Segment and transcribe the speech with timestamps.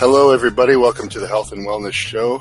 [0.00, 0.76] Hello, everybody.
[0.76, 2.40] Welcome to the Health and Wellness Show.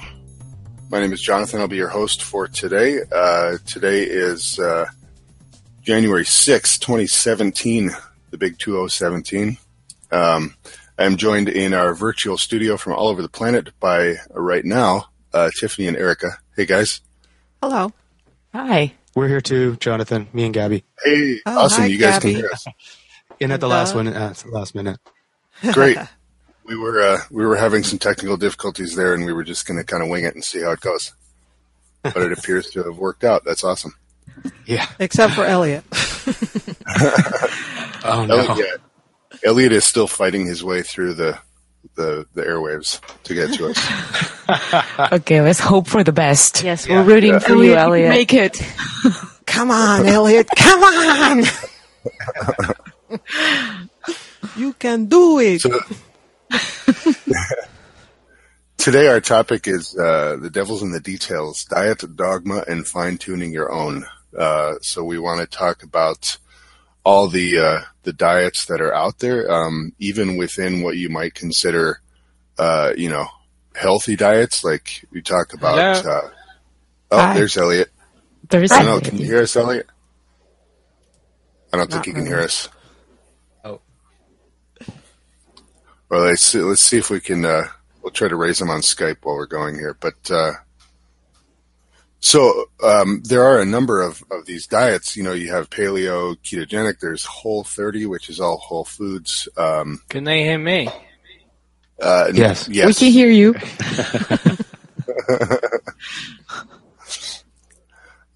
[0.89, 1.59] My name is Jonathan.
[1.59, 2.99] I'll be your host for today.
[3.11, 4.85] Uh, today is uh,
[5.81, 7.91] January 6, 2017,
[8.31, 9.57] the big 2017.
[10.09, 10.55] Um,
[10.97, 15.09] I'm joined in our virtual studio from all over the planet by, uh, right now,
[15.33, 16.37] uh, Tiffany and Erica.
[16.55, 17.01] Hey, guys.
[17.61, 17.91] Hello.
[18.53, 18.93] Hi.
[19.15, 20.85] We're here too, Jonathan, me and Gabby.
[21.03, 21.81] Hey, Oh, awesome.
[21.83, 22.33] hi, you guys Gabby.
[22.35, 22.65] can hear us.
[23.41, 24.97] In at the And, last uh, one, at the last minute.
[25.73, 25.97] Great.
[26.65, 29.77] we were uh, we were having some technical difficulties there, and we were just going
[29.79, 31.13] to kind of wing it and see how it goes.
[32.03, 33.43] But it appears to have worked out.
[33.43, 33.95] That's awesome.
[34.65, 34.87] Yeah.
[34.99, 35.83] Except for Elliot.
[38.01, 38.37] Oh no.
[38.37, 38.81] Elliot,
[39.43, 41.37] Elliot is still fighting his way through the
[41.95, 43.87] the, the airwaves to get to us.
[45.11, 46.63] Okay, let's hope for the best.
[46.63, 47.01] Yes, Yeah.
[47.01, 47.39] we're rooting Yeah.
[47.39, 48.09] for you, Elliot.
[48.09, 48.57] Make it.
[49.45, 50.47] Come on, Elliot.
[50.55, 51.43] Come on.
[54.55, 55.61] you can do it.
[55.61, 55.79] So,
[58.77, 63.51] today, our topic is uh, the devil's in the details: diet, dogma, and fine tuning
[63.51, 64.05] your own.
[64.37, 66.37] Uh, so, we want to talk about
[67.03, 71.33] all the uh, the diets that are out there, um, even within what you might
[71.33, 72.01] consider,
[72.57, 73.27] uh, you know,
[73.75, 74.63] healthy diets.
[74.63, 76.05] Like we talk about.
[76.05, 76.29] Uh,
[77.11, 77.33] oh, Hi.
[77.33, 77.91] there's Elliot.
[78.49, 79.09] There's I don't know.
[79.09, 79.87] Can you hear us, Elliot?
[81.71, 82.67] I don't think Not you can hear us.
[83.63, 83.79] Oh.
[86.09, 87.45] Well, let's see, let's see if we can.
[87.45, 87.65] Uh,
[88.01, 89.95] we'll try to raise them on Skype while we're going here.
[89.99, 90.53] But uh,
[92.19, 95.15] so um, there are a number of, of these diets.
[95.15, 96.99] You know, you have paleo, ketogenic.
[96.99, 99.47] There's Whole 30, which is all whole foods.
[99.55, 100.89] Um, Can they hear me?
[102.01, 102.67] uh, Yes.
[102.67, 102.97] We Yes.
[102.99, 103.53] can hear you.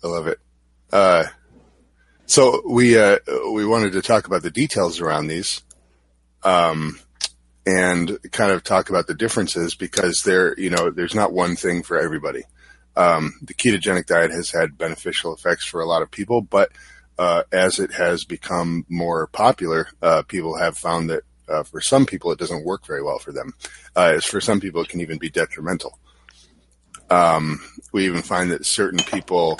[0.04, 0.40] I love it.
[0.92, 1.24] Uh,
[2.26, 3.18] so we uh,
[3.54, 5.62] we wanted to talk about the details around these,
[6.44, 7.00] um,
[7.66, 11.84] and kind of talk about the differences because there, you know, there's not one thing
[11.84, 12.44] for everybody.
[12.96, 16.72] Um, the ketogenic diet has had beneficial effects for a lot of people, but
[17.18, 22.06] uh, as it has become more popular, uh, people have found that uh, for some
[22.06, 23.54] people it doesn't work very well for them.
[23.96, 26.00] Uh, as for some people, it can even be detrimental.
[27.10, 27.60] Um,
[27.92, 29.58] we even find that certain people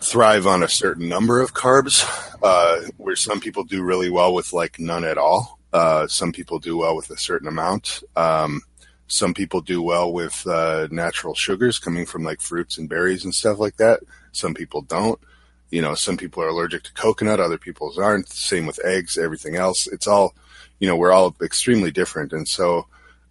[0.00, 2.04] thrive on a certain number of carbs,
[2.42, 5.59] uh, where some people do really well with like none at all.
[5.72, 8.02] Uh, some people do well with a certain amount.
[8.16, 8.62] Um,
[9.06, 13.34] some people do well with uh, natural sugars coming from like fruits and berries and
[13.34, 14.00] stuff like that.
[14.32, 15.18] Some people don't.
[15.70, 18.28] You know, some people are allergic to coconut, other people aren't.
[18.28, 19.86] Same with eggs, everything else.
[19.86, 20.34] It's all,
[20.78, 22.32] you know, we're all extremely different.
[22.32, 22.86] And so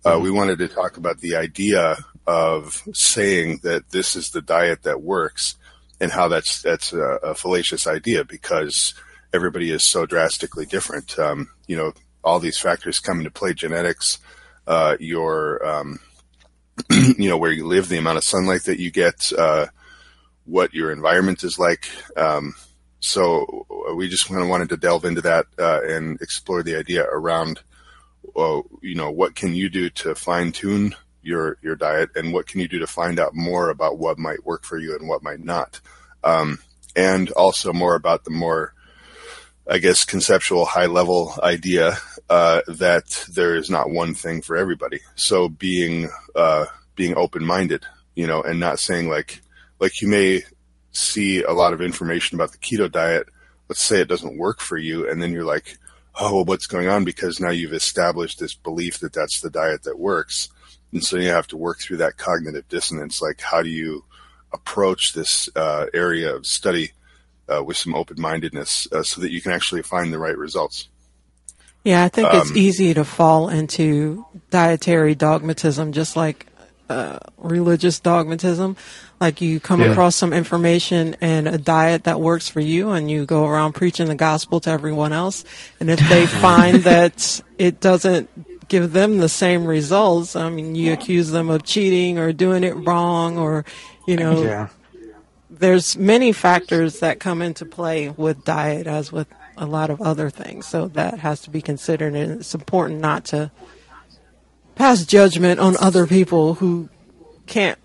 [0.05, 4.83] uh, we wanted to talk about the idea of saying that this is the diet
[4.83, 5.55] that works
[5.99, 8.93] and how that's that's a, a fallacious idea because
[9.33, 11.17] everybody is so drastically different.
[11.19, 11.93] Um, you know,
[12.23, 14.19] all these factors come into play: genetics,
[14.67, 15.99] uh, your, um,
[16.91, 19.67] you know, where you live, the amount of sunlight that you get, uh,
[20.45, 21.87] what your environment is like.
[22.17, 22.55] Um,
[22.99, 23.65] so
[23.95, 27.61] we just kind of wanted to delve into that uh, and explore the idea around,
[28.35, 32.47] uh, you know, what can you do to fine tune your your diet, and what
[32.47, 35.23] can you do to find out more about what might work for you and what
[35.23, 35.79] might not,
[36.23, 36.59] um,
[36.95, 38.73] and also more about the more,
[39.69, 41.97] I guess, conceptual high level idea
[42.29, 45.01] uh, that there is not one thing for everybody.
[45.15, 46.65] So being uh,
[46.95, 47.85] being open minded,
[48.15, 49.41] you know, and not saying like
[49.79, 50.41] like you may
[50.91, 53.27] see a lot of information about the keto diet.
[53.67, 55.77] Let's say it doesn't work for you, and then you're like,
[56.19, 57.05] oh, what's going on?
[57.05, 60.49] Because now you've established this belief that that's the diet that works.
[60.91, 63.21] And so you have to work through that cognitive dissonance.
[63.21, 64.05] Like, how do you
[64.51, 66.93] approach this uh, area of study
[67.53, 70.87] uh, with some open mindedness uh, so that you can actually find the right results?
[71.83, 76.45] Yeah, I think it's Um, easy to fall into dietary dogmatism, just like
[76.89, 78.75] uh, religious dogmatism.
[79.21, 79.91] Like you come Yeah.
[79.91, 84.07] across some information and a diet that works for you, and you go around preaching
[84.07, 85.45] the gospel to everyone else.
[85.79, 88.27] And if they find that it doesn't
[88.67, 92.73] give them the same results, I mean, you accuse them of cheating or doing it
[92.73, 93.65] wrong, or
[94.07, 94.67] you know, Yeah.
[95.59, 99.27] There's many factors that come into play with diet as with
[99.57, 103.25] a lot of other things so that has to be considered and it's important not
[103.25, 103.51] to
[104.75, 106.89] pass judgment on other people who
[107.45, 107.77] can't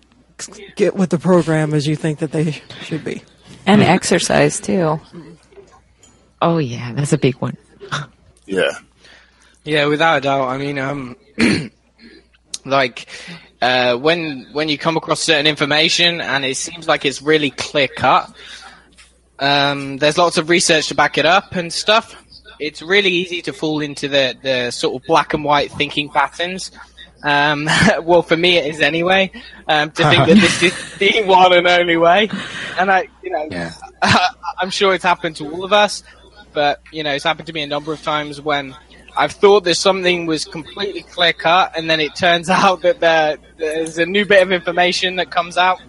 [0.75, 2.51] get with the program as you think that they
[2.81, 3.21] should be
[3.65, 4.99] And exercise too.
[6.41, 7.57] Oh yeah, that's a big one.
[8.45, 8.71] Yeah.
[9.63, 10.47] Yeah, without a doubt.
[10.49, 11.15] I mean, um,
[12.65, 13.07] like
[13.61, 17.87] uh, when when you come across certain information and it seems like it's really clear
[17.87, 18.31] cut,
[19.39, 22.15] um, there's lots of research to back it up and stuff.
[22.59, 26.71] It's really easy to fall into the, the sort of black and white thinking patterns
[27.23, 27.67] Um,
[28.03, 29.31] well, for me it is anyway.
[29.67, 32.29] Um, to think that this is the one and only way,
[32.79, 33.71] and I, you know, Yeah.
[34.61, 36.03] I'm sure it's happened to all of us,
[36.53, 38.75] but you know, it's happened to me a number of times when
[39.17, 43.37] I've thought that something was completely clear cut, and then it turns out that there,
[43.57, 45.81] there's a new bit of information that comes out,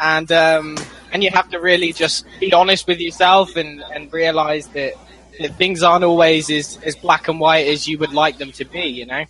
[0.00, 0.76] and um,
[1.12, 4.94] and you have to really just be honest with yourself and, and realize that,
[5.38, 8.64] that things aren't always as, as black and white as you would like them to
[8.64, 8.86] be.
[8.86, 9.24] You know.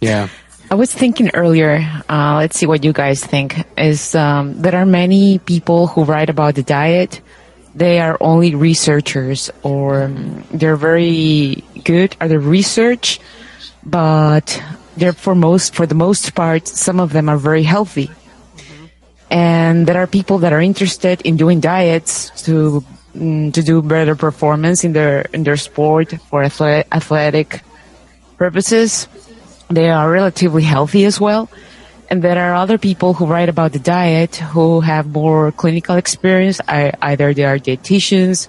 [0.00, 0.28] Yeah.
[0.70, 4.86] I was thinking earlier, uh, let's see what you guys think, is um, there are
[4.86, 7.20] many people who write about the diet.
[7.74, 13.20] They are only researchers or um, they're very good at the research,
[13.84, 14.62] but
[14.96, 18.10] they're for most, for the most part, some of them are very healthy.
[19.30, 22.84] And there are people that are interested in doing diets to
[23.16, 27.62] mm, to do better performance in their in their sport for athletic
[28.38, 29.08] purposes
[29.70, 31.48] they are relatively healthy as well.
[32.10, 36.60] And there are other people who write about the diet who have more clinical experience.
[36.68, 38.48] I, either they are dietitians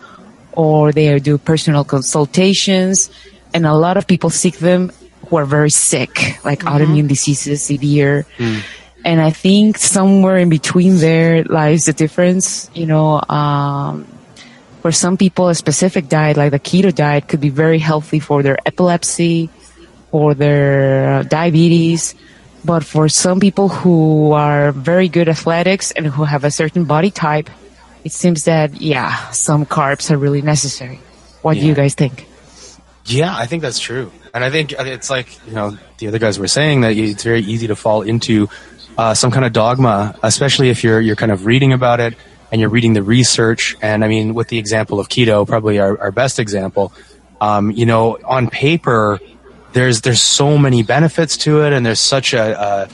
[0.52, 3.10] or they do personal consultations.
[3.54, 4.92] And a lot of people seek them
[5.28, 6.68] who are very sick, like mm-hmm.
[6.68, 8.26] autoimmune diseases, severe.
[8.38, 8.62] Mm.
[9.06, 12.70] And I think somewhere in between there lies the difference.
[12.74, 14.08] You know, um,
[14.82, 18.44] for some people, a specific diet like the keto diet could be very healthy for
[18.44, 19.50] their epilepsy,
[20.12, 22.16] for their uh, diabetes.
[22.66, 27.12] But for some people who are very good athletics and who have a certain body
[27.12, 27.50] type,
[28.04, 31.00] it seems that, yeah, some carbs are really necessary.
[31.42, 32.26] What do you guys think?
[33.06, 36.40] Yeah, I think that's true, and I think it's like you know the other guys
[36.40, 38.50] were saying that it's very easy to fall into
[38.98, 42.16] uh, some kind of dogma, especially if you're you're kind of reading about it
[42.52, 43.76] and you're reading the research.
[43.82, 46.94] And I mean, with the example of keto, probably our, our best example.
[47.40, 49.20] Um, you know, on paper,
[49.76, 52.90] there's there's so many benefits to it, and there's such a,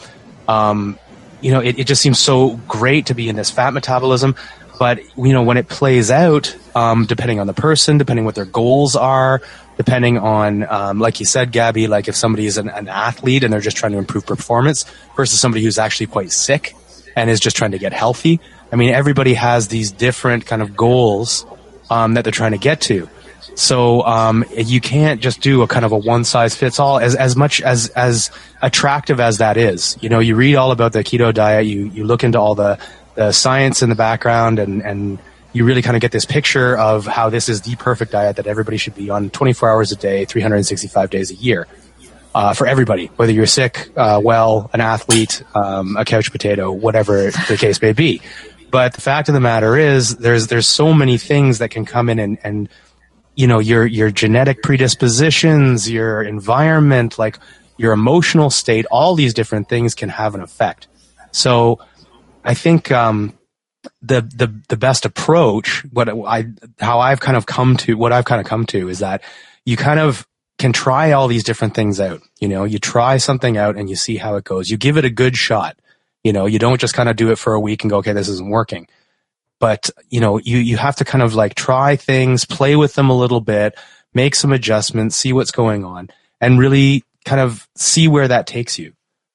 [0.48, 0.98] a um,
[1.40, 4.36] you know, it, it just seems so great to be in this fat metabolism.
[4.80, 8.46] But you know, when it plays out, um, depending on the person, depending what their
[8.46, 9.44] goals are,
[9.78, 13.54] depending on, um, like you said, Gabby, like if somebody is an, an athlete and
[13.54, 14.86] they're just trying to improve performance
[15.16, 16.76] versus somebody who's actually quite sick
[17.16, 18.40] and is just trying to get healthy.
[18.72, 21.46] I mean, everybody has these different kind of goals
[21.92, 23.08] um, that they're trying to get to.
[23.56, 27.00] So um, you can't just do a kind of a one size fits all.
[27.00, 30.94] As as much as as attractive as that is, you know, you read all about
[30.94, 32.80] the keto diet, you you look into all the
[33.16, 35.20] the science in the background, and and
[35.54, 38.48] you really kind of get this picture of how this is the perfect diet that
[38.48, 41.68] everybody should be on 24 hours a day, 365 days a year.
[42.34, 47.30] Uh, for everybody, whether you're sick, uh, well, an athlete, um, a couch potato, whatever
[47.50, 48.22] the case may be.
[48.70, 52.08] But the fact of the matter is, there's there's so many things that can come
[52.08, 52.70] in and, and
[53.36, 57.40] you know your your genetic predispositions, your environment, like
[57.78, 60.88] your emotional state, all these different things can have an effect.
[61.32, 61.80] So,
[62.44, 63.38] I think um,
[64.02, 66.48] the the the best approach, what I
[66.80, 69.24] how I've kind of come to, what I've kind of come to is that
[69.66, 72.22] you kind of can try all these different things out.
[72.40, 74.70] You know, you try something out and you see how it goes.
[74.70, 75.78] You give it a good shot.
[76.24, 78.14] You know, you don't just kind of do it for a week and go, okay,
[78.14, 78.88] this isn't working.
[79.62, 83.12] But, you know, you, you have to kind of like try things, play with them
[83.12, 83.76] a little bit,
[84.14, 86.10] make some adjustments, see what's going on
[86.42, 88.94] and really kind of see where that takes you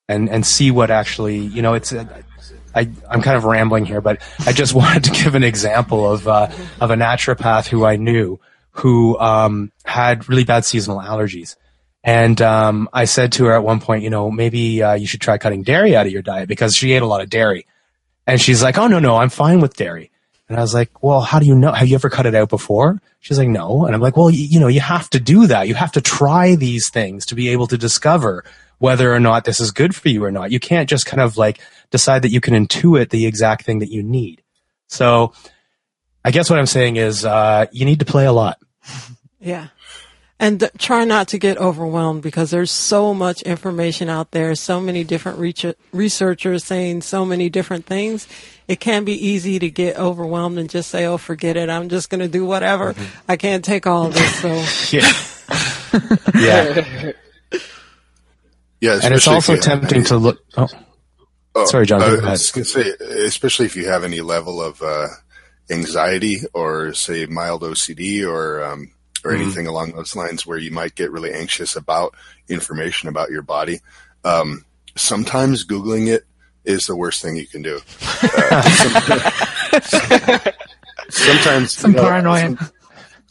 [0.09, 2.25] and, and see what actually, you know, it's, a,
[2.75, 6.27] I, I'm kind of rambling here, but I just wanted to give an example of,
[6.27, 6.49] uh,
[6.81, 8.41] of a naturopath who I knew
[8.73, 11.55] who, um, had really bad seasonal allergies.
[12.03, 15.21] And um, I said to her at one point, you know, maybe uh, you should
[15.21, 17.67] try cutting dairy out of your diet because she ate a lot of dairy.
[18.27, 20.11] And she's like, oh, no, no, I'm fine with dairy.
[20.49, 21.73] And I was like, well, how do you know?
[21.73, 23.01] Have you ever cut it out before?
[23.21, 23.85] She's like, no.
[23.85, 25.67] And I'm like, well, you, you know, you have to do that.
[25.67, 28.45] You have to try these things to be able to discover
[28.79, 30.53] whether or not this is good for you or not.
[30.53, 31.59] You can't just kind of like
[31.91, 34.43] decide that you can intuit the exact thing that you need.
[34.87, 35.33] So
[36.25, 38.59] I guess what I'm saying is uh, you need to play a lot.
[39.39, 39.69] Yeah.
[40.39, 45.03] And try not to get overwhelmed because there's so much information out there, so many
[45.03, 45.39] different
[45.93, 48.29] researchers saying so many different things.
[48.69, 51.71] It can be easy to get overwhelmed and just say, oh, forget it.
[51.71, 52.95] I'm just going to do whatever.
[53.27, 54.35] I can't take all this.
[54.91, 55.13] So, Yeah.
[56.39, 57.13] yeah.
[58.81, 60.39] Yeah, And it's also you tempting any- to look.
[60.57, 60.69] Oh,
[61.59, 62.31] Oh, Sorry, John, I go ahead.
[62.33, 62.91] was going to say,
[63.25, 65.07] especially if you have any level of uh,
[65.71, 68.93] anxiety or, say, mild OCD or um,
[69.27, 69.43] or Mm-hmm.
[69.43, 72.15] anything along those lines, where you might get really anxious about
[72.49, 73.81] information about your body.
[74.25, 74.65] Um,
[74.97, 76.25] sometimes googling it
[76.65, 77.81] is the worst thing you can do.
[78.23, 78.63] Uh,
[79.81, 80.41] some-
[81.11, 82.41] sometimes Some you know, paranoia.
[82.57, 82.71] some-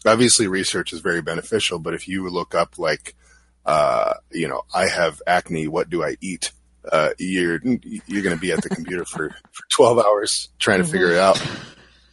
[0.05, 3.15] obviously research is very beneficial, but if you look up like
[3.65, 5.67] uh, you know, I have acne.
[5.67, 6.51] What do I eat?
[6.91, 7.59] Uh, you're
[8.05, 11.17] you're going to be at the computer for, for 12 hours trying to figure it
[11.17, 11.41] out.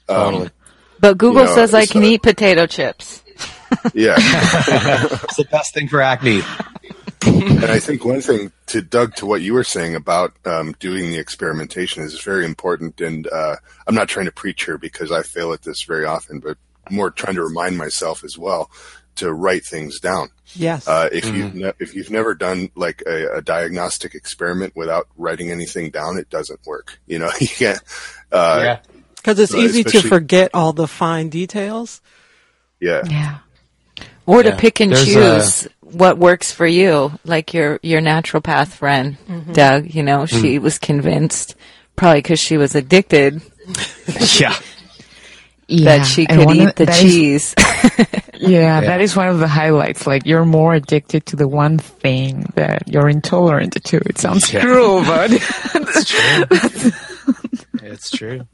[0.09, 0.51] Um,
[0.99, 3.22] But Google You know, says I can a- eat potato chips.
[3.95, 4.15] Yeah.
[4.19, 6.43] It's the best thing for acne.
[7.25, 11.11] and I think one thing to Doug to what you were saying about um, doing
[11.11, 13.01] the experimentation is very important.
[13.01, 16.41] And uh, I'm not trying to preach here because I fail at this very often,
[16.41, 16.57] but
[16.91, 18.71] more trying to remind myself as well
[19.17, 20.31] to write things down.
[20.55, 20.89] Yes.
[20.89, 25.51] Uh, if you've ne- if you've never done like a, a diagnostic experiment without writing
[25.51, 26.99] anything down, it doesn't work.
[27.07, 27.81] You know, you can't.
[28.31, 28.81] Uh, yeah.
[29.17, 32.01] Because it's uh, easy to forget all the fine details.
[32.81, 33.03] yeah.
[33.09, 33.39] Yeah.
[34.27, 37.13] Or to pick and There's choose what works for you.
[37.25, 39.53] Like your, your naturopath friend, mm-hmm.
[39.53, 40.63] Doug, you know, she mm.
[40.63, 41.55] was convinced,
[41.97, 43.43] probably because she was addicted,
[44.39, 44.55] Yeah.
[45.69, 45.97] Yeah.
[45.99, 47.55] that she could eat of- the that is- cheese.
[48.39, 50.07] yeah, that is one of the highlights.
[50.07, 53.97] Like you're more addicted to the one thing that you're intolerant to.
[53.97, 54.63] It sounds Yeah.
[54.63, 56.91] cruel, but It's true.
[57.83, 58.47] it's true.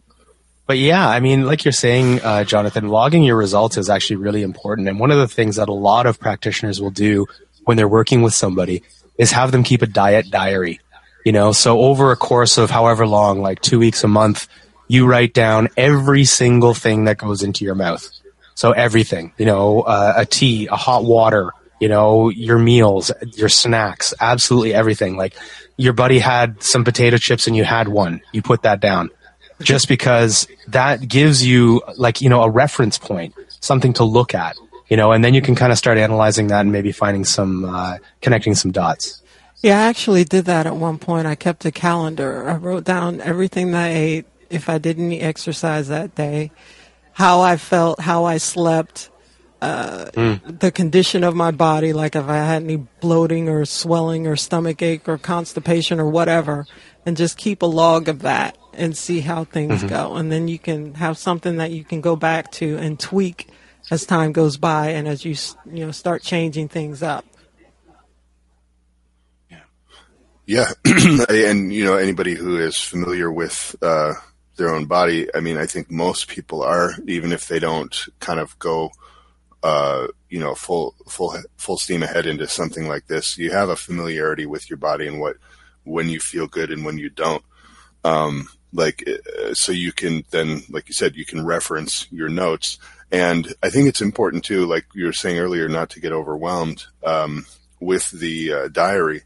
[0.69, 4.43] But yeah, I mean, like you're saying, uh, Jonathan, logging your results is actually really
[4.43, 4.87] important.
[4.87, 7.25] And one of the things that a lot of practitioners will do
[7.65, 8.83] when they're working with somebody
[9.17, 10.79] is have them keep a diet diary.
[11.25, 14.47] You know, so over a course of however long, like two weeks, a month,
[14.89, 18.07] you write down every single thing that goes into your mouth.
[18.55, 23.49] So everything, you know, uh, a tea, a hot water, you know, your meals, your
[23.49, 25.17] snacks, absolutely everything.
[25.17, 25.35] Like
[25.79, 29.11] your buddy had some potato chips and you had one, you put that down.
[29.61, 34.57] Just because that gives you like, you know, a reference point, something to look at,
[34.89, 37.65] you know, and then you can kind of start analyzing that and maybe finding some,
[37.65, 39.23] uh, connecting some dots.
[39.61, 41.27] Yeah, I actually did that at one point.
[41.27, 42.49] I kept a calendar.
[42.49, 46.53] I wrote down everything that I ate, if I did any exercise that day,
[47.13, 49.11] how I felt, how I slept,
[49.61, 50.11] uh,
[50.47, 54.81] the condition of my body, like if I had any bloating or swelling or stomach
[54.83, 56.65] ache or constipation or whatever,
[57.05, 60.15] and just keep a log of that and see how things go.
[60.15, 63.49] And then you can have something that you can go back to and tweak
[63.91, 65.35] as time goes by and as you,
[65.71, 67.25] you know, start changing things up.
[69.51, 69.61] Yeah.
[70.47, 70.73] yeah,
[71.29, 74.15] and you know anybody who is familiar with uh,
[74.57, 78.41] their own body, I mean, I think most people are, even if they don't kind
[78.41, 78.91] of go,
[79.63, 83.39] uh, you know, full full full steam ahead into something like this.
[83.39, 85.37] You have a familiarity with your body and what
[85.85, 87.43] when you feel good and when you don't.
[88.05, 92.79] Um, like uh, so, you can then, like you said, you can reference your notes,
[93.11, 96.85] and I think it's important too, like you were saying earlier, not to get overwhelmed
[97.03, 97.47] um,
[97.81, 99.23] with the uh, diary.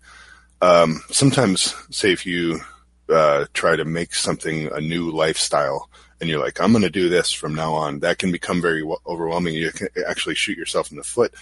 [0.60, 2.60] Um, sometimes say if you
[3.08, 7.08] uh, try to make something a new lifestyle and you're like i'm going to do
[7.08, 9.54] this from now on that can become very overwhelming.
[9.54, 11.34] You can actually shoot yourself in the foot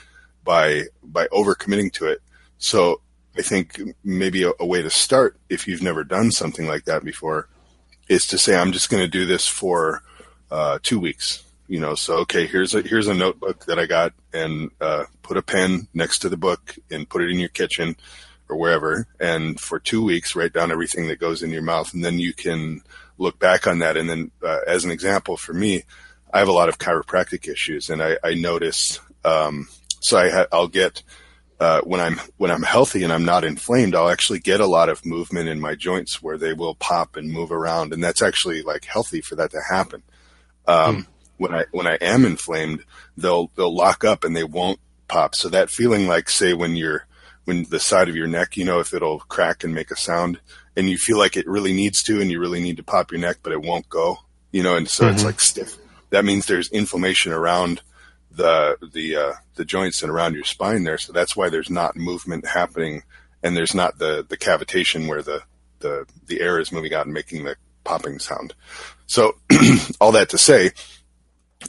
[0.43, 2.23] by by overcommitting to it.
[2.59, 3.01] So
[3.39, 7.05] i think maybe a, a way to start if you've never done something like that
[7.05, 7.49] before
[8.11, 10.03] is to say i'm just going to do this for
[10.51, 14.13] uh, two weeks you know so okay here's a here's a notebook that i got
[14.35, 17.97] and uh, put a pen next to the book and put it in your kitchen
[18.51, 22.05] or wherever, and for two weeks write down everything that goes in your mouth, and
[22.05, 22.83] then you can
[23.17, 23.97] look back on that.
[23.97, 25.85] And then, uh, as an example, for me,
[26.33, 28.99] I have a lot of chiropractic issues, and I, I notice.
[29.25, 29.69] Um,
[30.01, 31.03] so I ha- I'll get
[31.61, 34.89] uh, when I'm when I'm healthy and I'm not inflamed, I'll actually get a lot
[34.89, 38.63] of movement in my joints where they will pop and move around, and that's actually
[38.63, 40.03] like healthy for that to happen.
[40.67, 42.85] Um, When I when I am inflamed,
[43.17, 45.35] they'll they'll lock up and they won't pop.
[45.35, 47.07] So that feeling like say when you're
[47.45, 50.39] when the side of your neck, you know, if it'll crack and make a sound
[50.77, 53.21] and you feel like it really needs to and you really need to pop your
[53.21, 54.19] neck, but it won't go,
[54.53, 55.77] you know, and so it's like stiff.
[56.11, 57.83] That means there's inflammation around
[58.41, 60.97] the, the, uh, the joints and around your spine there.
[60.97, 63.03] So that's why there's not movement happening
[63.43, 65.43] and there's not the, the cavitation where the,
[65.81, 68.55] the, the air is moving out and making the popping sound.
[69.07, 69.35] So
[70.01, 70.71] all that to say,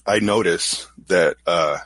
[0.05, 1.79] I notice that, uh,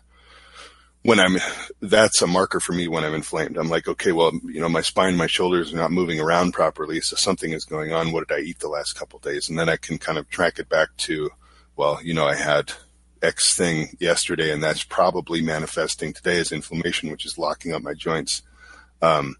[1.01, 1.37] when I'm,
[1.81, 3.57] that's a marker for me when I'm inflamed.
[3.57, 6.99] I'm like, okay, well, you know, my spine, my shoulders are not moving around properly.
[7.01, 8.11] So something is going on.
[8.11, 9.49] What did I eat the last couple days?
[9.49, 11.29] And then I can kind of track it back to,
[11.75, 12.73] well, you know, I had
[13.21, 17.93] X thing yesterday and that's probably manifesting today as inflammation, which is locking up my
[17.93, 18.41] joints.
[19.01, 19.35] Um,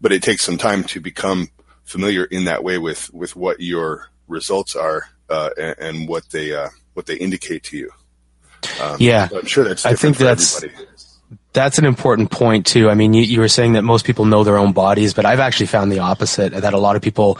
[0.00, 1.48] but it takes some time to become
[1.84, 6.54] familiar in that way with, with what your results are, uh, and, and what they,
[6.54, 7.90] uh, what they indicate to you.
[8.80, 9.28] Um, Yeah.
[9.34, 10.82] I'm sure that's I think that's- everybody.
[11.52, 12.90] That's an important point too.
[12.90, 15.40] I mean, you, you were saying that most people know their own bodies, but I've
[15.40, 16.52] actually found the opposite.
[16.52, 17.38] That a lot of people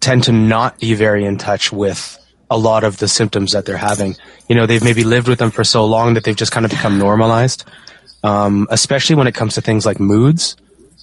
[0.00, 2.18] tend to not be very in touch with
[2.50, 4.16] a lot of the symptoms that they're having.
[4.48, 6.70] You know, they've maybe lived with them for so long that they've just kind of
[6.70, 7.64] become normalized.
[8.22, 10.56] Um, especially when it comes to things like moods.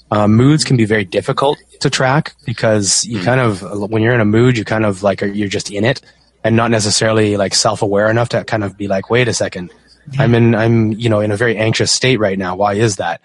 [0.10, 4.20] Uh, moods can be very difficult to track because you kind of, when you're in
[4.20, 6.02] a mood, you kind of like, are, you're just in it
[6.44, 9.72] and not necessarily like self-aware enough to kind of be like, wait a second,
[10.18, 12.56] I'm in, I'm, you know, in a very anxious state right now.
[12.56, 13.22] Why is that?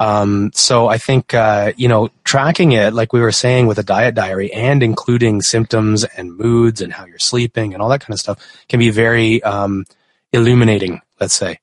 [0.00, 3.82] Um, so I think, uh, you know, tracking it, like we were saying with a
[3.82, 8.12] diet diary and including symptoms and moods and how you're sleeping and all that kind
[8.12, 9.84] of stuff can be very, um,
[10.32, 11.58] illuminating, let's say.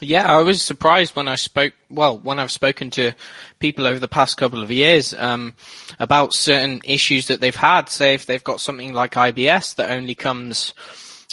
[0.00, 1.72] Yeah, I was surprised when I spoke.
[1.88, 3.12] Well, when I've spoken to
[3.58, 5.54] people over the past couple of years um,
[5.98, 7.88] about certain issues that they've had.
[7.88, 10.74] Say, if they've got something like IBS that only comes,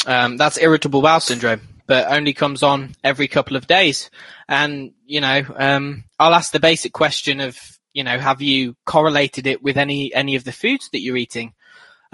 [0.05, 1.61] um, that's irritable bowel syndrome,
[1.91, 4.09] but only comes on every couple of days.
[4.47, 7.59] And you know, um, I'll ask the basic question of,
[7.91, 11.51] you know, have you correlated it with any any of the foods that you're eating?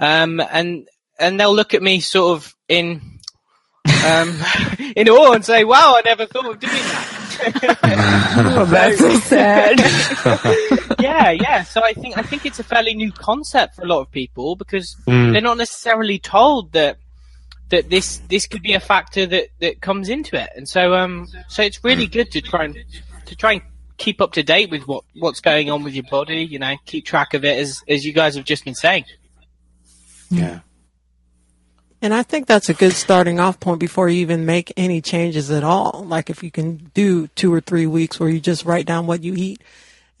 [0.00, 0.88] Um, and
[1.20, 3.20] and they'll look at me sort of in
[4.04, 4.36] um,
[4.96, 7.14] in awe and say, "Wow, I never thought of doing that."
[8.58, 9.78] oh, that's so sad.
[11.00, 11.62] yeah, yeah.
[11.62, 14.56] So I think I think it's a fairly new concept for a lot of people
[14.56, 15.30] because Mm.
[15.32, 16.96] they're not necessarily told that
[17.70, 21.28] that this this could be a factor that that comes into it, and so um
[21.48, 22.76] so it's really good to try and
[23.26, 23.62] to try and
[23.96, 26.44] keep up to date with what what's going on with your body.
[26.44, 29.04] You know, keep track of it as as you guys have just been saying.
[30.30, 30.60] Yeah.
[32.00, 35.50] And I think that's a good starting off point before you even make any changes
[35.50, 36.04] at all.
[36.06, 39.24] Like if you can do two or three weeks where you just write down what
[39.24, 39.62] you eat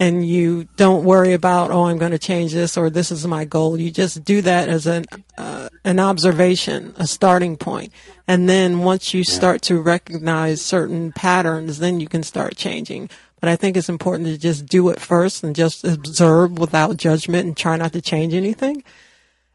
[0.00, 3.44] and you don't worry about, oh, I'm going to change this or this is my
[3.44, 3.78] goal.
[3.80, 5.04] You just do that as an,
[5.36, 7.92] uh, an observation, a starting point.
[8.28, 13.10] And then once you start to recognize certain patterns, then you can start changing.
[13.40, 17.46] But I think it's important to just do it first and just observe without judgment
[17.46, 18.84] and try not to change anything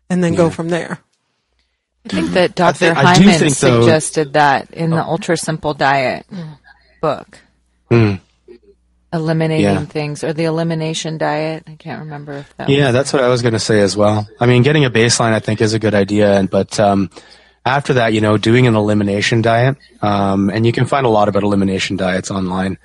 [0.10, 1.00] and then go from there.
[2.06, 2.78] I think that Dr.
[2.78, 6.26] think- Hyman think, though- suggested that in the Ultra Simple Diet
[7.02, 7.40] book.
[7.90, 8.20] Mm.
[9.14, 9.86] Eliminating Yeah.
[9.86, 11.64] things, or the elimination diet.
[11.68, 14.28] I can't remember if that Yeah, that's what I was going to say as well.
[14.40, 16.34] I mean, getting a baseline, I think, is a good idea.
[16.40, 17.12] And but um,
[17.66, 21.30] after that, you know, doing an elimination diet, um, and you can find a lot
[21.30, 22.80] about elimination diets online,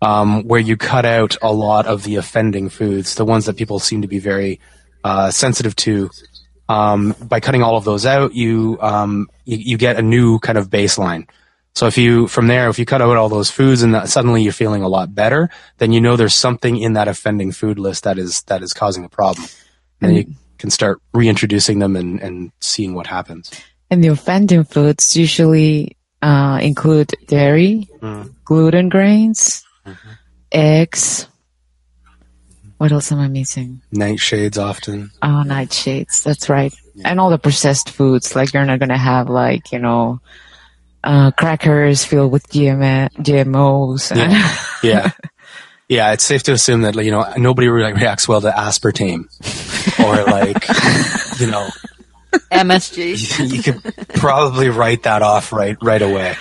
[0.00, 3.78] um, where you cut out a lot of the offending foods, the ones that people
[3.78, 4.60] seem to be very
[5.04, 6.10] uh, sensitive to.
[6.66, 10.56] Um, by cutting all of those out, you, um, you you get a new kind
[10.56, 11.28] of baseline.
[11.74, 14.42] So if you from there, if you cut out all those foods and that suddenly
[14.42, 18.04] you're feeling a lot better, then you know there's something in that offending food list
[18.04, 19.46] that is that is causing a problem,
[20.00, 23.50] and you can start reintroducing them and, and seeing what happens.
[23.90, 27.88] And the offending foods usually uh, include dairy,
[28.44, 29.64] gluten grains,
[30.52, 31.26] eggs.
[32.78, 33.82] What else am I missing?
[33.92, 35.10] Nightshades often.
[35.22, 36.22] Oh, nightshades.
[36.22, 36.74] That's right.
[37.04, 38.34] And all the processed foods.
[38.36, 40.20] Like you're not gonna have like you know,
[41.04, 44.14] uh, crackers filled with GM- GMOs.
[44.16, 44.56] Yeah.
[44.82, 45.10] yeah.
[45.86, 49.28] Yeah, it's safe to assume that you know nobody really reacts well to aspartame,
[50.00, 50.66] or like
[51.40, 51.68] you know
[52.50, 53.52] MSG.
[53.52, 53.82] you could
[54.14, 56.34] probably write that off right right away.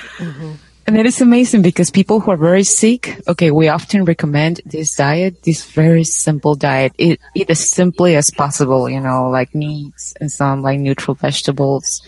[0.86, 4.96] And it is amazing because people who are very sick, okay, we often recommend this
[4.96, 6.94] diet, this very simple diet.
[6.98, 12.02] Eat, eat as simply as possible, you know, like meats and some like neutral vegetables.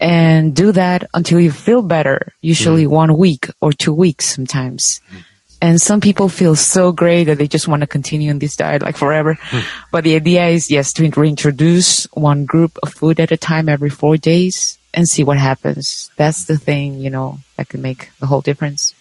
[0.00, 2.90] And do that until you feel better, usually mm.
[2.90, 5.00] one week or two weeks sometimes.
[5.10, 5.24] Mm.
[5.60, 8.82] And some people feel so great that they just want to continue on this diet
[8.82, 9.34] like forever.
[9.40, 9.60] Hmm.
[9.90, 13.90] But the idea is, yes, to reintroduce one group of food at a time every
[13.90, 16.12] four days and see what happens.
[16.16, 18.94] That's the thing, you know, that can make the whole difference.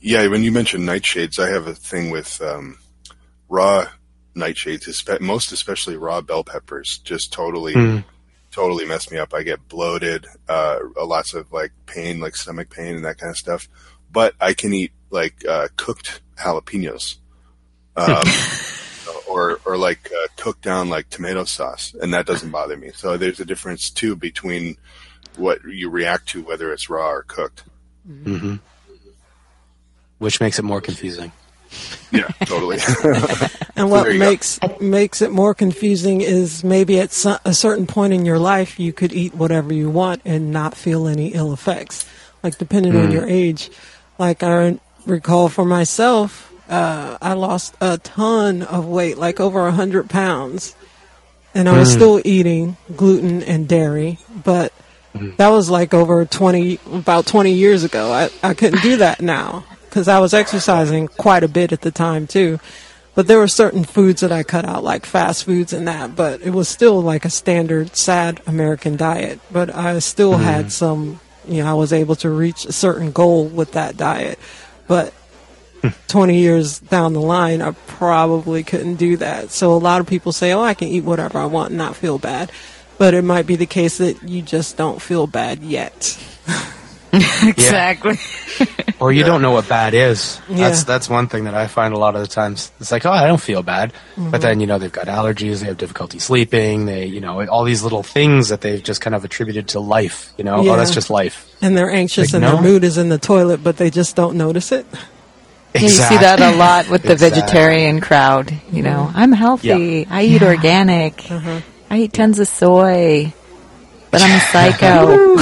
[0.00, 2.78] Yeah, when you mentioned nightshades, I have a thing with um,
[3.48, 3.88] raw
[4.40, 6.98] nightshades, most especially raw bell peppers.
[7.04, 7.74] Just totally,
[8.50, 9.34] totally mess me up.
[9.34, 13.36] I get bloated, uh, lots of like pain, like stomach pain and that kind of
[13.36, 13.68] stuff.
[14.10, 17.16] But I can eat like uh, cooked jalapenos,
[17.96, 18.24] um,
[19.28, 22.90] or or like uh, cooked down like tomato sauce, and that doesn't bother me.
[22.94, 24.76] So there's a difference too between
[25.36, 27.64] what you react to, whether it's raw or cooked.
[30.18, 31.32] which makes it more confusing.
[32.10, 32.78] Yeah, totally.
[33.76, 34.26] And what There you go.
[34.26, 38.78] makes makes it more confusing is maybe at so- a certain point in your life
[38.78, 42.04] you could eat whatever you want and not feel any ill effects.
[42.42, 43.12] Like depending on hmm.
[43.12, 43.70] your age,
[44.18, 49.72] like I recall for myself, uh, I lost a ton of weight, like over a
[49.72, 50.74] hundred pounds,
[51.54, 51.94] and I was hmm.
[51.94, 54.74] still eating gluten and dairy, but
[55.16, 55.30] hmm.
[55.36, 58.12] that was like over 20 about 20 years ago.
[58.12, 61.90] I, I couldn't do that now because i was exercising quite a bit at the
[61.90, 62.58] time too
[63.14, 66.40] but there were certain foods that i cut out like fast foods and that but
[66.40, 70.44] it was still like a standard sad american diet but i still mm-hmm.
[70.44, 74.38] had some you know i was able to reach a certain goal with that diet
[74.90, 75.12] but
[75.82, 75.90] hmm.
[76.08, 79.52] 20 years down the line, I probably couldn't do that.
[79.52, 81.94] So a lot of people say, oh, I can eat whatever I want and not
[81.94, 82.50] feel bad.
[82.98, 86.18] But it might be the case that you just don't feel bad yet.
[87.42, 88.18] exactly.
[89.00, 90.40] or you don't know what bad is.
[90.48, 90.68] Yeah.
[90.68, 92.70] That's that's one thing that I find a lot of the times.
[92.80, 94.30] It's like, oh, I don't feel bad, Mm-hmm.
[94.30, 97.64] but then you know they've got allergies, they have difficulty sleeping, they you know all
[97.64, 100.32] these little things that they've just kind of attributed to life.
[100.36, 100.72] You know, Yeah.
[100.72, 101.48] oh, that's just life.
[101.62, 102.52] And they're anxious Like, and no.
[102.60, 104.86] their mood is in the toilet, but they just don't notice it.
[105.74, 107.40] You see that a lot with the Exactly.
[107.42, 108.52] vegetarian crowd.
[108.72, 110.04] You know, I'm healthy.
[110.06, 111.30] I eat organic.
[111.30, 111.62] I
[111.98, 113.32] eat tons of soy.
[114.10, 115.36] But I'm a psycho.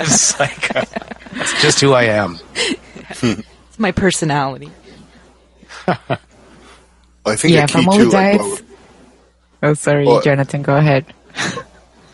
[0.00, 0.84] It's like, uh,
[1.32, 2.38] that's just who I am.
[3.22, 4.70] it's my personality.
[5.86, 8.62] I think Yeah, a key from all too, the like, diets.
[9.62, 10.62] Oh, sorry, Well- Jonathan.
[10.62, 11.06] Go ahead.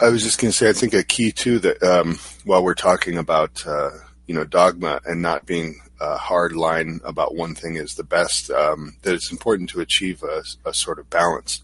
[0.01, 2.75] I was just going to say, I think a key too that um, while we're
[2.75, 3.91] talking about uh,
[4.27, 8.51] you know dogma and not being a hard line about one thing is the best,
[8.51, 11.63] um, that it's important to achieve a, a sort of balance.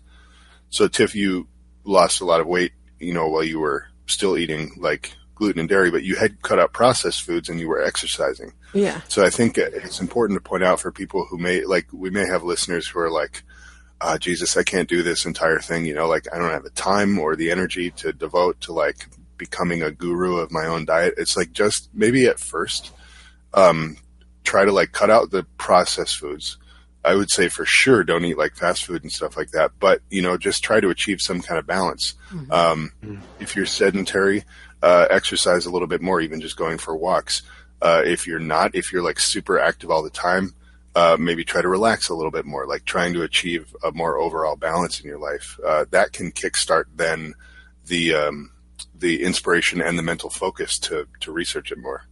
[0.70, 1.49] So, Tiff, you
[1.85, 5.68] lost a lot of weight, you know, while you were still eating like gluten and
[5.68, 8.52] dairy, but you had cut out processed foods and you were exercising.
[8.74, 9.00] Yeah.
[9.08, 12.26] So I think it's important to point out for people who may like we may
[12.26, 13.42] have listeners who are like,
[14.00, 15.86] uh, Jesus, I can't do this entire thing.
[15.86, 19.06] You know, like I don't have the time or the energy to devote to like
[19.36, 21.14] becoming a guru of my own diet.
[21.16, 22.92] It's like just maybe at first,
[23.54, 23.96] um,
[24.44, 26.58] try to like cut out the processed foods.
[27.04, 29.72] I would say for sure don't eat like fast food and stuff like that.
[29.78, 32.14] But you know, just try to achieve some kind of balance.
[32.50, 32.92] Um,
[33.38, 34.44] if you're sedentary,
[34.82, 37.42] uh, exercise a little bit more, even just going for walks.
[37.82, 40.54] Uh, if you're not, if you're like super active all the time,
[40.94, 44.18] uh, maybe try to relax a little bit more, like trying to achieve a more
[44.18, 45.58] overall balance in your life.
[45.64, 47.34] Uh, that can kickstart then
[47.86, 48.50] the um,
[48.94, 52.04] the inspiration and the mental focus to to research it more.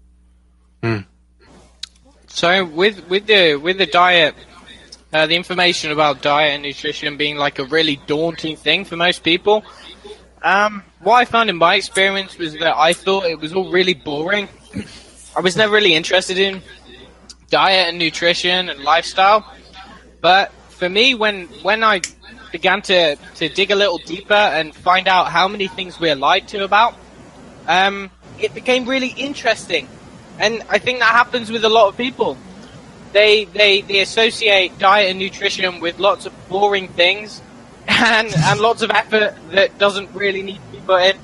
[2.28, 4.34] So with with the with the diet,
[5.12, 9.22] uh, the information about diet and nutrition being like a really daunting thing for most
[9.22, 9.64] people.
[10.42, 13.94] Um, what I found in my experience was that I thought it was all really
[13.94, 14.48] boring.
[15.36, 16.62] I was never really interested in
[17.50, 19.50] diet and nutrition and lifestyle.
[20.20, 22.02] But for me, when when I
[22.52, 26.48] began to, to dig a little deeper and find out how many things we're lied
[26.48, 26.94] to about,
[27.66, 29.88] um, it became really interesting.
[30.38, 32.38] And I think that happens with a lot of people.
[33.12, 37.42] They, they, they associate diet and nutrition with lots of boring things
[37.86, 41.16] and, and lots of effort that doesn't really need to be put in.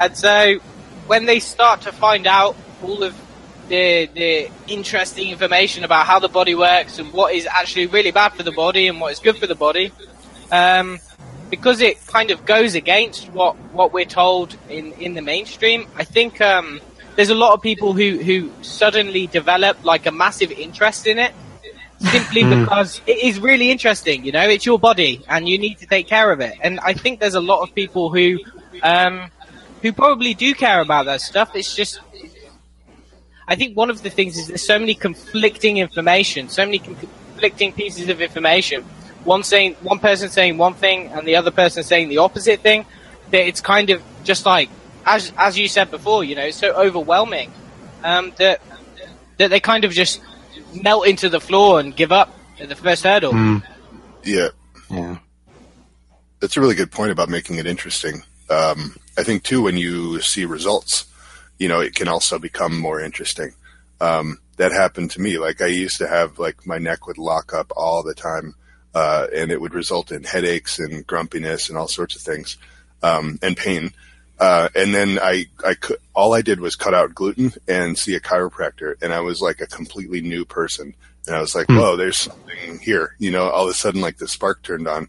[0.00, 0.58] And so
[1.06, 3.14] when they start to find out all of
[3.68, 8.32] the, the interesting information about how the body works and what is actually really bad
[8.32, 9.92] for the body and what is good for the body,
[10.50, 10.98] um,
[11.50, 16.04] because it kind of goes against what, what we're told in, in the mainstream, I
[16.04, 16.80] think um,
[17.18, 21.34] there's a lot of people who, who suddenly develop like a massive interest in it
[21.98, 24.24] simply because it is really interesting.
[24.24, 26.54] You know, it's your body and you need to take care of it.
[26.60, 28.38] And I think there's a lot of people who
[28.84, 29.32] um,
[29.82, 31.56] who probably do care about that stuff.
[31.56, 31.98] It's just
[33.48, 37.72] I think one of the things is there's so many conflicting information, so many conflicting
[37.72, 38.84] pieces of information.
[39.24, 42.86] One saying, one person saying one thing, and the other person saying the opposite thing.
[43.32, 44.70] That it's kind of just like,
[45.08, 47.52] as as you said before, you know, it's so overwhelming
[48.04, 48.60] um, that
[49.38, 50.20] that they kind of just
[50.82, 53.62] melt into the floor and give up at the first hurdle.
[54.24, 54.48] Yeah,
[54.90, 55.16] Yeah.
[56.40, 58.22] that's a really good point about making it interesting.
[58.50, 61.06] Um, I think too when you see results,
[61.58, 63.52] you know, it can also become more interesting.
[64.00, 65.38] Um, that happened to me.
[65.38, 68.54] Like I used to have like my neck would lock up all the time,
[68.94, 72.56] uh, and it would result in headaches and grumpiness and all sorts of things,
[73.02, 73.92] um, and pain.
[74.40, 78.14] Uh, and then I, I could, all I did was cut out gluten and see
[78.14, 80.94] a chiropractor, and I was like a completely new person.
[81.26, 83.14] And I was like, whoa, there's something here.
[83.18, 85.08] You know, all of a sudden, like the spark turned on.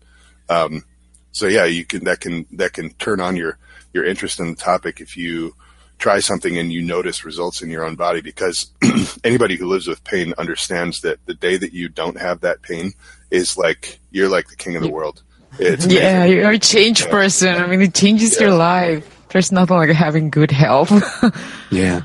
[0.50, 0.84] Um,
[1.32, 3.58] so yeah, you can that can that can turn on your
[3.94, 5.54] your interest in the topic if you
[6.00, 8.20] try something and you notice results in your own body.
[8.22, 8.72] Because
[9.24, 12.94] anybody who lives with pain understands that the day that you don't have that pain
[13.32, 15.22] is like you're like the king of the world.
[15.60, 16.38] It's Yeah, amazing.
[16.38, 17.56] you're a changed person.
[17.56, 19.16] I mean, it changes your life.
[19.30, 20.92] There's nothing like having good health.
[21.72, 22.02] Yeah.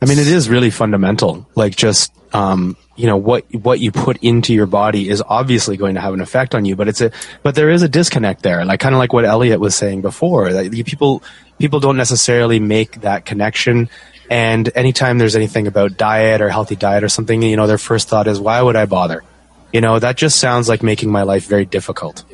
[0.00, 1.48] I mean, it is really fundamental.
[1.54, 5.94] Like just, um, you know, what, what you put into your body is obviously going
[5.94, 7.10] to have an effect on you, but it's a,
[7.42, 8.64] but there is a disconnect there.
[8.64, 11.22] Like kind of like what Elliot was saying before, that you, people,
[11.58, 13.88] people don't necessarily make that connection.
[14.30, 18.08] And anytime there's anything about diet or healthy diet or something, you know, their first
[18.08, 19.24] thought is, why would I bother?
[19.72, 22.24] You know, that just sounds like making my life very difficult.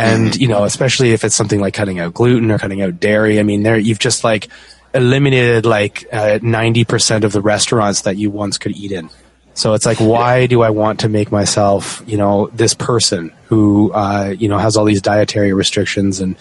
[0.00, 3.38] And, you know, especially if it's something like cutting out gluten or cutting out dairy.
[3.38, 4.48] I mean, there, you've just like
[4.94, 9.10] eliminated like uh, 90% of the restaurants that you once could eat in.
[9.54, 13.92] So it's like, why do I want to make myself, you know, this person who,
[13.92, 16.36] uh, you know, has all these dietary restrictions and,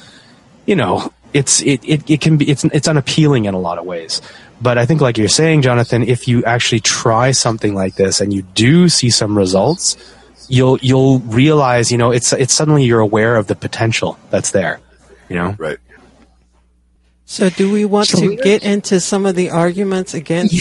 [0.65, 3.86] you know, it's, it, it, it can be, it's, it's unappealing in a lot of
[3.86, 4.22] ways.
[4.62, 8.34] But I think like you're saying, Jonathan, if you actually try something like this and
[8.34, 9.98] you do see some results,
[10.49, 14.79] you'll, you'll realize, you know, it's, it's suddenly you're aware of the potential that's there,
[15.29, 15.55] you know?
[15.57, 15.77] Right.
[17.25, 20.55] So, do we want to get into some of the arguments against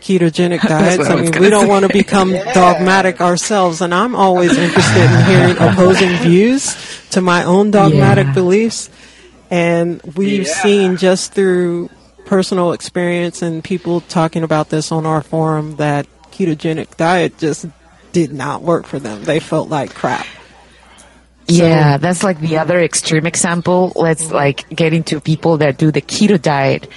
[0.00, 1.08] ketogenic diets?
[1.08, 5.02] I I mean, gonna we don't want to become dogmatic ourselves, and I'm always interested
[5.04, 6.76] in hearing opposing views
[7.10, 8.32] to my own dogmatic Yeah.
[8.34, 8.90] beliefs.
[9.52, 11.90] And we've seen just through
[12.26, 17.66] personal experience and people talking about this on our forum that ketogenic diet just
[18.14, 19.24] did not work for them.
[19.24, 20.24] They felt like crap.
[21.46, 23.92] Yeah, that's like the other extreme example.
[23.96, 26.88] Let's like get into people that do the keto diet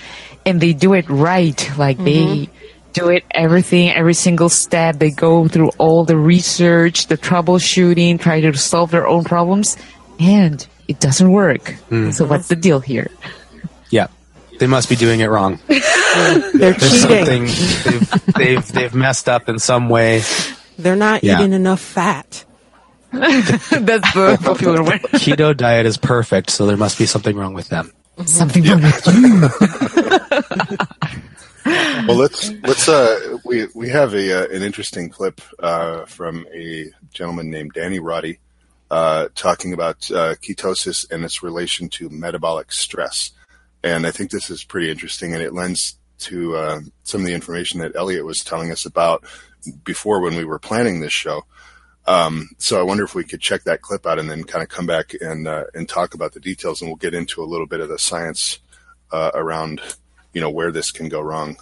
[0.45, 1.60] and they do it right.
[1.77, 2.53] Like they mm-hmm.
[2.93, 4.99] do it everything, every single step.
[4.99, 9.75] They go through all the research, the troubleshooting, try to solve their own problems
[10.19, 11.75] and it doesn't work.
[11.89, 12.13] Mm.
[12.13, 13.10] So what's the deal here?
[13.89, 14.08] Yeah.
[14.60, 15.60] They must be doing it wrong.
[15.67, 17.47] They're There's cheating.
[17.47, 20.21] something they've, they've, they've messed up in some way.
[20.78, 21.40] They're not Yeah.
[21.40, 22.46] eating enough fat.
[23.12, 25.02] That's the popular word.
[25.13, 27.92] Keto diet is perfect, so there must be something wrong with them.
[28.26, 29.50] Something wrong with you.
[32.08, 36.86] Well, let's let's uh we we have a uh, an interesting clip uh from a
[37.12, 38.40] gentleman named Danny Roddy
[38.90, 43.32] uh talking about uh ketosis and its relation to metabolic stress.
[43.84, 47.34] And I think this is pretty interesting and it lends to uh, some of the
[47.34, 49.24] information that Elliot was telling us about
[49.84, 51.45] before when we were planning this show.
[52.06, 54.69] Um, so I wonder if we could check that clip out and then kind of
[54.69, 57.67] come back and uh, and talk about the details, and we'll get into a little
[57.67, 58.60] bit of the science
[59.12, 59.82] uh, around
[60.34, 61.58] you know where this can go wrong.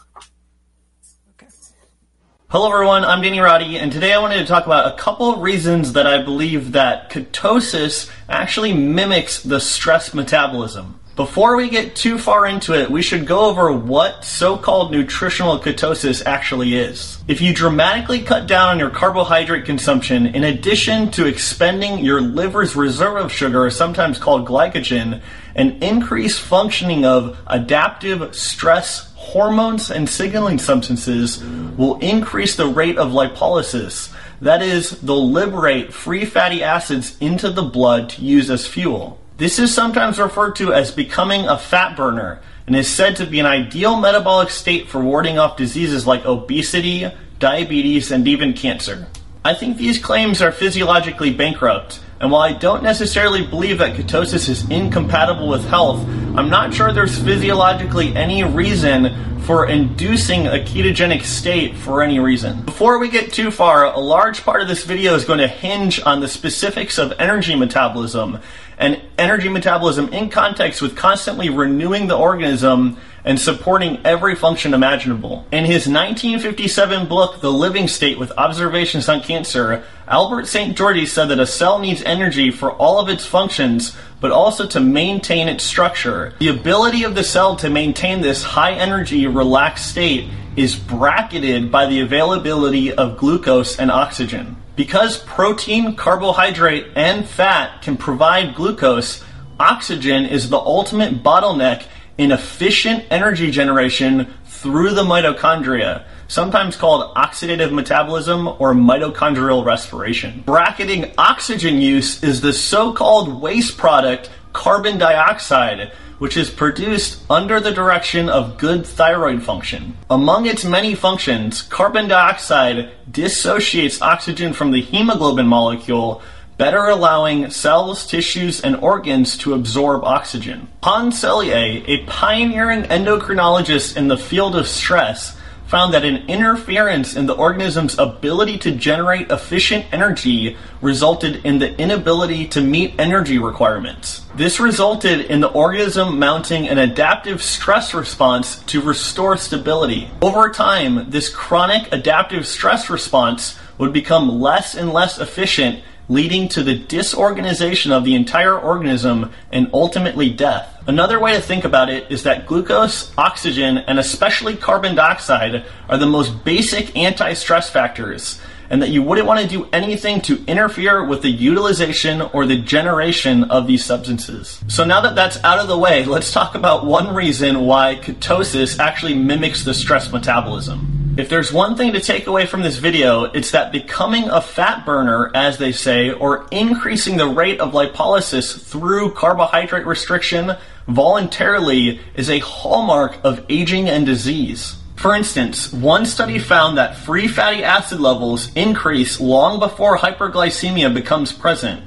[2.47, 5.41] Hello everyone, I'm Danny Roddy, and today I wanted to talk about a couple of
[5.41, 10.99] reasons that I believe that ketosis actually mimics the stress metabolism.
[11.15, 16.21] Before we get too far into it, we should go over what so-called nutritional ketosis
[16.25, 17.23] actually is.
[17.25, 22.75] If you dramatically cut down on your carbohydrate consumption, in addition to expending your liver's
[22.75, 25.21] reserve of sugar, sometimes called glycogen,
[25.55, 31.41] and increase functioning of adaptive stress hormones and signaling substances
[31.77, 34.13] will increase the rate of lipolysis.
[34.41, 39.17] That is, they'll liberate free fatty acids into the blood to use as fuel.
[39.37, 43.41] This is sometimes referred to as becoming a fat burner and is said to be
[43.41, 49.07] an ideal metabolic state for warding off diseases like obesity, diabetes, and even cancer.
[49.43, 54.47] I think these claims are physiologically bankrupt, and while I don't necessarily believe that ketosis
[54.47, 55.99] is incompatible with health,
[56.35, 62.61] I'm not sure there's physiologically any reason for inducing a ketogenic state for any reason.
[62.61, 66.01] Before we get too far, a large part of this video is going to hinge
[66.03, 68.39] on the specifics of energy metabolism
[68.77, 75.45] and energy metabolism in context with constantly renewing the organism and supporting every function imaginable.
[75.51, 81.39] In his 1957 book, The Living State with Observations on Cancer, Albert Szent-Györgyi said that
[81.39, 86.35] a cell needs energy for all of its functions, but also to maintain its structure.
[86.37, 91.87] The ability of the cell to maintain this high energy, relaxed state is bracketed by
[91.87, 94.55] the availability of glucose and oxygen.
[94.75, 99.23] Because protein, carbohydrate, and fat can provide glucose,
[99.59, 101.85] oxygen is the ultimate bottleneck
[102.17, 110.43] in efficient energy generation through the mitochondria, sometimes called oxidative metabolism or mitochondrial respiration.
[110.45, 117.71] Bracketing oxygen use is the so-called waste product carbon dioxide, which is produced under the
[117.71, 119.97] direction of good thyroid function.
[120.09, 126.21] Among its many functions, carbon dioxide dissociates oxygen from the hemoglobin molecule,
[126.57, 130.67] better allowing cells, tissues, and organs to absorb oxygen.
[130.81, 135.37] Selye, a pioneering endocrinologist in the field of stress,
[135.67, 141.75] found that an interference in the organism's ability to generate efficient energy resulted in the
[141.79, 144.23] inability to meet energy requirements.
[144.35, 150.09] This resulted in the organism mounting an adaptive stress response to restore stability.
[150.21, 156.63] Over time, this chronic adaptive stress response would become less and less efficient leading to
[156.63, 160.71] the disorganization of the entire organism and ultimately death.
[160.87, 165.97] Another way to think about it is that glucose, oxygen, and especially carbon dioxide are
[165.97, 168.39] the most basic anti stress factors,
[168.69, 172.57] and that you wouldn't want to do anything to interfere with the utilization or the
[172.57, 174.63] generation of these substances.
[174.67, 178.79] So now that that's out of the way, let's talk about one reason why ketosis
[178.79, 181.04] actually mimics the stress metabolism.
[181.17, 184.85] If there's one thing to take away from this video, it's that becoming a fat
[184.85, 190.57] burner, as they say, or increasing the rate of lipolysis through carbohydrate restriction
[190.89, 194.75] voluntarily is a hallmark of aging and disease.
[194.97, 201.31] For instance, one study found that free fatty acid levels increase long before hyperglycemia becomes
[201.31, 201.81] present.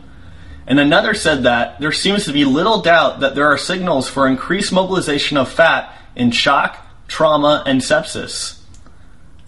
[0.66, 4.26] And another said that there seems to be little doubt that there are signals for
[4.26, 8.57] increased mobilization of fat in shock, trauma, and sepsis.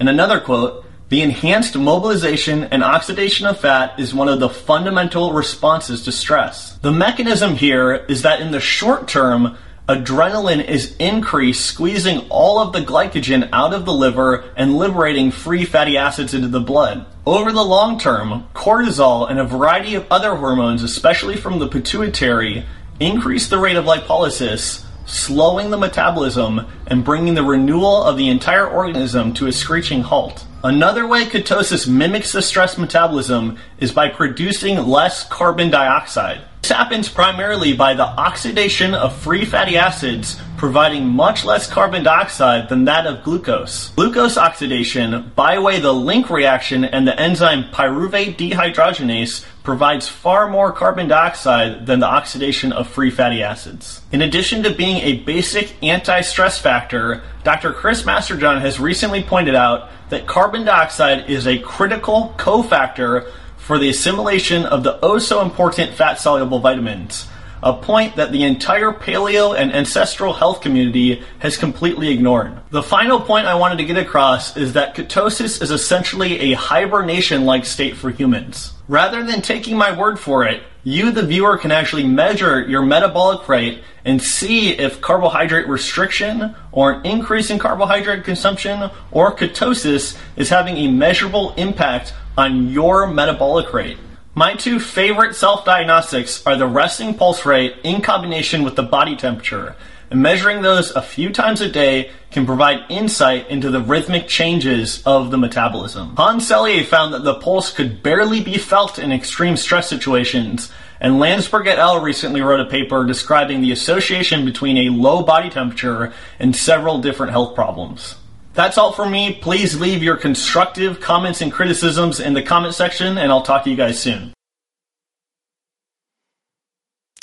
[0.01, 5.35] In another quote, the enhanced mobilization and oxidation of fat is one of the fundamental
[5.35, 6.79] responses to stress.
[6.79, 12.73] The mechanism here is that in the short term, adrenaline is increased, squeezing all of
[12.73, 17.05] the glycogen out of the liver and liberating free fatty acids into the blood.
[17.27, 22.65] Over the long term, cortisol and a variety of other hormones, especially from the pituitary,
[23.01, 28.67] increase the rate of lipolysis, slowing the metabolism and bringing the renewal of the entire
[28.67, 30.47] organism to a screeching halt.
[30.63, 36.43] Another way ketosis mimics the stress metabolism is by producing less carbon dioxide.
[36.63, 42.69] This happens primarily by the oxidation of free fatty acids providing much less carbon dioxide
[42.69, 43.89] than that of glucose.
[43.97, 50.71] Glucose oxidation, by way the link reaction and the enzyme pyruvate dehydrogenase, provides far more
[50.71, 54.03] carbon dioxide than the oxidation of free fatty acids.
[54.13, 57.73] In addition to being a basic anti-stress factor, Dr.
[57.73, 63.31] Chris Masterjohn has recently pointed out that carbon dioxide is a critical cofactor
[63.71, 67.29] for the assimilation of the oh so important fat soluble vitamins,
[67.63, 72.59] a point that the entire paleo and ancestral health community has completely ignored.
[72.71, 77.45] The final point I wanted to get across is that ketosis is essentially a hibernation
[77.45, 78.73] like state for humans.
[78.89, 83.47] Rather than taking my word for it, you, the viewer, can actually measure your metabolic
[83.49, 90.49] rate and see if carbohydrate restriction or an increase in carbohydrate consumption or ketosis is
[90.49, 93.99] having a measurable impact on your metabolic rate.
[94.35, 99.17] My two favorite self diagnostics are the resting pulse rate in combination with the body
[99.17, 99.75] temperature.
[100.09, 105.03] And measuring those a few times a day can provide insight into the rhythmic changes
[105.05, 106.15] of the metabolism.
[106.17, 111.19] Hans Selye found that the pulse could barely be felt in extreme stress situations, and
[111.19, 112.01] Landsberg et al.
[112.01, 117.33] recently wrote a paper describing the association between a low body temperature and several different
[117.33, 118.15] health problems.
[118.55, 119.35] That's all from me.
[119.35, 123.71] Please leave your constructive comments and criticisms in the comment section, and I'll talk to
[123.71, 124.35] you guys soon.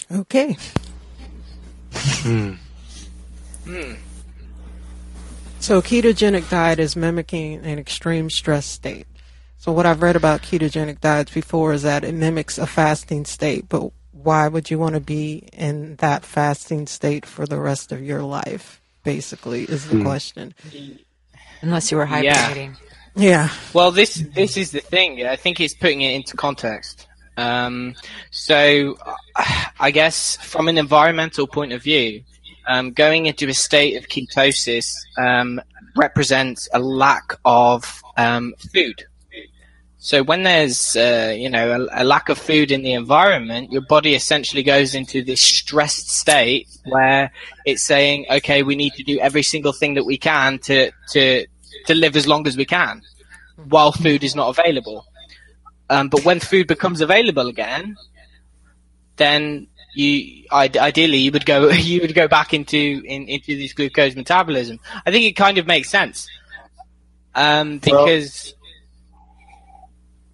[0.10, 0.58] Okay.
[5.60, 9.08] So ketogenic diet is mimicking an extreme stress state.
[9.58, 13.68] So what I've read about ketogenic diets before is that it mimics a fasting state,
[13.68, 18.02] but why would you want to be in that fasting state for the rest of
[18.02, 18.82] your life?
[19.04, 20.04] Basically, is the hmm.
[20.04, 20.54] question.
[21.62, 22.78] Unless you were hibernating.
[23.16, 23.50] Yeah.
[23.74, 25.26] Well, this this is the thing.
[25.26, 27.08] I think it's putting it into context.
[27.36, 27.96] Um,
[28.32, 32.24] so, uh, I guess from an environmental point of view,
[32.68, 35.62] um, going into a state of ketosis um,
[35.96, 39.06] represents a lack of um, food.
[40.00, 43.82] So when there's uh, you know a, a lack of food in the environment, your
[43.82, 47.32] body essentially goes into this stressed state where
[47.66, 51.48] it's saying, okay, we need to do every single thing that we can to to
[51.88, 53.02] to live as long as we can,
[53.70, 55.06] while food is not available.
[55.90, 57.96] Um, but when food becomes available again,
[59.16, 64.16] then you ideally you would go you would go back into in, into this glucose
[64.16, 64.80] metabolism.
[65.08, 66.28] I think it kind of makes sense
[67.34, 68.46] um, because.
[68.46, 68.57] Well,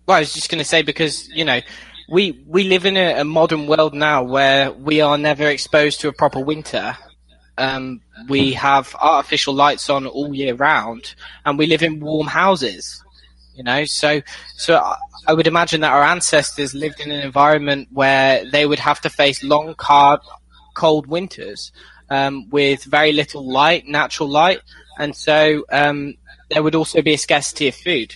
[0.07, 1.61] I was just going to say because you know
[2.09, 6.09] we we live in a, a, modern world now where we are never exposed to
[6.09, 6.97] a proper winter.
[7.57, 13.03] Um, we have artificial lights on all year round, and we live in warm houses.
[13.55, 14.21] You know, so
[14.57, 14.93] so
[15.27, 19.09] I would imagine that our ancestors lived in an environment where they would have to
[19.09, 20.19] face long, hard,
[20.75, 21.71] cold winters
[22.09, 24.59] um, with very little light, natural light,
[24.99, 26.15] and so um,
[26.49, 28.13] there would also be a scarcity of food.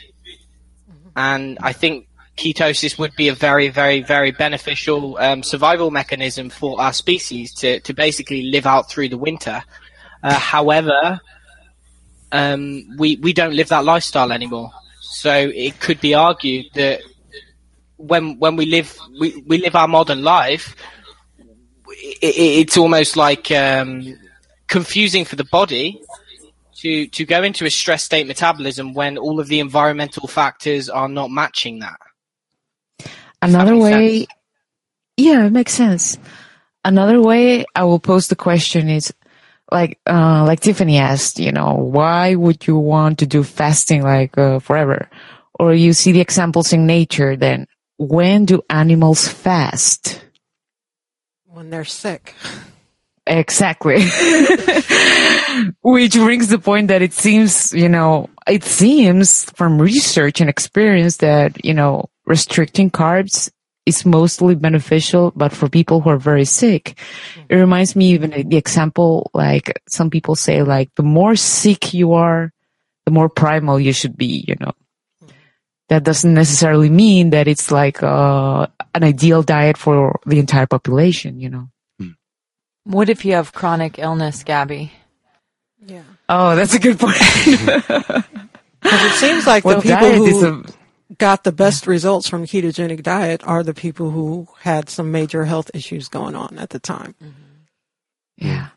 [1.18, 2.07] And I think
[2.38, 7.80] ketosis would be a very, very, very beneficial um, survival mechanism for our species to,
[7.82, 9.63] to basically live out through the winter.
[10.24, 11.20] Uh, however,
[12.32, 14.72] um, we we don't live that lifestyle anymore.
[15.01, 17.01] So it could be argued that
[17.95, 20.76] when when we live we, we live our modern life,
[21.88, 24.15] it, it's almost like um,
[24.68, 25.99] confusing for the body
[26.78, 31.09] to to go into a stress state metabolism when all of the environmental factors are
[31.09, 31.99] not matching that.
[33.41, 34.30] Another way, sense?
[35.17, 36.17] yeah, it makes sense.
[36.84, 39.13] Another way I will pose the question is,
[39.71, 44.38] like uh, like Tiffany asked, you know, why would you want to do fasting like
[44.38, 45.09] uh, forever?
[45.59, 47.36] Or you see the examples in nature.
[47.36, 47.67] Then
[47.97, 50.23] when do animals fast?
[51.45, 52.36] When they're sick.
[53.28, 54.01] Exactly.
[55.82, 61.17] Which brings the point that it seems, you know, it seems from research and experience
[61.17, 63.51] that, you know, restricting carbs
[63.86, 66.99] is mostly beneficial, but for people who are very sick,
[67.49, 72.13] it reminds me even the example, like some people say, like the more sick you
[72.13, 72.51] are,
[73.05, 74.73] the more primal you should be, you know.
[75.88, 81.39] That doesn't necessarily mean that it's like uh, an ideal diet for the entire population,
[81.39, 81.69] you know.
[82.88, 84.93] What if you have chronic illness, Gabby?
[85.85, 86.03] Yeah.
[86.29, 87.17] Oh, that's a good point.
[88.79, 90.63] Because it seems like Well, the people diet is who
[91.17, 95.71] got the best results from ketogenic diet are the people who had some major health
[95.73, 97.15] issues going on at the time.
[97.21, 98.47] Mm-hmm.
[98.47, 98.67] yeah.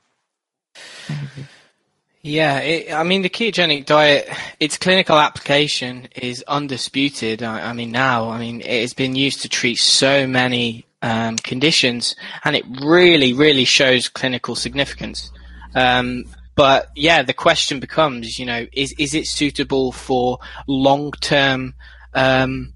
[2.22, 7.42] Yeah, it, I mean the ketogenic diet, its clinical application is undisputed.
[7.42, 11.36] I, I mean now, I mean it has been used to treat so many um,
[11.36, 15.30] conditions, and it really, really shows clinical significance.
[15.74, 16.24] Um,
[16.54, 21.74] but yeah, the question becomes, you know, is is it suitable for long term?
[22.12, 22.74] Um,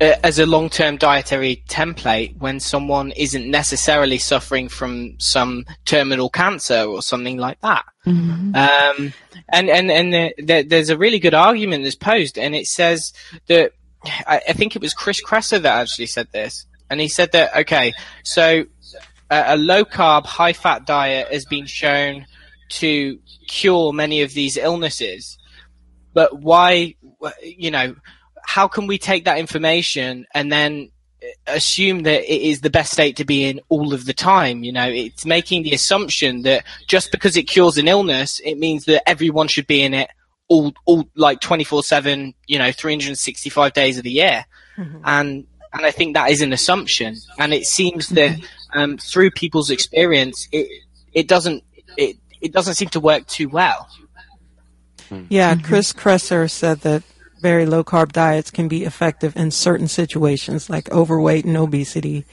[0.00, 7.00] as a long-term dietary template when someone isn't necessarily suffering from some terminal cancer or
[7.00, 7.84] something like that.
[8.54, 9.12] Um,
[9.48, 13.12] and and and the, the, there's a really good argument that's posed, and it says
[13.46, 13.72] that
[14.26, 17.54] I, I think it was Chris Kresser that actually said this, and he said that
[17.56, 17.92] okay,
[18.22, 18.64] so
[19.30, 22.26] a, a low carb, high fat diet has been shown
[22.68, 23.18] to
[23.48, 25.36] cure many of these illnesses,
[26.12, 26.94] but why,
[27.42, 27.96] you know,
[28.46, 30.90] how can we take that information and then
[31.46, 34.62] assume that it is the best state to be in all of the time.
[34.62, 38.84] You know, it's making the assumption that just because it cures an illness, it means
[38.84, 40.10] that everyone should be in it
[40.48, 44.44] all, all like 24 seven, you know, 365 days of the year.
[44.76, 44.98] Mm-hmm.
[45.04, 47.16] And, and I think that is an assumption.
[47.38, 48.38] And it seems that,
[48.72, 50.68] um, through people's experience, it,
[51.12, 51.64] it doesn't,
[51.96, 53.88] it, it doesn't seem to work too well.
[55.28, 57.02] Yeah, Chris Kresser said that
[57.40, 62.24] very low carb diets can be effective in certain situations like overweight and obesity,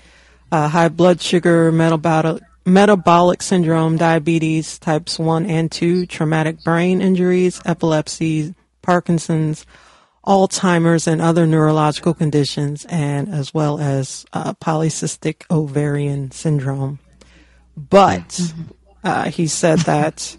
[0.51, 7.61] uh, high blood sugar, metabolic, metabolic syndrome, diabetes types 1 and 2, traumatic brain injuries,
[7.65, 9.65] epilepsy, Parkinson's,
[10.25, 16.99] Alzheimer's, and other neurological conditions, and as well as uh, polycystic ovarian syndrome.
[17.75, 18.39] But
[19.03, 20.37] uh, he said that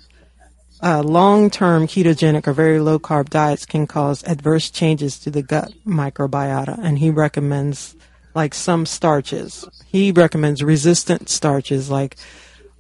[0.83, 6.79] uh, long-term ketogenic or very low-carb diets can cause adverse changes to the gut microbiota,
[6.83, 7.97] and he recommends
[8.35, 9.69] like some starches.
[9.87, 12.17] He recommends resistant starches, like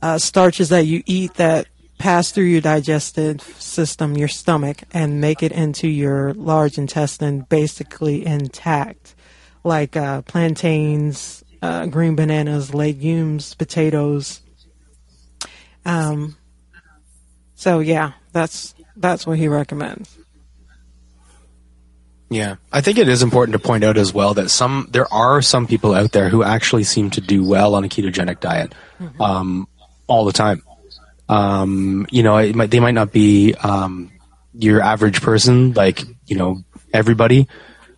[0.01, 1.67] uh, starches that you eat that
[2.03, 8.27] pass through your digestive system, your stomach, and make it into your large intestine basically
[8.27, 9.15] intact,
[9.63, 14.41] like uh, plantains, uh, green bananas, legumes, potatoes.
[15.85, 16.37] Um,
[17.55, 20.19] so yeah, that's that's what he recommends.
[22.31, 25.41] Yeah, I think it is important to point out as well that some there are
[25.41, 28.75] some people out there who actually seem to do well on a ketogenic diet
[29.21, 29.69] um,
[30.09, 30.63] all the time.
[31.33, 34.12] Um, you know, might, they might not be um,
[34.55, 36.62] your average person, like you know
[36.93, 37.49] everybody,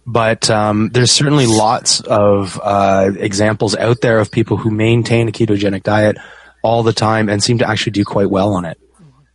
[0.07, 5.32] but um, there's certainly lots of uh, examples out there of people who maintain a
[5.32, 6.16] ketogenic diet
[6.62, 8.78] all the time and seem to actually do quite well on it.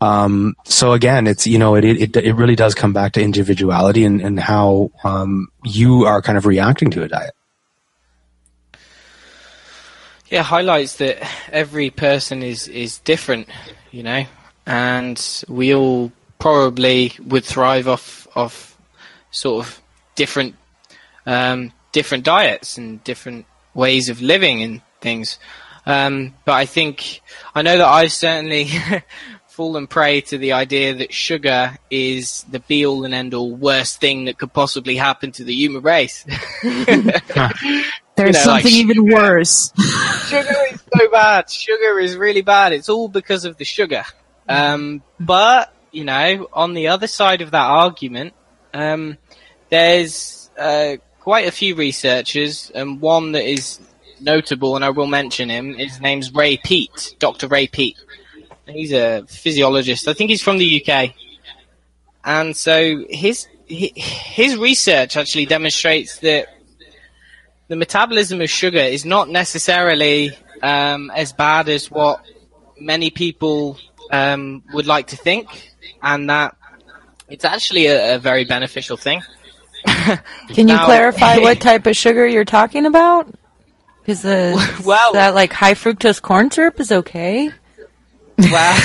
[0.01, 4.05] Um, so again, it's you know it, it it really does come back to individuality
[4.05, 7.33] and, and how um, you are kind of reacting to a diet.
[10.29, 13.49] Yeah, highlights that every person is is different,
[13.91, 14.25] you know,
[14.65, 18.77] and we all probably would thrive off of
[19.31, 19.81] sort of
[20.15, 20.55] different
[21.25, 25.39] um, different diets and different ways of living and things.
[25.85, 27.21] Um, but I think
[27.55, 28.69] I know that I've certainly
[29.47, 33.99] fallen prey to the idea that sugar is the be all and end all worst
[33.99, 36.25] thing that could possibly happen to the human race.
[36.61, 39.73] There's know, like something even worse.
[40.27, 41.49] sugar is so bad.
[41.49, 42.73] Sugar is really bad.
[42.73, 44.03] It's all because of the sugar.
[44.47, 48.33] Um, but you know, on the other side of that argument,
[48.73, 49.17] um,
[49.69, 53.79] there's uh, quite a few researchers, and one that is
[54.19, 55.75] notable, and I will mention him.
[55.75, 57.47] His name's Ray Peat, Dr.
[57.47, 57.97] Ray Peat.
[58.67, 60.07] He's a physiologist.
[60.07, 61.13] I think he's from the UK,
[62.23, 66.47] and so his his research actually demonstrates that
[67.69, 72.21] the metabolism of sugar is not necessarily um, as bad as what
[72.79, 73.77] many people
[74.11, 75.71] um, would like to think,
[76.03, 76.55] and that
[77.29, 79.21] it's actually a, a very beneficial thing.
[79.85, 80.19] Can
[80.67, 83.33] you Now- clarify what type of sugar you're talking about?
[84.07, 87.51] Is the Well- that like high fructose corn syrup is okay?
[88.39, 88.81] Well,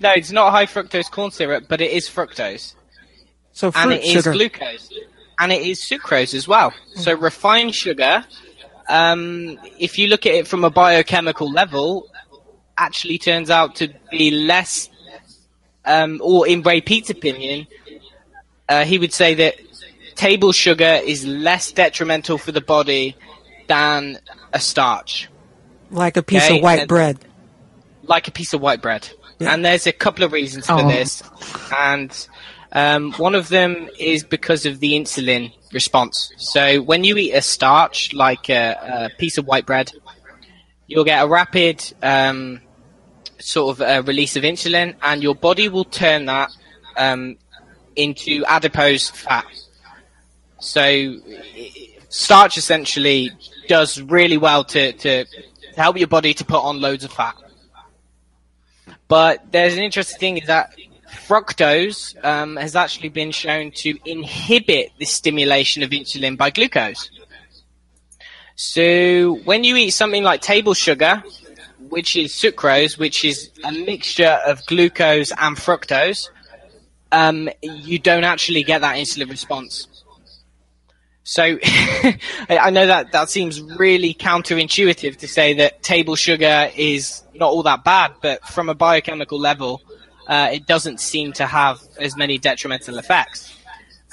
[0.00, 2.74] no, it's not high fructose corn syrup, but it is fructose.
[3.52, 4.32] So and fruit it is sugar.
[4.32, 4.92] glucose,
[5.40, 6.72] and it is sucrose as well.
[6.96, 8.24] So refined sugar,
[8.88, 12.08] um, if you look at it from a biochemical level,
[12.76, 14.88] actually turns out to be less,
[15.84, 17.66] um, or in Ray Peat's opinion,
[18.68, 19.56] uh, he would say that
[20.14, 23.16] table sugar is less detrimental for the body
[23.68, 24.18] than
[24.52, 25.28] a starch
[25.92, 27.18] like a piece Okay, of white and- bread.
[28.04, 29.08] like a piece of white bread.
[29.40, 29.52] Yeah.
[29.54, 30.88] And there's a couple of reasons for Oh.
[30.88, 31.22] this.
[31.76, 32.10] And
[32.72, 36.32] um, one of them is because of the insulin response.
[36.36, 39.92] So when you eat a starch, like a, a piece of white bread,
[40.86, 42.60] you'll get a rapid um,
[43.38, 46.50] sort of release of insulin, and your body will turn that
[46.96, 47.36] um,
[47.96, 49.46] into adipose fat.
[50.60, 51.16] So
[52.08, 53.30] starch essentially
[53.68, 55.42] does really well to, to, to
[55.76, 57.36] help your body to put on loads of fat.
[59.08, 60.74] But there's an interesting thing is that
[61.30, 67.08] fructose um, has actually been shown to inhibit the stimulation of insulin by glucose.
[68.56, 71.22] So when you eat something like table sugar,
[71.88, 76.30] which is sucrose, which is a mixture of glucose and fructose,
[77.12, 79.86] um, you don't actually get that insulin response.
[81.22, 81.42] So
[82.48, 87.62] I know that that seems really counterintuitive to say that table sugar is not all
[87.62, 89.80] that bad, but from a biochemical level,
[90.30, 93.58] uh, it doesn't seem to have as many detrimental effects.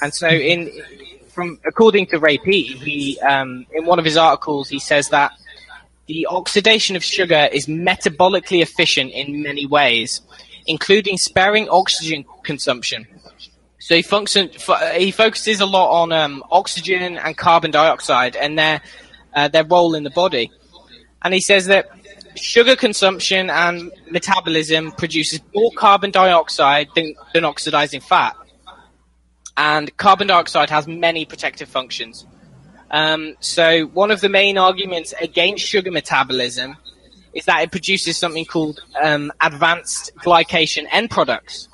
[0.02, 0.70] And so, in
[1.28, 5.30] from according to Ray Peat, he um, in one of his articles he says that
[6.06, 10.20] the oxidation of sugar is metabolically efficient in many ways,
[10.66, 13.06] including sparing oxygen consumption.
[13.78, 14.50] So he function,
[14.96, 18.80] he focuses a lot on um, oxygen and carbon dioxide and their
[19.34, 20.50] uh, their role in the body.
[21.22, 21.90] And he says that
[22.40, 28.36] sugar consumption and metabolism produces more carbon dioxide than, than oxidizing fat.
[29.56, 32.26] And carbon dioxide has many protective functions.
[32.90, 36.76] Um, so one of the main arguments against sugar metabolism
[37.34, 41.68] is that it produces something called um, advanced glycation end products.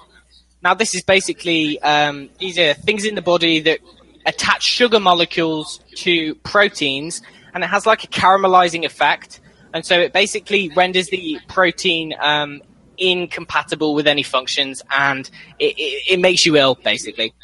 [0.63, 3.81] Now, this is basically um, these are things in the body that
[4.27, 9.41] attach sugar molecules to proteins, and it has like a caramelizing effect,
[9.75, 12.63] and so it basically renders the protein um,
[12.97, 17.35] incompatible with any functions, and it, it, it makes you ill, basically.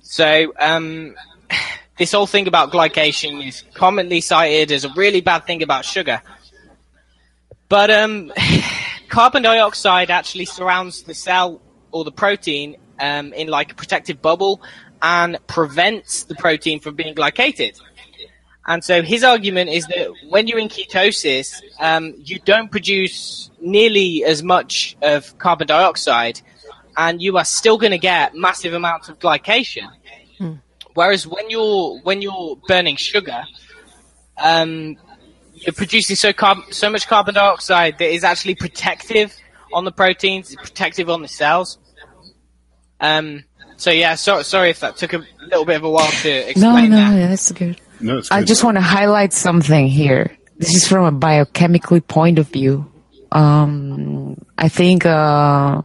[0.00, 1.16] So, um,
[1.98, 6.20] this whole thing about glycation is commonly cited as a really bad thing about sugar.
[7.70, 8.32] But um,
[9.08, 14.60] carbon dioxide actually surrounds the cell or the protein um, in like a protective bubble
[15.00, 17.80] and prevents the protein from being glycated.
[18.70, 24.22] And so his argument is that when you're in ketosis, um, you don't produce nearly
[24.24, 26.40] as much of carbon dioxide,
[26.96, 29.88] and you are still going to get massive amounts of glycation.
[30.94, 33.42] Whereas when you're when you're burning sugar,
[34.40, 34.96] um,
[35.54, 39.36] you're producing so carb- so much carbon dioxide that is actually protective
[39.72, 41.76] on the proteins, protective on the cells.
[43.00, 43.42] Um,
[43.78, 46.90] so yeah, so, sorry if that took a little bit of a while to explain
[46.90, 47.28] no, no, that.
[47.30, 47.80] that's good.
[48.00, 50.36] No, I just want to highlight something here.
[50.56, 52.90] This is from a biochemically point of view.
[53.32, 55.82] Um, I think, uh,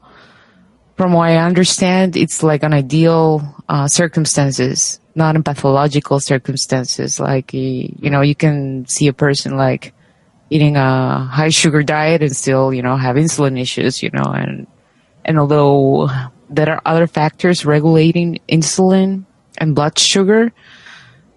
[0.96, 7.20] from what I understand, it's like an ideal uh, circumstances, not in pathological circumstances.
[7.20, 9.94] Like, you know, you can see a person like
[10.50, 14.68] eating a high sugar diet and still, you know, have insulin issues, you know, and,
[15.26, 16.10] and although
[16.50, 19.26] there are other factors regulating insulin
[19.58, 20.52] and blood sugar,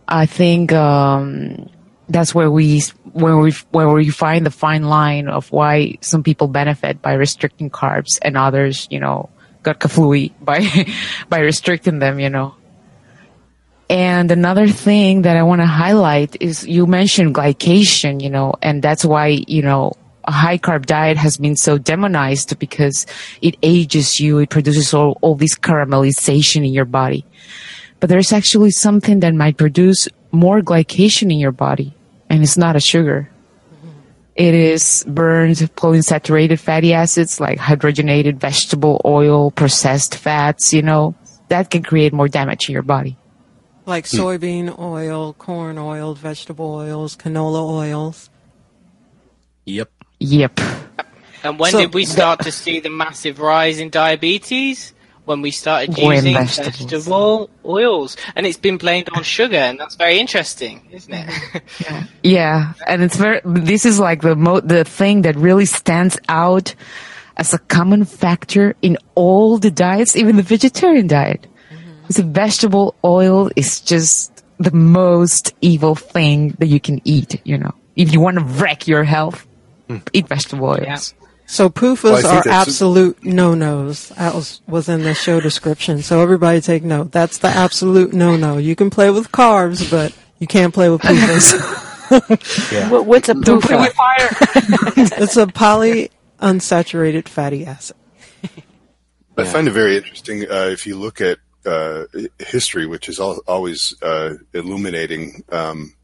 [0.08, 1.68] I think um,
[2.08, 2.80] that's where we
[3.12, 7.70] where we where we find the fine line of why some people benefit by restricting
[7.70, 9.28] carbs and others, you know,
[9.62, 10.66] got kaflooey by
[11.28, 12.54] by restricting them, you know.
[13.90, 18.82] And another thing that I want to highlight is you mentioned glycation, you know, and
[18.82, 19.94] that's why, you know,
[20.24, 23.06] a high carb diet has been so demonized because
[23.40, 27.24] it ages you, it produces all, all this caramelization in your body.
[28.00, 31.94] But there's actually something that might produce more glycation in your body,
[32.28, 33.30] and it's not a sugar.
[34.38, 41.16] It is burned polyunsaturated fatty acids like hydrogenated vegetable oil, processed fats, you know,
[41.48, 43.16] that can create more damage in your body.
[43.84, 44.16] Like hmm.
[44.16, 48.30] soybean oil, corn oil, vegetable oils, canola oils.
[49.64, 49.90] Yep.
[50.20, 50.60] Yep.
[51.42, 54.92] And when So- did we start to see the massive rise in diabetes?
[55.28, 56.78] When we started When using vegetables.
[56.78, 61.28] vegetable oils, and it's been blamed on sugar, and that's very interesting, isn't it?
[61.80, 63.42] Yeah, yeah, and it's very.
[63.44, 66.74] This is like the mo- the thing that really stands out
[67.36, 71.46] as a common factor in all the diets, even the vegetarian diet.
[71.70, 72.08] Mm-hmm.
[72.08, 77.38] The vegetable oil is just the most evil thing that you can eat.
[77.44, 79.46] You know, if you want to wreck your health,
[79.88, 79.98] hmm.
[80.14, 81.12] eat vegetable oils.
[81.12, 81.27] Yeah.
[81.50, 84.10] So PUFAs Well, are that's- absolute no-nos.
[84.10, 86.02] That was, was in the show description.
[86.02, 87.10] So everybody take note.
[87.10, 88.58] That's the absolute no-no.
[88.58, 91.84] You can play with carbs, but you can't play with PUFAs.
[92.90, 93.92] What, what's a PUFA?
[95.18, 97.96] it's a polyunsaturated fatty acid.
[99.36, 102.04] I find it very interesting uh, if you look at uh,
[102.38, 105.44] history, which is al- always uh, illuminating.
[105.50, 105.94] Um,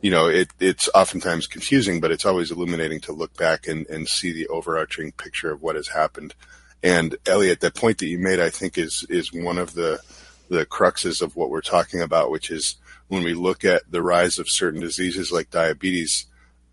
[0.00, 4.08] you know, it, it's oftentimes confusing, but it's always illuminating to look back and, and
[4.08, 6.34] see the overarching picture of what has happened.
[6.82, 10.00] And Elliot, that point that you made, I think, is is one of the
[10.48, 12.76] the cruxes of what we're talking about, which is
[13.08, 16.26] when we look at the rise of certain diseases like diabetes,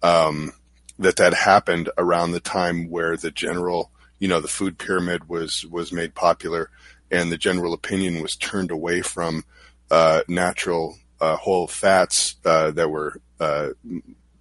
[0.03, 0.53] um,
[0.99, 5.65] that that happened around the time where the general, you know, the food pyramid was
[5.65, 6.69] was made popular,
[7.09, 9.43] and the general opinion was turned away from
[9.89, 13.69] uh, natural uh, whole fats uh, that were uh,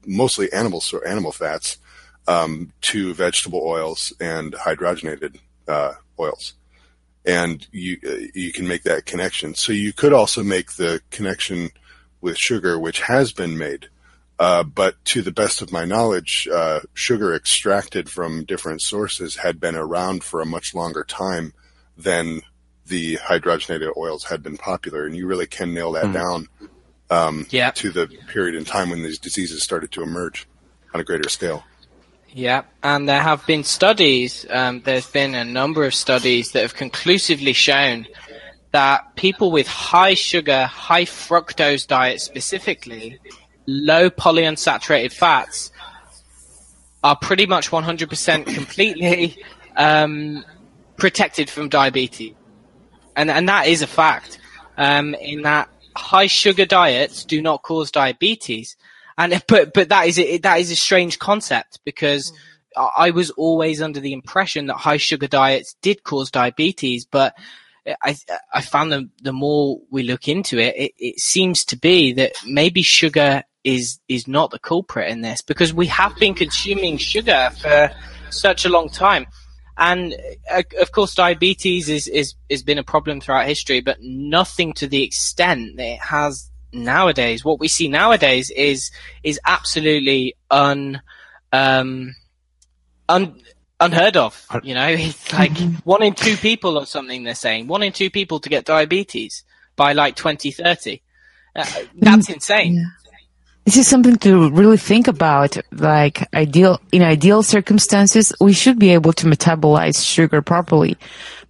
[0.06, 1.78] mostly animal so animal fats
[2.26, 5.36] um, to vegetable oils and hydrogenated
[5.68, 6.54] uh, oils
[7.24, 9.54] and you uh, you can make that connection.
[9.54, 11.70] So you could also make the connection
[12.20, 13.88] with sugar, which has been made.
[14.38, 19.60] Uh, but to the best of my knowledge, uh, sugar extracted from different sources had
[19.60, 21.52] been around for a much longer time
[21.96, 22.42] than
[22.86, 26.48] the hydrogenated oils had been popular, and you really can nail that down
[27.10, 27.70] um, Yeah.
[27.72, 30.46] to the period in time when these diseases started to emerge
[30.92, 31.64] on a greater scale.
[32.28, 36.74] Yeah, and there have been studies, um, there's been a number of studies that have
[36.74, 38.06] conclusively shown
[38.72, 43.20] that people with high sugar, high fructose diets specifically,
[43.66, 45.70] low polyunsaturated fats,
[47.04, 49.36] are pretty much 100% completely
[49.76, 50.44] um,
[50.96, 52.34] protected from diabetes.
[53.14, 54.40] And, and that is a fact.
[54.76, 58.76] Um, in that high sugar diets do not cause diabetes.
[59.16, 62.40] And but but that is a, that is a strange concept because mm-hmm.
[62.80, 67.34] I I was always under the impression that high sugar diets did cause diabetes, but
[68.02, 68.16] I
[68.52, 72.32] I found the the more we look into it, it, it seems to be that
[72.46, 77.50] maybe sugar is is not the culprit in this because we have been consuming sugar
[77.60, 77.90] for
[78.30, 79.26] such a long time.
[79.76, 80.14] And
[80.50, 84.86] uh, of course, diabetes is, is, has been a problem throughout history, but nothing to
[84.86, 87.44] the extent that it has nowadays.
[87.44, 88.90] What we see nowadays is,
[89.22, 91.02] is absolutely un,
[91.52, 92.14] um,
[93.08, 93.40] un,
[93.80, 94.46] unheard of.
[94.62, 97.66] You know, it's like one in two people or something they're saying.
[97.66, 99.44] One in two people to get diabetes
[99.76, 101.02] by like 2030.
[101.56, 101.64] Uh,
[101.96, 102.90] that's insane.
[103.64, 105.56] This is something to really think about.
[105.72, 110.98] Like ideal, in ideal circumstances, we should be able to metabolize sugar properly.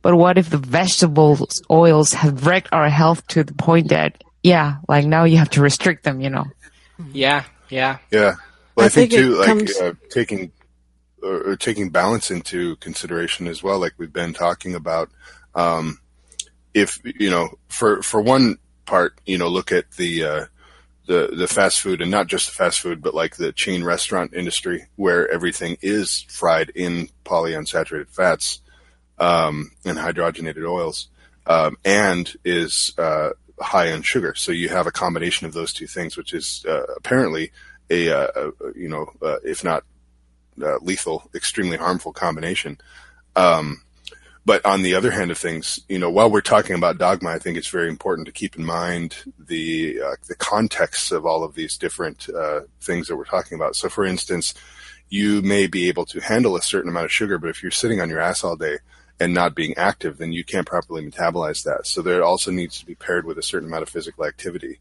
[0.03, 4.77] But what if the vegetable oils have wrecked our health to the point that, yeah,
[4.89, 6.45] like now you have to restrict them, you know?
[7.13, 7.99] Yeah, yeah.
[8.13, 8.35] Yeah.
[8.77, 10.53] Well, I I, think, think too, like comes- uh, taking
[11.23, 15.11] or, or taking balance into consideration as well, like we've been talking about.
[15.55, 15.99] Um,
[16.75, 20.45] if you know, for for one part, you know, look at the uh,
[21.07, 24.35] the the fast food and not just the fast food, but like the chain restaurant
[24.35, 28.61] industry where everything is fried in polyunsaturated fats
[29.19, 31.09] um, and hydrogenated oils,
[31.47, 33.31] um, and is uh,
[33.61, 34.35] high in sugar.
[34.35, 37.53] So you have a combination of those two things, which is uh, apparently
[37.91, 39.85] a, uh, a you know, uh, if not
[40.63, 42.79] uh, lethal, extremely harmful combination.
[43.37, 43.83] Um,
[44.47, 47.39] but on the other hand of things, you know, while we're talking about dogma, I
[47.39, 51.55] think it's very important to keep in mind the uh, the context of all of
[51.55, 53.75] these different uh, things that we're talking about.
[53.75, 54.55] So, for instance,
[55.09, 58.01] you may be able to handle a certain amount of sugar, but if you're sitting
[58.01, 58.79] on your ass all day
[59.19, 61.87] and not being active, then you can't properly metabolize that.
[61.87, 64.81] So, there also needs to be paired with a certain amount of physical activity.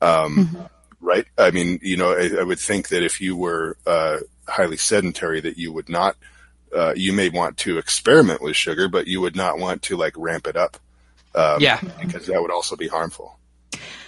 [0.00, 0.68] Um,
[1.00, 1.26] Right?
[1.38, 4.18] I mean, you know, I, I would think that if you were uh,
[4.48, 6.16] highly sedentary, that you would not
[6.74, 10.14] uh, you may want to experiment with sugar, but you would not want to like
[10.16, 10.76] ramp it up.
[11.34, 11.80] Um, Yeah.
[12.00, 13.38] because that would also be harmful.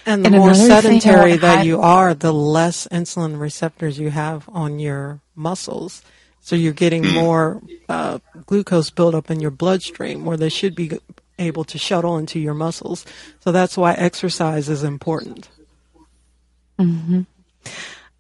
[0.07, 3.39] And the And more another thing I sedentary that hi- you are, the less insulin
[3.39, 6.03] receptors you have on your muscles.
[6.41, 10.99] So you're getting more uh, glucose buildup in your bloodstream where they should be
[11.39, 13.05] able to shuttle into your muscles.
[13.41, 15.49] So that's why exercise is important.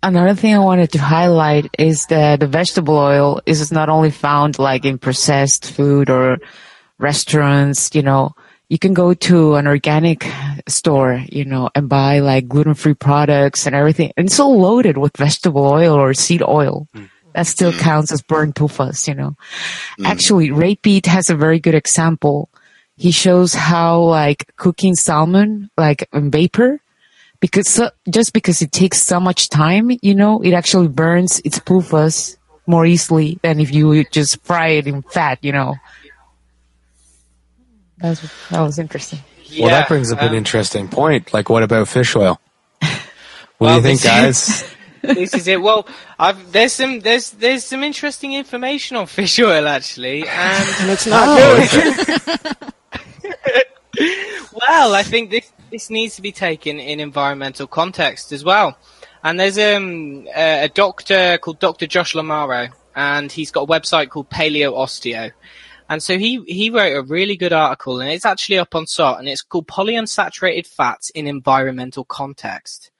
[0.02, 4.58] Another thing I wanted to highlight is that the vegetable oil is not only found
[4.58, 6.38] like in processed food or
[6.98, 8.34] restaurants, you know,
[8.70, 10.26] you can go to an organic
[10.68, 14.12] store, you know, and buy like gluten-free products and everything.
[14.16, 16.86] And it's all loaded with vegetable oil or seed oil.
[16.94, 17.10] Mm.
[17.34, 17.80] That still mm.
[17.80, 19.36] counts as burnt PUFAs, you know.
[19.98, 20.06] Mm.
[20.06, 22.48] Actually, Ray Peat has a very good example.
[22.96, 26.80] He shows how like cooking salmon, like in vapor,
[27.40, 31.58] because so, just because it takes so much time, you know, it actually burns its
[31.58, 32.36] pufas
[32.66, 35.74] more easily than if you just fry it in fat, you know.
[37.98, 39.18] That was, that was interesting.
[39.44, 41.34] Yeah, well, that brings up um, an interesting point.
[41.34, 42.40] Like, what about fish oil?
[43.58, 44.64] What well, do you think, guys?
[45.02, 45.60] this is it.
[45.60, 45.86] Well,
[46.18, 51.06] I've, there's some there's there's some interesting information on fish oil actually, and, and it's
[51.06, 52.72] not good.
[53.98, 58.76] well, I think this this needs to be taken in environmental context as well.
[59.22, 61.86] And there's um, a, a doctor called Dr.
[61.86, 65.32] Josh Lamaro, and he's got a website called Paleo Osteo.
[65.88, 69.18] And so he, he wrote a really good article, and it's actually up on SOTT,
[69.18, 72.90] and it's called Polyunsaturated Fats in Environmental Context.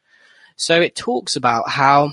[0.56, 2.12] So it talks about how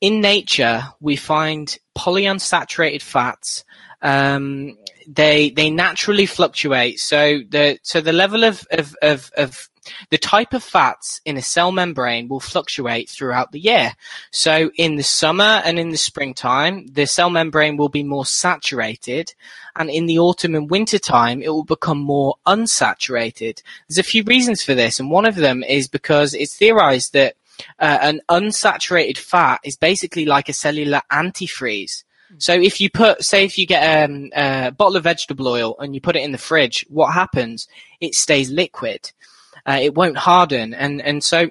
[0.00, 3.64] in nature we find polyunsaturated fats
[4.02, 4.76] um,
[5.06, 6.98] they they naturally fluctuate.
[7.00, 9.68] So the so the level of, of, of, of
[10.10, 13.92] the type of fats in a cell membrane will fluctuate throughout the year.
[14.30, 19.34] So in the summer and in the springtime, the cell membrane will be more saturated,
[19.76, 23.62] and in the autumn and winter time, it will become more unsaturated.
[23.88, 27.36] There's a few reasons for this, and one of them is because it's theorized that
[27.78, 32.04] uh, an unsaturated fat is basically like a cellular antifreeze.
[32.38, 35.94] So if you put, say, if you get um, a bottle of vegetable oil and
[35.94, 37.68] you put it in the fridge, what happens?
[38.00, 39.12] It stays liquid.
[39.66, 41.48] Uh, it won't harden, and and so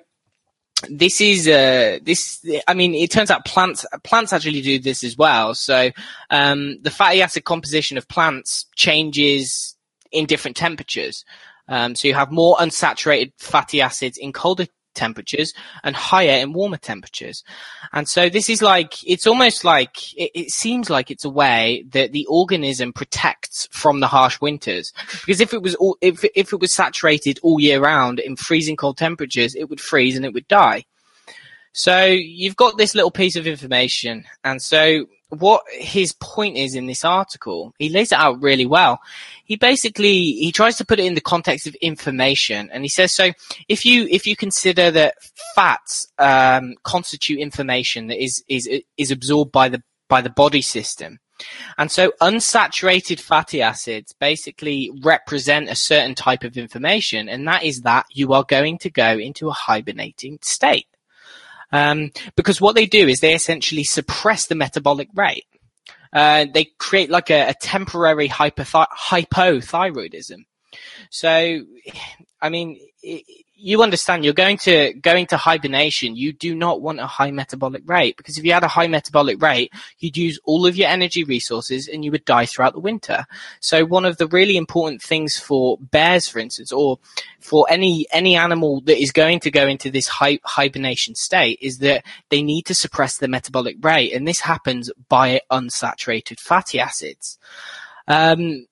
[0.90, 2.46] this is uh, this.
[2.68, 5.56] I mean, it turns out plants plants actually do this as well.
[5.56, 5.92] So
[6.30, 9.76] um, the fatty acid composition of plants changes
[10.12, 11.26] in different temperatures.
[11.68, 16.78] Um, so you have more unsaturated fatty acids in colder temperatures and higher in warmer
[16.78, 17.44] temperatures.
[17.92, 21.86] And so this is like, it's almost like, it, it, seems like it's a way
[21.92, 24.94] that the organism protects from the harsh winters.
[25.26, 28.76] Because if it was all, if, if it was saturated all year round in freezing
[28.76, 30.86] cold temperatures, it would freeze and it would die.
[31.74, 34.26] So you've got this little piece of information.
[34.44, 35.08] And so
[35.40, 39.00] what his point is in this article, he lays it out really well.
[39.46, 43.14] He basically he tries to put it in the context of information, and he says
[43.14, 43.32] so.
[43.68, 45.16] If you if you consider that
[45.56, 51.20] fats um, constitute information that is is is absorbed by the by the body system,
[51.78, 57.82] and so unsaturated fatty acids basically represent a certain type of information, and that is
[57.82, 60.88] that you are going to go into a hibernating state.
[61.74, 65.46] Um, because what they do is they essentially suppress the metabolic rate.
[66.14, 70.46] Uh, they create like a, a temporary hypothy- hypothyroidism.
[71.10, 71.62] So,
[72.40, 72.80] I mean,
[73.56, 76.16] you understand you're going to going to hibernation.
[76.16, 79.42] You do not want a high metabolic rate because if you had a high metabolic
[79.42, 83.26] rate, you'd use all of your energy resources and you would die throughout the winter.
[83.60, 87.00] So one of the really important things for bears, for instance, or
[87.40, 91.78] for any any animal that is going to go into this hi- hibernation state, is
[91.80, 97.38] that they need to suppress the metabolic rate, and this happens by unsaturated fatty acids.
[98.08, 98.68] Um,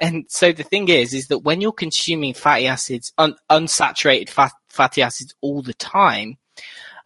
[0.00, 4.52] and so the thing is, is that when you're consuming fatty acids, un- unsaturated fat-
[4.68, 6.38] fatty acids all the time,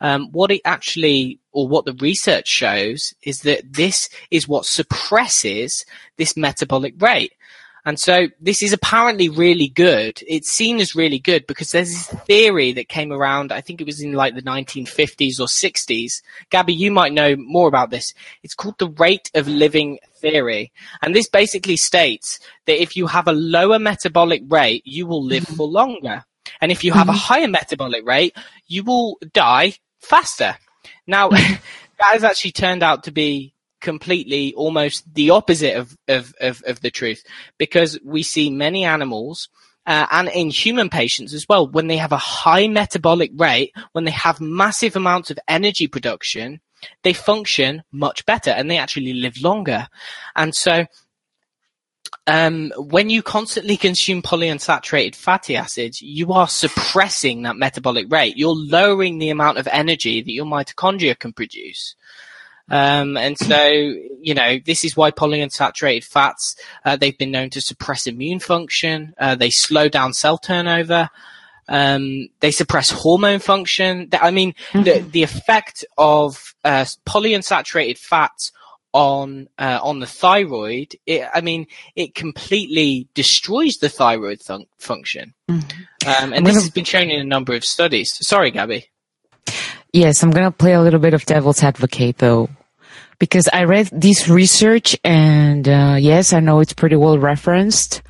[0.00, 5.84] um, what it actually, or what the research shows, is that this is what suppresses
[6.18, 7.32] this metabolic rate.
[7.86, 10.22] And so this is apparently really good.
[10.26, 13.86] It's seen as really good because there's this theory that came around, I think it
[13.86, 16.22] was in like the 1950s or 60s.
[16.50, 18.14] Gabby, you might know more about this.
[18.42, 20.72] It's called the rate of living theory.
[21.02, 25.44] And this basically states that if you have a lower metabolic rate, you will live
[25.46, 26.24] for longer.
[26.60, 27.18] And if you have a mm-hmm.
[27.18, 30.56] higher metabolic rate, you will die faster.
[31.06, 31.60] Now, that
[31.98, 33.53] has actually turned out to be
[33.84, 37.22] completely almost the opposite of, of, of, of the truth
[37.58, 39.48] because we see many animals
[39.86, 44.04] uh, and in human patients as well, when they have a high metabolic rate, when
[44.04, 46.60] they have massive amounts of energy production,
[47.02, 49.86] they function much better and they actually live longer.
[50.34, 50.86] And so,
[52.26, 58.38] um, when you constantly consume polyunsaturated fatty acids, you are suppressing that metabolic rate.
[58.38, 61.94] You're lowering the amount of energy that your mitochondria can produce.
[62.70, 67.60] Um, and so, you know, this is why polyunsaturated fats, uh, they've been known to
[67.60, 69.14] suppress immune function.
[69.18, 71.10] Uh, they slow down cell turnover.
[71.68, 74.08] Um, they suppress hormone function.
[74.20, 78.52] I mean, the the effect of uh, polyunsaturated fats
[78.92, 80.94] on uh, on the thyroid.
[81.06, 85.62] It, I mean, it completely destroys the thyroid thun- function, um,
[86.06, 88.16] and I'm this gonna- has been shown in a number of studies.
[88.20, 88.88] Sorry, Gabby.
[89.94, 92.50] Yes, I'm going to play a little bit of devil's advocate though,
[93.20, 98.02] because I read this research and uh, yes, I know it's pretty well referenced,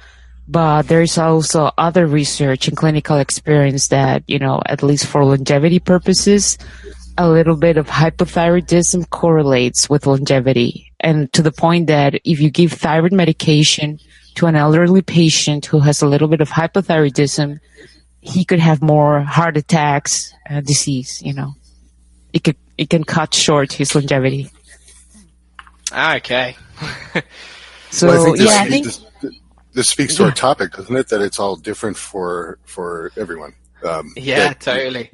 [0.48, 5.78] but there's also other research and clinical experience that, you know, at least for longevity
[5.78, 6.56] purposes,
[7.18, 10.90] a little bit of hypothyroidism correlates with longevity.
[11.00, 13.98] And to the point that if you give thyroid medication
[14.36, 17.60] to an elderly patient who has a little bit of hypothyroidism,
[18.22, 21.52] he could have more heart attacks, uh, disease, you know.
[22.34, 24.50] It could, it can cut short his longevity.
[25.90, 26.56] Okay.
[27.90, 29.00] So, Well, I think this, yeah, I think, this,
[29.72, 31.08] this speaks to our topic, doesn't it?
[31.10, 33.54] That it's all different for for everyone.
[33.84, 35.10] Um, Yeah, that- totally.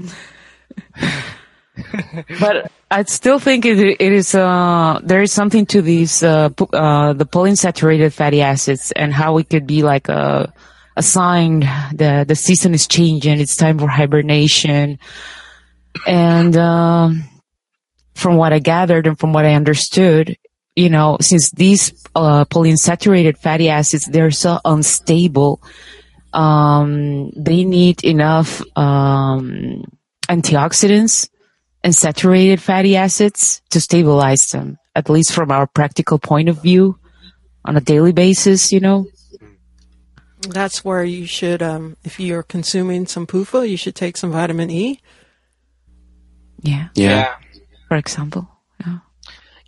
[2.41, 6.75] but I still think it, it is, uh, there is something to these, uh, pu-
[6.75, 10.53] uh, the polyunsaturated fatty acids and how it could be like a,
[10.97, 11.61] a sign
[11.95, 13.41] that the season is changing.
[13.41, 14.99] It's time for hibernation.
[16.07, 17.25] And, um,
[18.15, 20.37] from what I gathered and from what I understood,
[20.77, 25.63] you know, since these, uh, polyunsaturated fatty acids, they're so unstable,
[26.33, 29.85] um, they need enough, um,
[30.29, 31.29] antioxidants
[31.83, 36.99] and saturated fatty acids to stabilize them, at least from our practical point of view
[37.65, 39.07] on a daily basis, you know?
[40.49, 44.71] That's where you should, um, if you're consuming some PUFA, you should take some vitamin
[44.71, 45.01] E.
[46.63, 46.89] Yeah.
[46.95, 47.35] Yeah.
[47.89, 48.49] For example.
[48.85, 48.99] Yeah.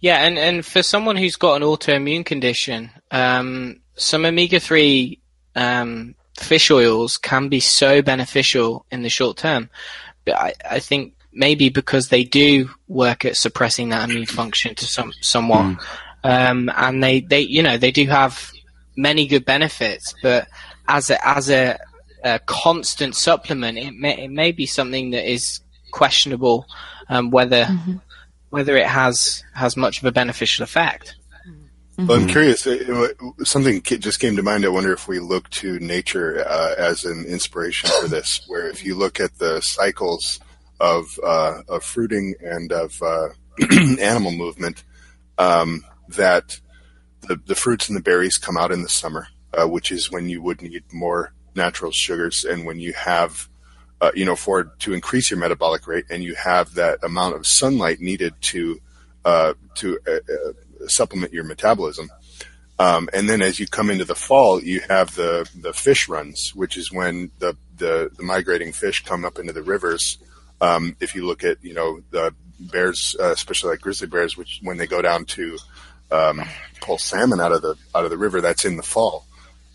[0.01, 5.21] Yeah, and, and for someone who's got an autoimmune condition, um, some omega three
[5.55, 9.71] um, fish oils can be so beneficial in the short term.
[10.25, 14.85] But I, I think maybe because they do work at suppressing that immune function to
[14.85, 15.77] some somewhat,
[16.25, 18.53] um, and they, they you know they do have
[18.97, 20.15] many good benefits.
[20.23, 20.49] But
[20.89, 21.79] as a as a,
[22.25, 25.61] a constant supplement, it may it may be something that is
[25.93, 26.67] questionable
[27.09, 27.69] um, whether
[28.51, 31.15] whether it has has much of a beneficial effect.
[31.99, 32.67] Well, I'm curious.
[32.67, 34.65] uh, uh, Something just came to mind.
[34.65, 38.41] I wonder if we look to nature uh, as an inspiration for this.
[38.49, 40.41] Where if you look at the cycles
[40.81, 43.29] of uh, of fruiting and of uh,
[44.01, 44.85] animal movement,
[45.39, 46.61] um, that
[47.23, 50.29] the the fruits and the berries come out in the summer, uh, which is when
[50.29, 53.49] you would need more natural sugars, and when you have
[54.03, 57.47] uh, you know, for to increase your metabolic rate, and you have that amount of
[57.47, 58.81] sunlight needed to
[59.25, 62.11] uh, to uh, uh, supplement your metabolism.
[62.81, 66.53] Um, and then as you come into the fall, you have the the fish runs,
[66.53, 70.19] which is when the the, the migrating fish come up into the rivers.
[70.61, 74.59] Um, if you look at you know the bears, uh, especially like grizzly bears, which
[74.65, 75.59] when they go down to
[76.11, 76.43] um,
[76.81, 79.27] pull salmon out of the out of the river, that's in the fall,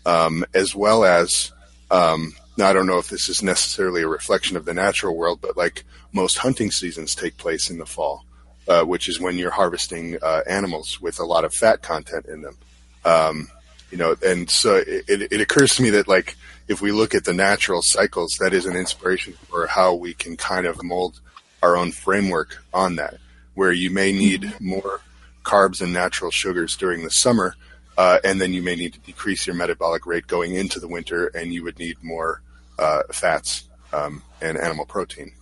[0.04, 1.50] um, as well as
[1.90, 5.38] um, now I don't know if this is necessarily a reflection of the natural world,
[5.40, 8.24] but like most hunting seasons take place in the fall,
[8.66, 12.42] uh, which is when you're harvesting uh, animals with a lot of fat content in
[12.42, 12.56] them.
[13.04, 13.48] Um,
[13.92, 16.36] you know, and so it, it, it occurs to me that like
[16.66, 20.36] if we look at the natural cycles, that is an inspiration for how we can
[20.36, 21.20] kind of mold
[21.62, 23.18] our own framework on that,
[23.54, 25.00] where you may need more
[25.44, 27.54] carbs and natural sugars during the summer,
[27.96, 31.28] uh, and then you may need to decrease your metabolic rate going into the winter,
[31.28, 32.42] and you would need more
[32.78, 35.32] uh, fats um, and animal protein.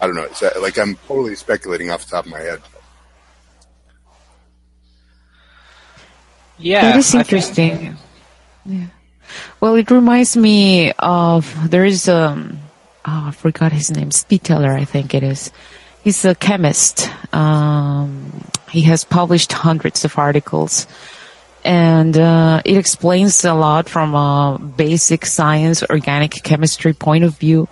[0.00, 0.24] I don't know.
[0.24, 2.60] Is that, like I'm totally speculating off the top of my head.
[6.58, 7.96] Yeah, that is I think- interesting.
[8.66, 8.86] Yeah.
[9.60, 12.58] Well, it reminds me of there is um
[13.06, 15.50] oh, I forgot his name, Spiteller, I think it is.
[16.02, 17.08] He's a chemist.
[17.34, 18.32] Um,
[18.70, 20.86] he has published hundreds of articles,
[21.64, 27.68] and uh, it explains a lot from a basic science, organic chemistry point of view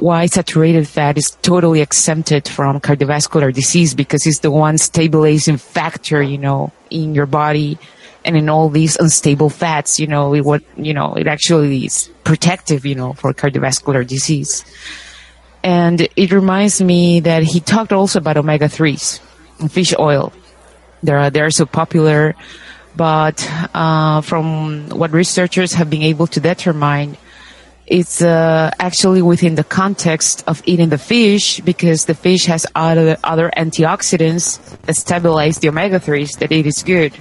[0.00, 6.22] why saturated fat is totally exempted from cardiovascular disease because it's the one stabilizing factor,
[6.22, 7.78] you know, in your body
[8.24, 12.10] and in all these unstable fats, you know, it, what, you know, it actually is
[12.24, 14.64] protective, you know, for cardiovascular disease.
[15.62, 19.20] And it reminds me that he talked also about omega 3s
[19.70, 20.32] fish oil.
[21.02, 22.34] They're, they're so popular,
[22.98, 27.16] but, uh, from what researchers have been able to determine,
[27.86, 33.16] it's uh, actually within the context of eating the fish because the fish has other
[33.24, 37.14] other antioxidants that stabilize the omega 3s that it is good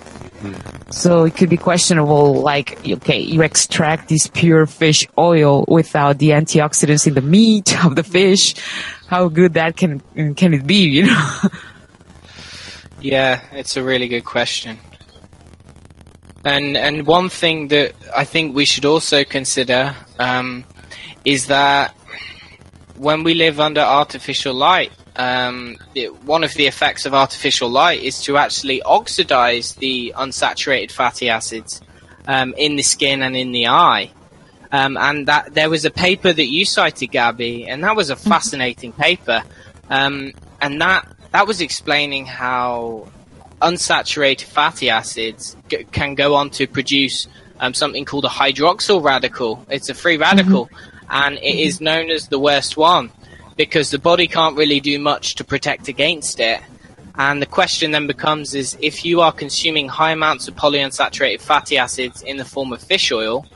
[0.92, 6.30] So it could be questionable, like, okay, you extract this pure fish oil without the
[6.30, 8.56] antioxidants in the meat of the fish.
[9.08, 10.02] How good that can
[10.36, 11.32] can it be, you know?
[13.00, 14.80] Yeah, it's a really good question.
[16.46, 20.64] And and one thing that I think we should also consider um,
[21.26, 21.94] is that
[22.96, 28.02] when we live under artificial light, um, it, one of the effects of artificial light
[28.02, 31.82] is to actually oxidize the unsaturated fatty acids
[32.28, 34.12] um, in the skin and in the eye.
[34.72, 38.16] Um, and that there was a paper that you cited, Gabby, and that was a
[38.16, 39.44] fascinating paper.
[39.90, 43.08] Um, and that that was explaining how
[43.62, 47.28] unsaturated fatty acids g- can go on to produce
[47.60, 49.66] um, something called a hydroxyl radical.
[49.70, 50.70] It's a free radical,
[51.10, 53.12] and it is known as the worst one
[53.56, 56.62] because the body can't really do much to protect against it.
[57.16, 61.78] And the question then becomes is if you are consuming high amounts of polyunsaturated fatty
[61.80, 63.48] acids in the form of fish oil,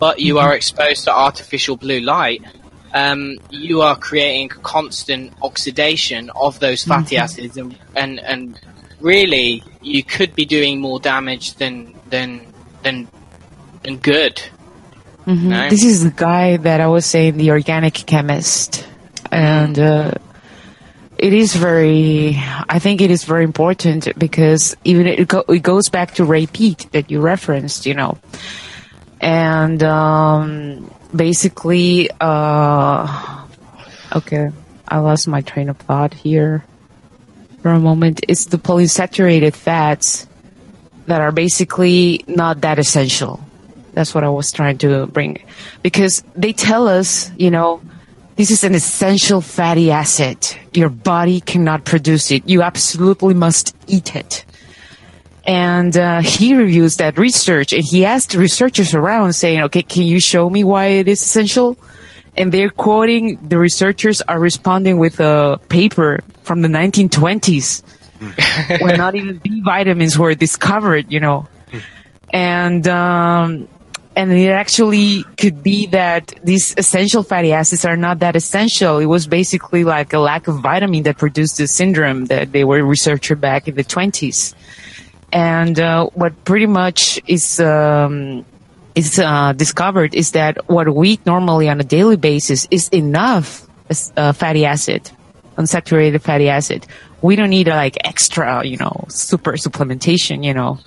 [0.00, 2.42] but you are exposed to artificial blue light,
[2.92, 8.60] um, you are creating constant oxidation of those fatty acids, and, and and
[9.04, 12.40] really you could be doing more damage than than
[12.82, 13.06] than
[13.82, 14.42] than good.
[15.26, 15.68] No?
[15.70, 18.86] This is the guy that I was saying, the organic chemist,
[19.30, 20.12] and uh,
[21.16, 22.36] it is very.
[22.68, 26.46] I think it is very important because even it, go, it goes back to Ray
[26.46, 28.18] Peat that you referenced, you know,
[29.20, 33.46] and um, basically, uh,
[34.14, 34.50] okay,
[34.86, 36.64] I lost my train of thought here
[37.64, 38.20] for a moment.
[38.28, 40.28] It's the polyunsaturated fats
[41.06, 43.40] that are basically not that essential.
[43.94, 45.42] That's what I was trying to bring.
[45.82, 47.80] Because they tell us, you know,
[48.36, 50.36] this is an essential fatty acid.
[50.74, 52.46] Your body cannot produce it.
[52.46, 54.44] You absolutely must eat it.
[55.46, 60.20] And uh, he reviews that research and he asked researchers around saying, okay, can you
[60.20, 61.78] show me why it is essential?
[62.36, 67.82] And they're quoting, the researchers are responding with a paper from the 1920s
[68.80, 71.46] when not even B vitamins were discovered, you know.
[72.32, 73.68] And, um,
[74.16, 78.98] and it actually could be that these essential fatty acids are not that essential.
[78.98, 82.84] It was basically like a lack of vitamin that produced the syndrome that they were
[82.84, 84.54] researching back in the 20s.
[85.32, 88.44] And uh, what pretty much is um,
[88.94, 93.66] is uh, discovered is that what we eat normally on a daily basis is enough
[94.16, 95.10] uh, fatty acid,
[95.56, 96.86] unsaturated fatty acid.
[97.22, 100.78] We don't need uh, like extra, you know, super supplementation, you know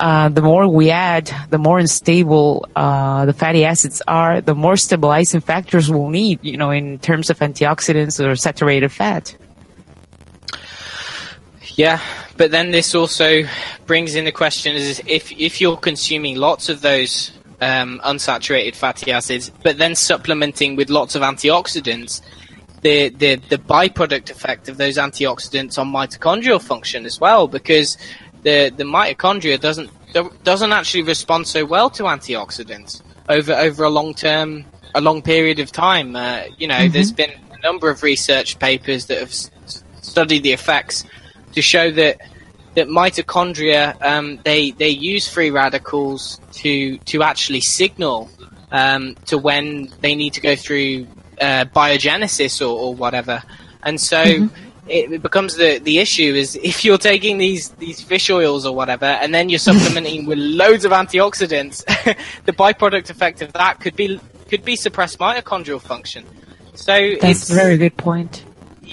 [0.00, 4.76] uh, the more we add, the more unstable uh, the fatty acids are, the more
[4.76, 9.36] stabilizing factors we'll need, you know, in terms of antioxidants or saturated fat.
[11.78, 12.00] Yeah,
[12.36, 13.44] but then this also
[13.86, 19.12] brings in the question: is if if you're consuming lots of those um, unsaturated fatty
[19.12, 22.20] acids, but then supplementing with lots of antioxidants,
[22.82, 27.96] the, the the byproduct effect of those antioxidants on mitochondrial function as well, because
[28.42, 29.88] the the mitochondria doesn't
[30.42, 34.64] doesn't actually respond so well to antioxidants over over a long term
[34.96, 36.16] a long period of time.
[36.16, 39.32] Uh, you know, there's been a number of research papers that have
[40.02, 41.04] studied the effects
[41.54, 42.20] to show that
[42.74, 48.30] that mitochondria um, they they use free radicals to to actually signal
[48.70, 51.06] um, to when they need to go through
[51.40, 53.42] uh, biogenesis or, or whatever,
[53.82, 54.22] and so.
[54.22, 58.74] It it becomes the, the issue is if you're taking these, these fish oils or
[58.74, 61.84] whatever and then you're supplementing with loads of antioxidants,
[62.46, 64.18] the byproduct effect of that could be
[64.48, 66.24] could be suppressed mitochondrial function.
[66.74, 68.44] So That's it's a very good point.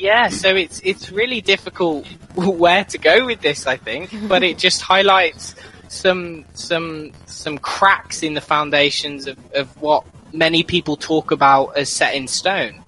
[0.05, 4.59] Yeah, so it's it's really difficult where to go with this, I think, but it
[4.59, 5.55] just highlights
[5.87, 11.89] some some some cracks in the foundations of, of what many people talk about as
[11.89, 12.83] set in stone.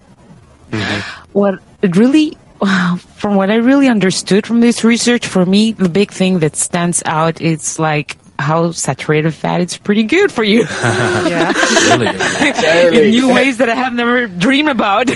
[1.32, 2.38] What it really,
[3.16, 7.02] from what I really understood from this research, for me, the big thing that stands
[7.04, 10.60] out is like how saturated fat is pretty good for you
[11.26, 11.52] Yeah.
[11.98, 13.06] Really?
[13.06, 15.10] in new ways that I have never dreamed about.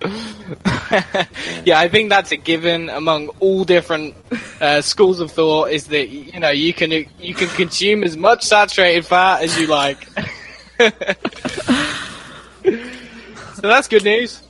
[1.64, 4.14] Yeah, I think that's a given among all different
[4.60, 5.70] uh, schools of thought.
[5.70, 9.66] Is that you know you can you can consume as much saturated fat as you
[9.66, 10.02] like.
[13.54, 14.42] so that's good news.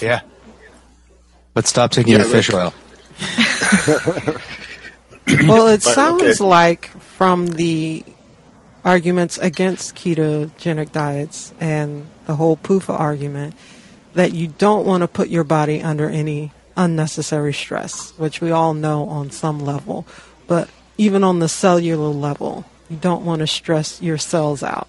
[0.00, 0.20] Yeah.
[1.52, 2.72] But stop taking Yeah, your fish oil.
[5.46, 6.44] Well, it But, sounds okay.
[6.44, 8.04] like from the
[8.84, 13.54] arguments against ketogenic diets and the whole PUFA argument
[14.14, 18.74] that you don't want to put your body under any unnecessary stress, which we all
[18.74, 20.06] know on some level.
[20.46, 24.88] But even on the cellular level, you don't want to stress your cells out.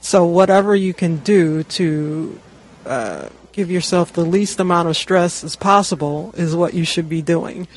[0.00, 2.40] So whatever you can do to
[2.86, 7.22] uh, give yourself the least amount of stress as possible is what you should be
[7.22, 7.68] doing.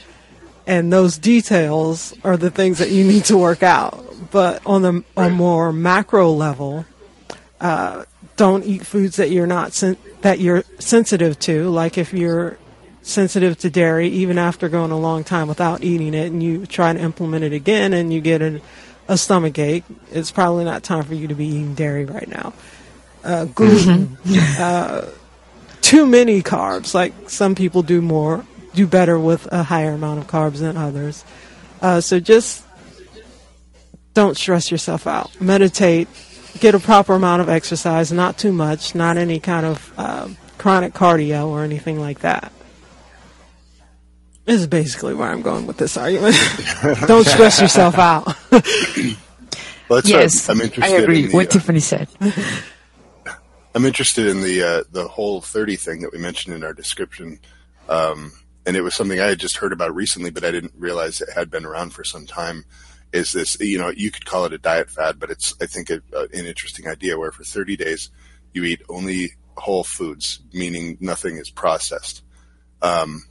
[0.65, 4.03] And those details are the things that you need to work out.
[4.31, 6.85] But on the on more macro level,
[7.61, 8.03] uh,
[8.37, 11.69] don't eat foods that you're not sen- that you're sensitive to.
[11.69, 12.57] Like if you're
[13.01, 16.93] sensitive to dairy, even after going a long time without eating it, and you try
[16.93, 18.61] to implement it again, and you get an,
[19.07, 22.53] a stomach ache, it's probably not time for you to be eating dairy right now.
[23.23, 24.17] Uh, gluten,
[24.59, 25.09] uh,
[25.81, 26.93] too many carbs.
[26.93, 31.25] Like some people do more, do better with a higher amount of carbs than others.
[31.81, 32.63] Uh, so just
[34.13, 35.39] don't stress yourself out.
[35.39, 36.07] Meditate,
[36.59, 40.93] get a proper amount of exercise, not too much, not any kind of uh, chronic
[40.93, 42.51] cardio or anything like that.
[44.45, 46.35] This is basically where I'm going with this argument.
[47.07, 48.27] don't stress yourself out.
[49.89, 51.19] Well, Yes, I'm I interested agree.
[51.23, 52.07] in the, what uh, Tiffany said.
[53.75, 57.39] I'm interested in the uh, the whole 30 thing that we mentioned in our description,
[57.89, 58.31] um,
[58.65, 61.29] and it was something I had just heard about recently, but I didn't realize it
[61.35, 62.65] had been around for some time.
[63.13, 65.89] Is this you know you could call it a diet fad, but it's I think
[65.89, 68.09] a, a, an interesting idea where for 30 days
[68.53, 72.23] you eat only whole foods, meaning nothing is processed,
[72.81, 73.23] um,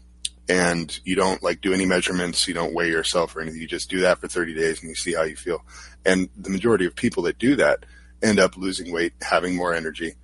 [0.49, 3.61] and you don't like do any measurements, you don't weigh yourself or anything.
[3.61, 5.65] You just do that for 30 days and you see how you feel.
[6.05, 7.85] And the majority of people that do that
[8.23, 10.15] end up losing weight, having more energy.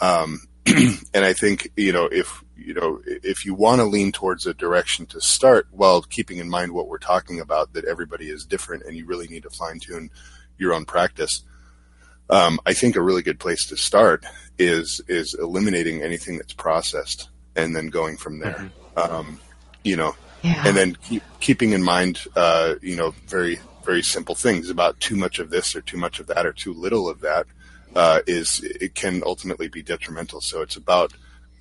[0.00, 4.46] Um, and I think, you know, if, you know, if you want to lean towards
[4.46, 8.44] a direction to start while keeping in mind what we're talking about, that everybody is
[8.44, 10.10] different and you really need to fine tune
[10.58, 11.42] your own practice.
[12.28, 14.24] Um, I think a really good place to start
[14.58, 18.70] is, is eliminating anything that's processed and then going from there.
[18.96, 19.38] Um,
[19.84, 20.62] you know, Yeah.
[20.66, 25.14] and then keep, keeping in mind, uh, you know, very, very simple things about too
[25.14, 27.46] much of this or too much of that or too little of that
[27.94, 30.40] uh, is it can ultimately be detrimental.
[30.40, 31.12] So it's about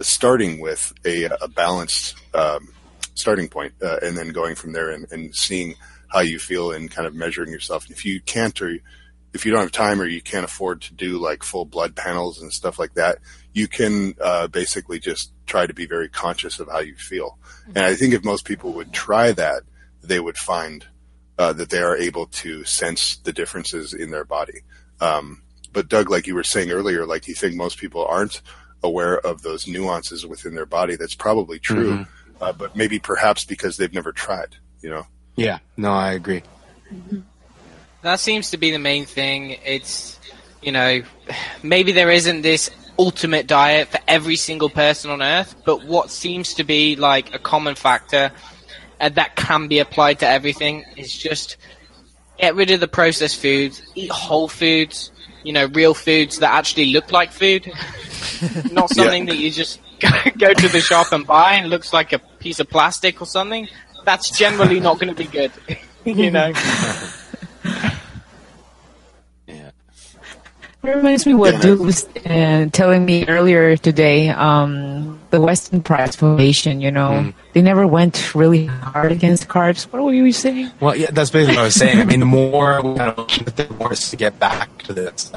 [0.01, 2.69] starting with a, a balanced um,
[3.13, 5.75] starting point, uh, and then going from there and, and seeing
[6.07, 7.89] how you feel and kind of measuring yourself.
[7.89, 8.77] If you can't or
[9.33, 12.41] if you don't have time or you can't afford to do like full blood panels
[12.41, 13.19] and stuff like that,
[13.53, 17.37] you can uh, basically just try to be very conscious of how you feel.
[17.67, 19.63] And I think if most people would try that,
[20.01, 20.85] they would find
[21.37, 24.61] uh, that they are able to sense the differences in their body.
[25.01, 25.41] Um,
[25.73, 28.41] but Doug, like you were saying earlier, like you think most people aren't
[28.83, 30.95] aware of those nuances within their body.
[30.95, 32.05] That's probably true,
[32.41, 34.55] uh, but maybe perhaps because they've never tried.
[34.81, 35.07] You know.
[35.35, 36.43] Yeah, no, I agree.
[38.01, 39.57] That seems to be the main thing.
[39.65, 40.19] It's,
[40.61, 41.01] you know,
[41.63, 46.53] maybe there isn't this ultimate diet for every single person on earth, but what seems
[46.55, 48.31] to be like a common factor
[48.99, 51.57] and that can be applied to everything is just
[52.37, 55.11] get rid of the processed foods, eat whole foods,
[55.43, 57.71] you know, real foods that actually look like food,
[58.71, 59.79] not something that you just
[60.37, 63.67] go to the shop and buy and looks like a piece of plastic or something.
[64.03, 65.51] That's generally not going to be good,
[66.05, 66.53] you know.
[69.47, 69.71] Yeah.
[70.83, 74.29] It reminds me what Duke was uh, telling me earlier today.
[74.29, 79.83] Um, the Weston Price Foundation, you know, they never went really hard against carbs.
[79.91, 80.71] What were you saying?
[80.79, 81.99] Well, yeah, that's basically what I was saying.
[81.99, 84.93] I mean, the more we kind of look at the more to get back to
[84.93, 85.31] this.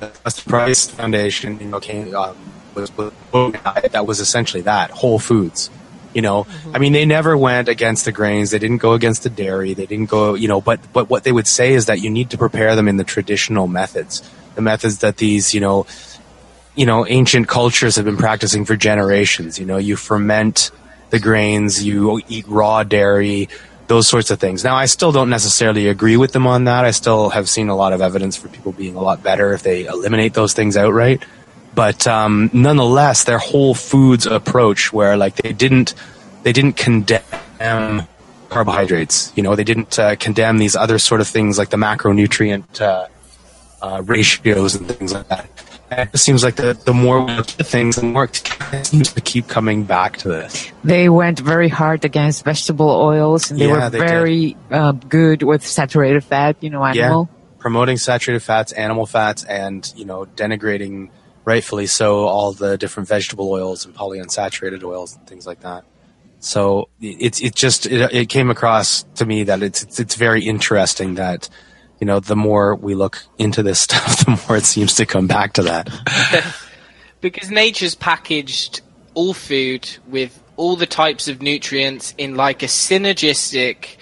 [0.00, 2.36] The Price Foundation, you know, came um,
[2.74, 5.70] was, was that was essentially that whole foods.
[6.12, 8.52] You know, I mean, they never went against the grains.
[8.52, 9.74] They didn't go against the dairy.
[9.74, 12.30] They didn't go, you know, but but what they would say is that you need
[12.30, 14.22] to prepare them in the traditional methods,
[14.54, 15.86] the methods that these, you know,
[16.76, 19.58] you know, ancient cultures have been practicing for generations.
[19.58, 20.70] You know, you ferment
[21.10, 23.48] the grains, you eat raw dairy,
[23.86, 24.64] those sorts of things.
[24.64, 26.84] Now, I still don't necessarily agree with them on that.
[26.84, 29.62] I still have seen a lot of evidence for people being a lot better if
[29.62, 31.24] they eliminate those things outright.
[31.74, 35.94] But um, nonetheless, their whole foods approach, where like they didn't,
[36.42, 38.06] they didn't condemn
[38.48, 39.32] carbohydrates.
[39.34, 43.08] You know, they didn't uh, condemn these other sort of things like the macronutrient uh,
[43.82, 45.48] uh, ratios and things like that.
[45.90, 49.20] It seems like the, the more we look at things, the more it seems to
[49.20, 50.70] keep coming back to this.
[50.82, 55.42] They went very hard against vegetable oils, and they Yeah, were they very uh, good
[55.42, 56.56] with saturated fat.
[56.60, 57.28] You know, animal.
[57.58, 61.10] promoting saturated fats, animal fats, and you know denigrating,
[61.44, 65.84] rightfully so, all the different vegetable oils and polyunsaturated oils and things like that.
[66.40, 70.44] So it's it just it, it came across to me that it's, it's it's very
[70.44, 71.48] interesting that
[72.04, 75.26] you know the more we look into this stuff, the more it seems to come
[75.26, 75.88] back to that.
[77.22, 78.82] because nature's packaged
[79.14, 83.96] all food with all the types of nutrients in like a synergistic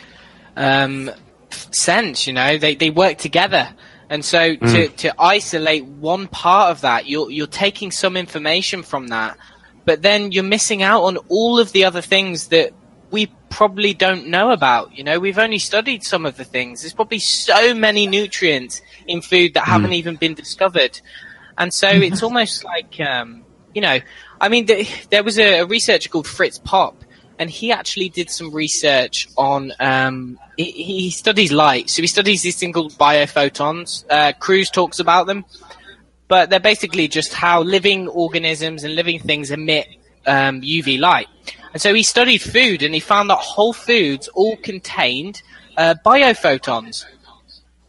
[0.57, 1.13] um,
[1.51, 2.27] sense.
[2.27, 3.73] You know, they they work together.
[4.11, 9.09] And so to, to isolate one part of that, you're you're taking some information from
[9.09, 9.39] that,
[9.85, 12.73] but then you're missing out on all of the other things that
[13.13, 14.97] we probably don't know about.
[14.97, 16.81] You know, we've only studied some of the things.
[16.81, 21.01] There's probably so many nutrients in food that haven't even been discovered.
[21.59, 23.99] And so it's almost like, um, you know,
[24.41, 27.05] I mean, the, there was a, a researcher called Fritz Popp,
[27.39, 29.73] and he actually did some research on.
[29.79, 34.05] Um, he, he studies light, so he studies these things called biophotons.
[34.09, 35.45] Uh, Kruse talks about them,
[36.29, 39.89] but they're basically just how living organisms and living things emit
[40.27, 41.29] um, UV light.
[41.73, 45.43] And so he studied food, and he found that whole foods all contained
[45.77, 47.05] uh, biophotons.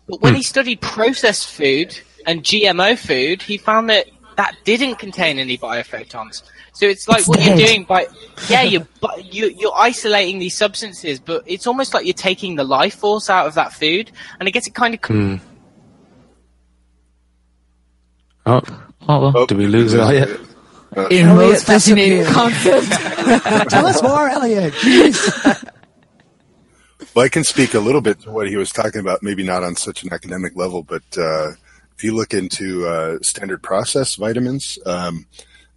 [0.07, 4.07] But when he studied processed food and GMO food, he found that
[4.38, 6.43] that didn't contain any biophotons.
[6.73, 8.07] So it's like It's what you're doing by
[8.49, 8.88] yeah, you're
[9.22, 13.45] you, you're isolating these substances, but it's almost like you're taking the life force out
[13.47, 15.35] of that food, and it gets it kind of Hmm.
[18.45, 18.61] Oh,
[19.07, 19.45] Oh, well.
[19.45, 19.93] did we lose
[20.95, 21.11] Elliot?
[21.11, 22.52] In Elliot most fascinating disappeared.
[22.52, 23.70] concept.
[23.70, 24.74] Tell us more, Elliot.
[24.74, 25.70] Jeez.
[27.15, 29.64] Well, I can speak a little bit to what he was talking about, maybe not
[29.64, 31.52] on such an academic level, but uh,
[31.95, 35.28] if you look into uh, standard process vitamins, um,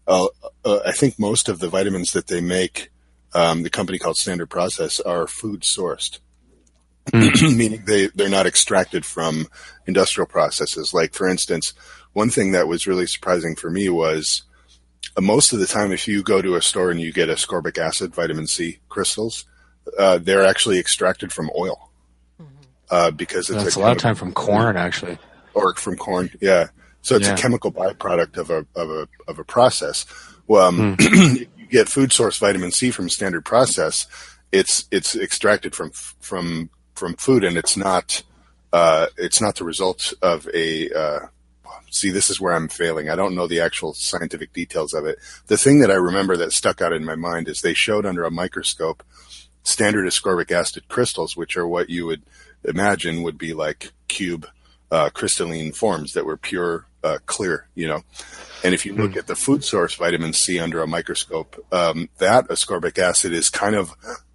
[0.06, 0.28] uh,
[0.64, 2.90] uh, I think most of the vitamins that they make,
[3.34, 6.20] um, the company called Standard Process, are food sourced,
[7.12, 9.46] meaning they they're not extracted from
[9.86, 10.94] industrial processes.
[10.94, 11.74] Like for instance,
[12.12, 14.55] one thing that was really surprising for me was uh,
[15.20, 18.14] most of the time, if you go to a store and you get ascorbic acid,
[18.14, 19.44] vitamin C crystals,
[19.98, 21.90] uh, they're actually extracted from oil
[22.90, 25.18] uh, because it's That's a a lot of time from corn, actually.
[25.54, 26.30] or from corn.
[26.40, 26.68] Yeah,
[27.02, 27.34] so it's Yeah.
[27.34, 30.06] a chemical byproduct of a of a of a process.
[30.46, 34.06] Well, um, if you get food source vitamin C from standard process.
[34.52, 38.22] It's it's extracted from from from food, and it's not
[38.72, 40.88] uh, it's not the result of a.
[41.96, 43.08] See, this is where I'm failing.
[43.08, 45.18] I don't know the actual scientific details of it.
[45.46, 48.24] The thing that I remember that stuck out in my mind is they showed under
[48.24, 49.02] a microscope
[49.62, 52.22] standard ascorbic acid crystals, which are what you would
[52.64, 54.46] imagine would be like cube
[54.90, 58.02] uh, crystalline forms that were pure, uh, clear, you know.
[58.62, 62.48] And if you look at the food source vitamin C under a microscope, um, that
[62.48, 63.92] ascorbic acid is kind of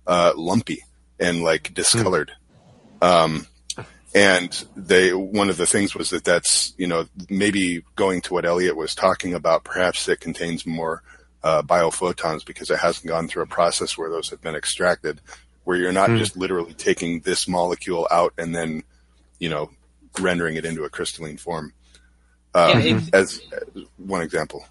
[0.07, 0.83] uh, lumpy
[1.19, 2.31] and like discolored.
[3.01, 3.47] Um,
[4.13, 8.45] and they one of the things was that that's you know maybe going to what
[8.45, 9.63] Elliot was talking about.
[9.63, 11.01] Perhaps it contains more
[11.43, 15.21] uh, biophotons because it hasn't gone through a process where those have been extracted,
[15.63, 18.83] where you're not just literally taking this molecule out and then
[19.39, 19.69] you know
[20.19, 21.73] rendering it into a crystalline form.
[22.53, 23.41] Yeah, Um, it's- as,
[23.75, 24.65] as one example.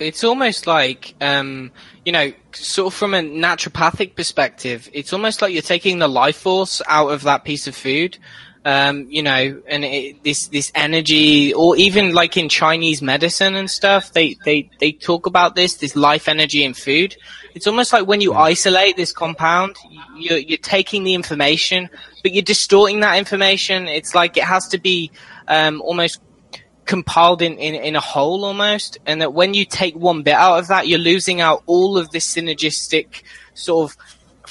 [0.00, 1.70] it's almost like um,
[2.04, 6.36] you know sort of from a naturopathic perspective it's almost like you're taking the life
[6.38, 8.18] force out of that piece of food
[8.64, 13.70] um, you know and it, this this energy or even like in chinese medicine and
[13.70, 17.16] stuff they they they talk about this this life energy in food.
[17.54, 19.76] It's almost like when you isolate this compound
[20.16, 21.90] you're, you're taking the information
[22.22, 23.88] but you're distorting that information.
[23.88, 25.10] It's like it has to be
[25.48, 26.20] um, almost
[26.84, 30.58] compiled in, in, in a whole almost, and that when you take one bit out
[30.58, 33.22] of that, you're losing out all of this synergistic
[33.54, 33.96] sort of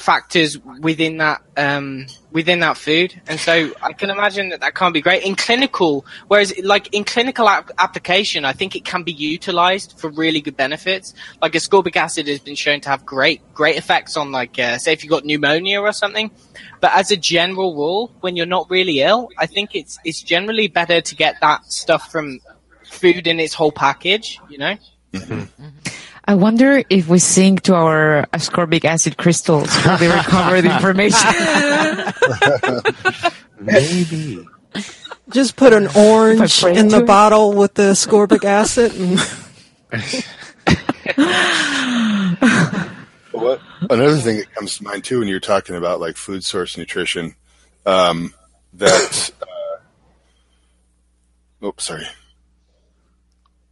[0.02, 3.20] factors within that um, within that food.
[3.28, 6.06] And so I can imagine that that can't be great in clinical.
[6.28, 10.58] Whereas, like in clinical ap- application, I think it can be utilized for really good
[10.58, 11.14] benefits.
[11.42, 14.94] Like ascorbic acid has been shown to have great great effects on, like, uh, say
[14.94, 16.32] if you've got pneumonia or something.
[16.80, 20.68] But as a general rule, when you're not really ill, I think it's it's generally
[20.68, 22.40] better to get that stuff from
[22.86, 24.40] food in its whole package.
[24.50, 24.78] You know.
[26.26, 31.30] I wonder if we sync to our ascorbic acid crystals, will they recover the information?
[33.60, 34.48] Maybe.
[35.30, 37.08] Just put an orange in the it.
[37.08, 38.92] bottle with the ascorbic acid.
[38.94, 39.20] And
[43.32, 46.78] What another thing that comes to mind too when you're talking about like food source
[46.78, 47.36] nutrition,
[47.86, 48.34] um,
[48.74, 49.32] that
[51.62, 52.06] uh, oops, sorry,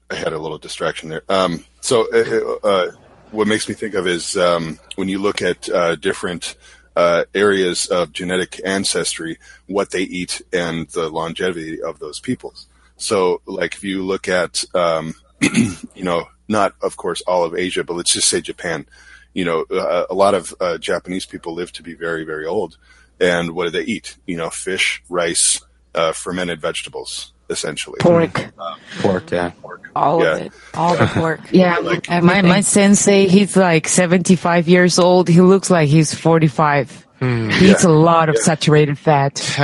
[0.09, 1.23] I had a little distraction there.
[1.29, 2.91] Um, so, uh, uh,
[3.31, 6.55] what makes me think of is um, when you look at uh, different
[6.95, 9.37] uh, areas of genetic ancestry,
[9.67, 12.67] what they eat and the longevity of those peoples.
[12.97, 17.83] So, like if you look at, um, you know, not of course all of Asia,
[17.83, 18.85] but let's just say Japan.
[19.33, 22.77] You know, uh, a lot of uh, Japanese people live to be very, very old.
[23.19, 24.17] And what do they eat?
[24.25, 25.61] You know, fish, rice,
[25.93, 27.97] uh, fermented vegetables, essentially.
[27.99, 28.51] Pork.
[28.99, 29.51] Pork, yeah.
[29.61, 29.89] pork.
[29.95, 30.31] All Yeah.
[30.35, 30.53] of it.
[30.73, 31.39] All the pork.
[31.51, 31.79] Yeah,
[32.21, 35.27] my, my sensei, he's like 75 years old.
[35.27, 37.07] He looks like he's 45.
[37.19, 39.33] He eats a lot of saturated fat.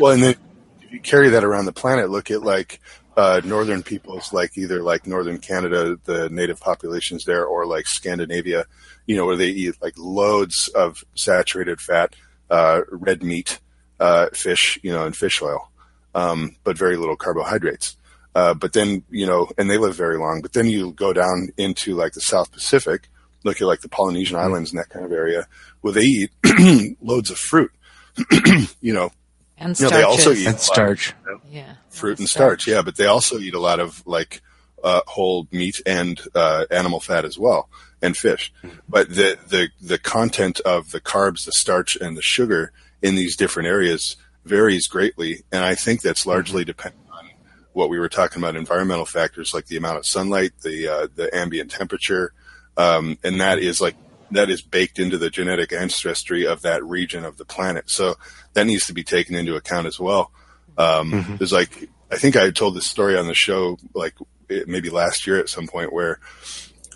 [0.00, 0.34] well, and then
[0.82, 2.80] if you carry that around the planet, look at like
[3.16, 8.66] uh, northern peoples, like either like northern Canada, the native populations there, or like Scandinavia,
[9.06, 12.14] you know, where they eat like loads of saturated fat,
[12.50, 13.58] uh, red meat,
[13.98, 15.70] uh, fish, you know, and fish oil,
[16.16, 17.96] um, but very little carbohydrates.
[18.34, 20.40] Uh, but then, you know, and they live very long.
[20.42, 23.08] But then you go down into like the South Pacific,
[23.44, 25.46] look at like the Polynesian islands and that kind of area,
[25.82, 26.30] where they eat
[27.00, 27.70] loads of fruit.
[28.80, 29.10] you know,
[29.58, 29.90] And you know, starches.
[29.90, 31.14] they also eat And starch.
[31.50, 31.74] yeah.
[31.90, 32.66] fruit and starch.
[32.66, 34.42] Yeah, but they also eat a lot of like
[34.84, 37.68] uh, whole meat and uh, animal fat as well,
[38.02, 38.52] and fish.
[38.88, 42.72] But the the the content of the carbs, the starch, and the sugar
[43.02, 44.16] in these different areas
[44.46, 47.30] varies greatly, and I think that's largely dependent on
[47.72, 51.34] what we were talking about environmental factors like the amount of sunlight, the uh, the
[51.34, 52.32] ambient temperature,
[52.76, 53.96] um, and that is like
[54.30, 57.90] that is baked into the genetic ancestry of that region of the planet.
[57.90, 58.16] So
[58.54, 60.32] that needs to be taken into account as well.
[60.78, 64.14] Um, There's like I think I told this story on the show like
[64.48, 66.20] maybe last year at some point where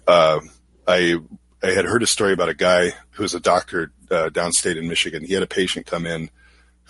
[0.06, 0.40] uh,
[0.86, 1.16] I
[1.62, 4.88] I had heard a story about a guy who was a doctor uh, downstate in
[4.88, 5.24] Michigan.
[5.24, 6.30] He had a patient come in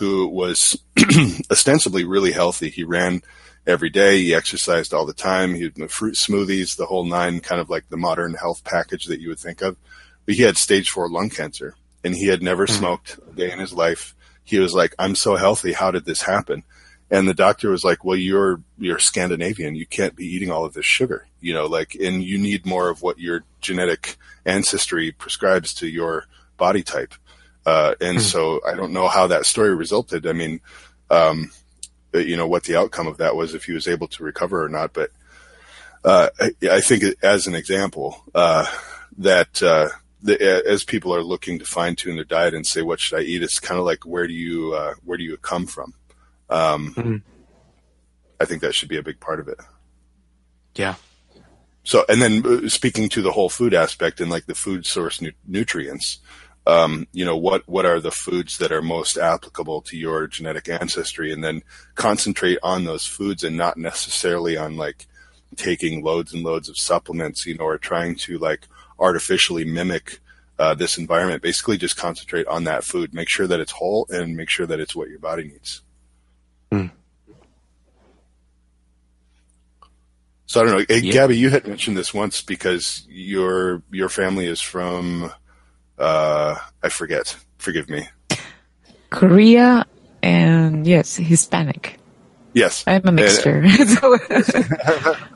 [0.01, 0.83] who was
[1.51, 2.71] ostensibly really healthy.
[2.71, 3.21] He ran
[3.67, 4.23] every day.
[4.23, 5.55] He exercised all the time.
[5.55, 9.21] He had fruit smoothies, the whole nine, kind of like the modern health package that
[9.21, 9.77] you would think of.
[10.25, 12.73] But he had stage four lung cancer, and he had never hmm.
[12.73, 14.15] smoked a day in his life.
[14.43, 15.75] He was like, "I'm so healthy.
[15.75, 16.65] How did this happen?"
[17.11, 19.75] And the doctor was like, "Well, you're you're Scandinavian.
[19.75, 21.27] You can't be eating all of this sugar.
[21.43, 24.17] You know, like, and you need more of what your genetic
[24.47, 26.25] ancestry prescribes to your
[26.57, 27.13] body type."
[27.67, 30.27] Uh, and so I don't know how that story resulted.
[30.27, 30.61] I mean,
[31.11, 31.51] um,
[32.15, 34.69] you know, what the outcome of that was if he was able to recover or
[34.69, 34.93] not.
[34.93, 35.11] But
[36.05, 38.67] uh, I, I think as an example, uh,
[39.19, 39.91] that uh,
[40.23, 43.23] the, as people are looking to fine tune their diet and say, what should I
[43.23, 43.43] eat?
[43.43, 45.95] It's kind of like, where do you, uh, where do you come from?
[46.49, 47.23] Um, Mhm.
[48.41, 49.59] I think that should be a big part of it.
[50.75, 50.95] Yeah.
[51.85, 55.21] So, and then uh, speaking to the whole food aspect and like the food source
[55.21, 56.19] nu- nutrients,
[56.71, 60.69] um, you know, what, what are the foods that are most applicable to your genetic
[60.69, 61.63] ancestry and then
[61.97, 65.07] concentrate on those foods and not necessarily on like
[65.57, 68.69] taking loads and loads of supplements, you know, or trying to like
[68.99, 70.21] artificially mimic
[70.59, 71.43] uh, this environment.
[71.43, 74.79] Basically just concentrate on that food, make sure that it's whole and make sure that
[74.79, 75.83] it's what your body needs.
[80.47, 80.85] So I don't know.
[80.89, 81.13] Hey, Yeah.
[81.13, 85.31] Gabby, you had mentioned this once because your your family is from
[86.01, 87.37] uh I forget.
[87.59, 88.09] Forgive me.
[89.11, 89.87] Korea
[90.23, 91.99] and yes, Hispanic.
[92.53, 92.85] Yes.
[92.87, 93.65] I'm a mixture.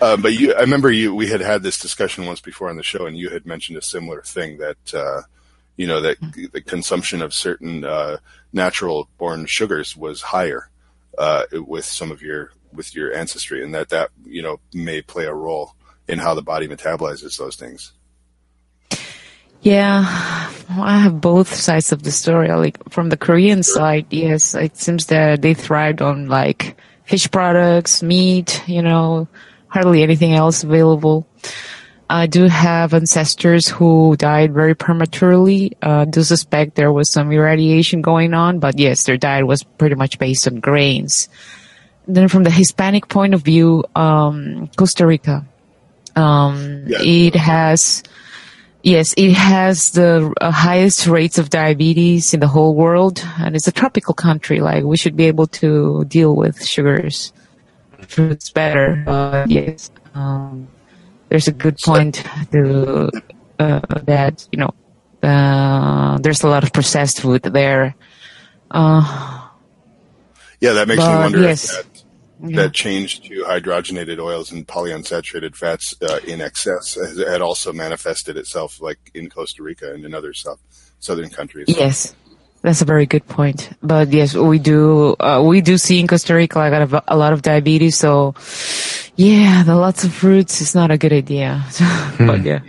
[0.00, 2.82] Uh, but you I remember you we had had this discussion once before on the
[2.82, 5.22] show and you had mentioned a similar thing that uh
[5.76, 6.18] you know that
[6.52, 8.18] the consumption of certain uh
[8.52, 10.68] natural born sugars was higher
[11.16, 15.24] uh with some of your with your ancestry and that that you know may play
[15.24, 15.74] a role
[16.06, 17.92] in how the body metabolizes those things.
[19.64, 20.04] Yeah,
[20.68, 22.48] I have both sides of the story.
[22.52, 28.02] Like from the Korean side, yes, it seems that they thrived on like fish products,
[28.02, 29.26] meat, you know,
[29.68, 31.26] hardly anything else available.
[32.10, 35.72] I do have ancestors who died very prematurely.
[35.80, 39.94] Uh, do suspect there was some irradiation going on, but yes, their diet was pretty
[39.94, 41.30] much based on grains.
[42.06, 45.46] Then from the Hispanic point of view, um, Costa Rica,
[46.14, 46.98] um, Yeah.
[47.00, 48.02] it has,
[48.84, 53.66] Yes, it has the uh, highest rates of diabetes in the whole world, and it's
[53.66, 54.60] a tropical country.
[54.60, 57.32] Like we should be able to deal with sugars,
[58.06, 59.02] fruits better.
[59.06, 60.68] But yes, um,
[61.30, 63.08] there's a good point to
[63.58, 64.74] uh, that you know
[65.24, 67.96] uh, there's a lot of processed food there.
[68.70, 69.40] Uh,
[70.60, 71.72] Yeah, that makes me wonder yes.
[71.72, 71.93] if that,
[72.50, 72.62] yeah.
[72.62, 78.36] that change to hydrogenated oils and polyunsaturated fats uh, in excess has, had also manifested
[78.36, 80.60] itself, like in Costa Rica and in other south,
[81.00, 81.66] southern countries.
[81.68, 82.14] Yes,
[82.62, 83.70] that's a very good point.
[83.82, 87.32] But yes, we do uh, we do see in Costa Rica like, a a lot
[87.32, 87.96] of diabetes.
[87.96, 88.34] So
[89.16, 91.64] yeah, the lots of fruits is not a good idea.
[92.18, 92.60] but yeah,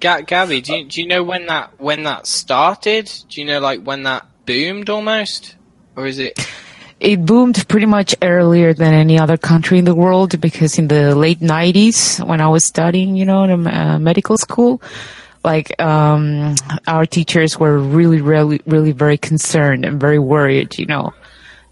[0.00, 3.10] Ga- Gabby, do you, do you know when that when that started?
[3.28, 5.56] Do you know like when that boomed almost,
[5.96, 6.38] or is it?
[7.04, 11.14] It boomed pretty much earlier than any other country in the world because in the
[11.14, 14.80] late 90s when I was studying, you know, in uh, medical school,
[15.44, 16.54] like um,
[16.86, 21.12] our teachers were really, really, really very concerned and very worried, you know.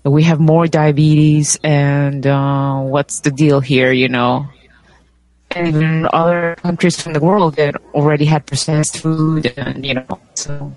[0.05, 4.47] we have more diabetes and uh, what's the deal here you know
[5.53, 10.19] and even other countries from the world that already had processed food and you know
[10.35, 10.73] so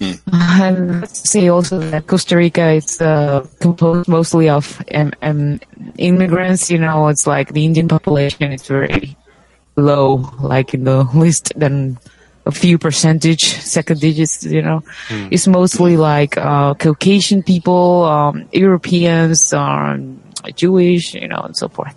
[0.00, 5.60] and let's say also that Costa Rica is uh, composed mostly of um, um,
[5.98, 6.70] immigrants.
[6.70, 9.16] You know, it's like the Indian population is very
[9.76, 11.98] low, like in the list than
[12.44, 14.44] a few percentage, second digits.
[14.44, 14.82] You know,
[15.30, 20.22] it's mostly like uh, Caucasian people, um, Europeans, um,
[20.54, 21.94] Jewish, you know, and so forth.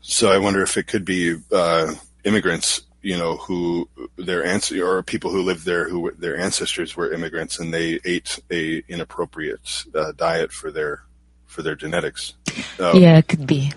[0.00, 1.94] So I wonder if it could be uh,
[2.24, 7.12] immigrants, you know, who their ancestors or people who lived there who their ancestors were
[7.12, 11.04] immigrants and they ate a inappropriate uh, diet for their
[11.46, 12.34] for their genetics.
[12.78, 13.72] Uh, Yeah, it could be.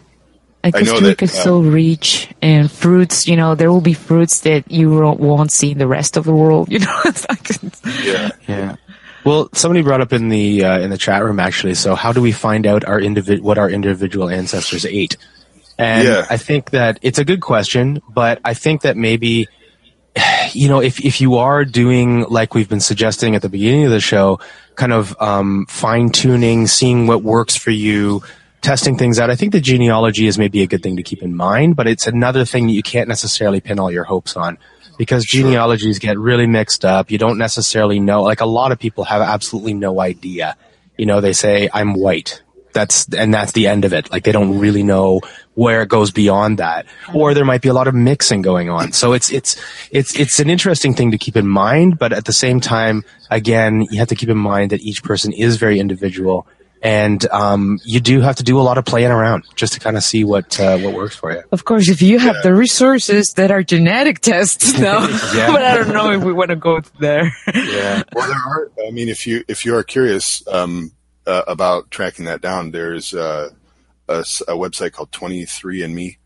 [0.63, 3.27] Uh, I know Costa that, Rica is so rich in fruits.
[3.27, 6.23] You know, there will be fruits that you won't- won't see in the rest of
[6.23, 6.67] the world.
[6.71, 8.29] You know, it's like, yeah.
[8.47, 8.75] Yeah.
[9.25, 11.75] Well, somebody brought up in the uh, in the chat room actually.
[11.75, 15.15] So, how do we find out our individ- what our individual ancestors ate?
[15.77, 16.25] And Yeah.
[16.29, 19.47] I think that it's a good question, but I think that maybe
[20.53, 23.91] you know if if you are doing like we've been suggesting at the beginning of
[23.91, 24.39] the show,
[24.75, 28.23] kind of um, fine tuning, seeing what works for you.
[28.61, 29.29] Testing things out.
[29.29, 32.07] I think the genealogy is maybe a good thing to keep in mind, but it's
[32.07, 34.57] another thing that you can't necessarily pin all your hopes on
[34.97, 37.11] because genealogies get really mixed up.
[37.11, 38.23] You don't necessarily know.
[38.23, 40.55] Like a lot of people have absolutely no idea.
[40.97, 42.41] You know, they say I'm white.
[42.73, 44.11] That's and that's the end of it.
[44.11, 45.21] Like they don't really know
[45.55, 48.91] where it goes beyond that, or there might be a lot of mixing going on.
[48.91, 49.55] So it's it's
[49.91, 53.87] it's it's an interesting thing to keep in mind, but at the same time, again,
[53.91, 56.47] you have to keep in mind that each person is very individual,
[56.81, 59.95] and um, you do have to do a lot of playing around just to kind
[59.95, 61.41] of see what uh, what works for you.
[61.51, 65.07] of course, if you have the resources that are genetic tests, no.
[65.33, 65.47] Yeah.
[65.51, 67.31] but I don't know if we want to go there.
[67.53, 68.03] Yeah.
[68.13, 68.71] Well, there are.
[68.87, 70.91] I mean, if you if you are curious um,
[71.25, 73.49] uh, about tracking that down, there's uh,
[74.09, 76.17] a, s- a website called Twenty Three and Me,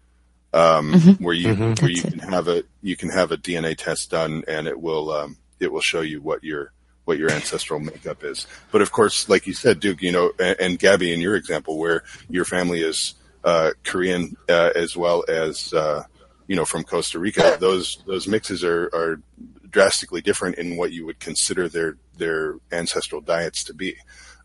[0.54, 4.12] um, where you where you That's can have a you can have a DNA test
[4.12, 6.72] done, and it will um, it will show you what your
[7.06, 8.48] what your ancestral makeup is.
[8.72, 11.78] But of course, like you said, Duke, you know, and, and Gabby, in your example,
[11.78, 13.14] where your family is
[13.44, 16.04] uh, Korean uh, as well as uh,
[16.48, 19.22] you know from Costa Rica, those those mixes are are
[19.70, 23.96] drastically different in what you would consider their their ancestral diets to be.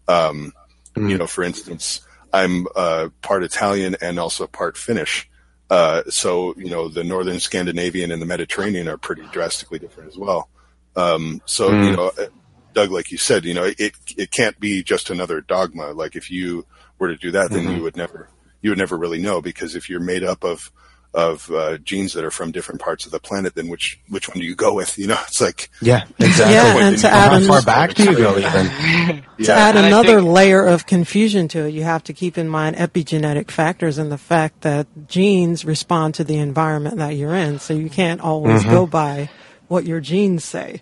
[0.09, 0.53] Um,
[0.95, 2.03] You know, for instance,
[2.33, 5.29] I'm uh, part Italian and also part Finnish.
[5.71, 10.19] Uh, so you know, the northern Scandinavian and the Mediterranean are pretty drastically different as
[10.19, 10.51] well.
[10.97, 12.27] Um, so you know, uh,
[12.75, 15.93] Doug, like you said, you know, it it can't be just another dogma.
[15.93, 16.67] Like if you
[16.99, 18.29] were to do that, then you would never
[18.61, 20.71] you would never really know because if you're made up of
[21.15, 24.39] of uh, genes that are from different parts of the planet, then which which one
[24.39, 24.97] do you go with?
[24.99, 26.55] You know, it's like Yeah, exactly.
[26.55, 29.23] Yeah, and to How add How an- far back do you go even?
[29.45, 32.49] to add And another think- layer of confusion to it, you have to keep in
[32.49, 37.59] mind epigenetic factors and the fact that genes respond to the environment that you're in.
[37.59, 38.71] So you can't always mm-hmm.
[38.71, 39.29] go by
[39.69, 40.81] what your genes say.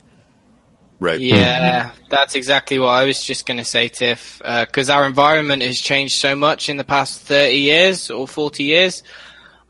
[1.01, 1.19] right.
[1.19, 1.27] Hmm.
[1.27, 4.41] Yeah, that's exactly what I was just going to say, Tiff.
[4.45, 8.65] Uh, because our environment has changed so much in the past thirty years or forty
[8.65, 9.03] years.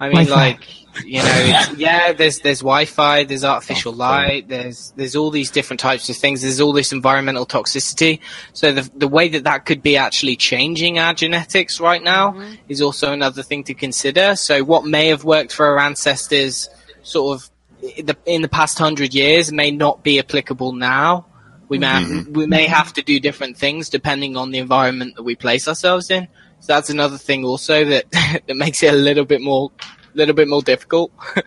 [0.01, 0.35] I mean, Wi-Fi.
[0.35, 2.13] like you know, yeah.
[2.13, 6.43] There's there's Wi-Fi, there's artificial oh, light, there's there's all these different types of things.
[6.43, 8.21] There's all this environmental toxicity.
[8.53, 12.55] So the the way that that could be actually changing our genetics right now mm-hmm.
[12.69, 14.37] is also another thing to consider.
[14.37, 16.69] So what may have worked for our ancestors,
[17.03, 17.51] sort of
[17.97, 21.27] in the, in the past hundred years, may not be applicable now.
[21.69, 22.33] We may have, mm-hmm.
[22.33, 26.11] we may have to do different things depending on the environment that we place ourselves
[26.11, 26.27] in.
[26.61, 28.11] So that's another thing also that
[28.47, 29.71] that makes it a little bit more
[30.15, 31.13] little bit more difficult.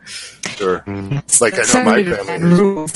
[0.53, 0.84] Sure.
[1.41, 2.88] Like I know my family.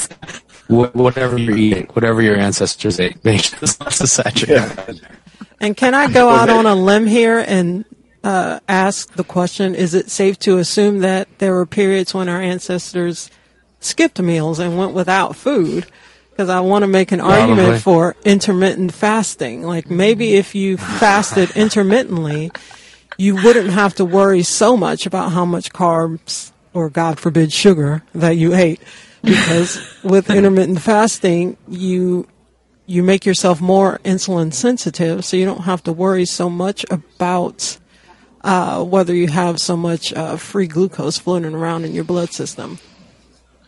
[0.68, 5.02] whatever you're eating, whatever your ancestors ate, make sure it's not a saturated.
[5.60, 7.84] And can I go out on a limb here and
[8.23, 12.41] uh, ask the question: Is it safe to assume that there were periods when our
[12.41, 13.31] ancestors
[13.80, 15.88] skipped meals and went without food?
[16.38, 17.41] Because I want to make an Probably.
[17.41, 19.64] argument for intermittent fasting.
[19.64, 22.51] Like maybe if you fasted intermittently,
[23.18, 28.03] you wouldn't have to worry so much about how much carbs or, God forbid, sugar
[28.14, 28.80] that you ate.
[29.23, 32.27] Because with intermittent fasting, you
[32.85, 37.80] you make yourself more insulin sensitive, so you don't have to worry so much about
[38.43, 42.77] uh, whether you have so much uh, free glucose floating around in your blood system.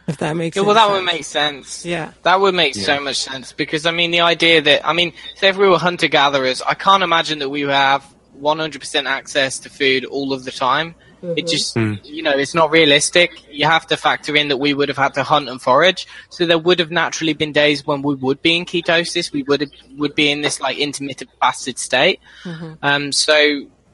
[0.09, 0.93] If that makes Yeah, well, that sense.
[0.93, 1.85] would make sense.
[1.85, 2.11] Yeah.
[2.23, 5.49] That would make so much sense because I mean the idea that I mean, say
[5.49, 8.05] if we were hunter gatherers, I can't imagine that we would have
[8.41, 10.95] 100% access to food all of the time.
[11.21, 11.47] It mm-hmm.
[11.47, 11.95] just, hmm.
[12.03, 13.31] you know, it's not realistic.
[13.51, 16.07] You have to factor in that we would have had to hunt and forage.
[16.29, 19.33] So there would have naturally been days when we would be in ketosis.
[19.33, 22.21] We would have, would be in this like intermittent fasted state.
[22.43, 22.73] Mm-hmm.
[22.81, 23.37] Um, so,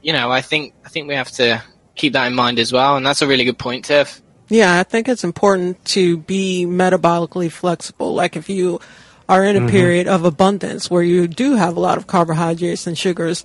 [0.02, 1.64] you know, I think, I think we have to
[1.96, 2.96] keep that in mind as well.
[2.96, 4.22] And that's a really good point, Tiff.
[4.48, 8.14] Yeah, I think it's important to be metabolically flexible.
[8.14, 8.80] Like if you
[9.28, 9.68] are in a mm-hmm.
[9.68, 13.44] period of abundance where you do have a lot of carbohydrates and sugars.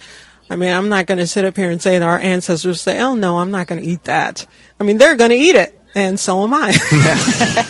[0.49, 2.99] I mean, I'm not going to sit up here and say that our ancestors say,
[2.99, 4.45] "Oh no, I'm not going to eat that."
[4.79, 6.71] I mean, they're going to eat it, and so am I.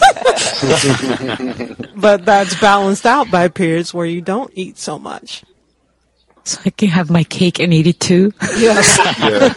[1.95, 5.43] but that's balanced out by periods where you don't eat so much.
[6.43, 8.33] So I can have my cake and eat it too.
[8.57, 8.97] Yes.
[9.19, 9.53] Yeah.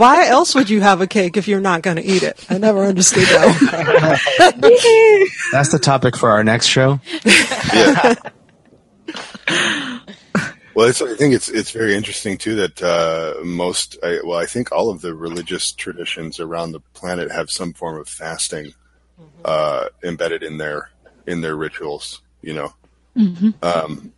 [0.00, 2.44] Why else would you have a cake if you're not going to eat it?
[2.48, 4.20] I never understood that.
[5.52, 7.00] That's the topic for our next show.
[7.72, 8.14] yeah.
[10.74, 14.46] Well, it's, I think it's it's very interesting too that uh, most, I, well, I
[14.46, 18.72] think all of the religious traditions around the planet have some form of fasting
[19.44, 20.90] uh, embedded in their
[21.26, 22.22] in their rituals.
[22.40, 22.74] You know,
[23.62, 24.12] um,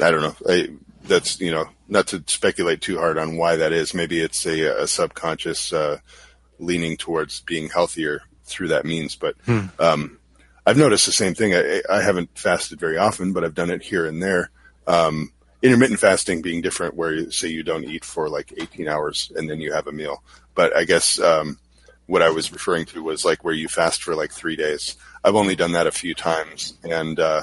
[0.00, 0.36] I don't know.
[0.48, 0.68] I,
[1.08, 3.94] that's you know not to speculate too hard on why that is.
[3.94, 5.98] Maybe it's a, a subconscious uh,
[6.58, 9.16] leaning towards being healthier through that means.
[9.16, 9.36] But
[9.78, 10.18] um,
[10.66, 11.54] I've noticed the same thing.
[11.54, 14.50] I, I haven't fasted very often, but I've done it here and there.
[14.86, 15.32] Um,
[15.62, 19.50] intermittent fasting being different, where you say you don't eat for like 18 hours and
[19.50, 20.22] then you have a meal.
[20.54, 21.58] But I guess um,
[22.06, 24.96] what I was referring to was like where you fast for like three days.
[25.24, 27.42] I've only done that a few times, and uh,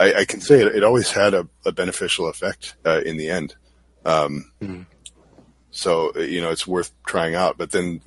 [0.00, 3.28] I, I can say it, it always had a, a beneficial effect uh, in the
[3.30, 3.54] end.
[4.04, 4.50] Um,
[5.70, 7.56] So uh, you know it's worth trying out.
[7.58, 8.00] But then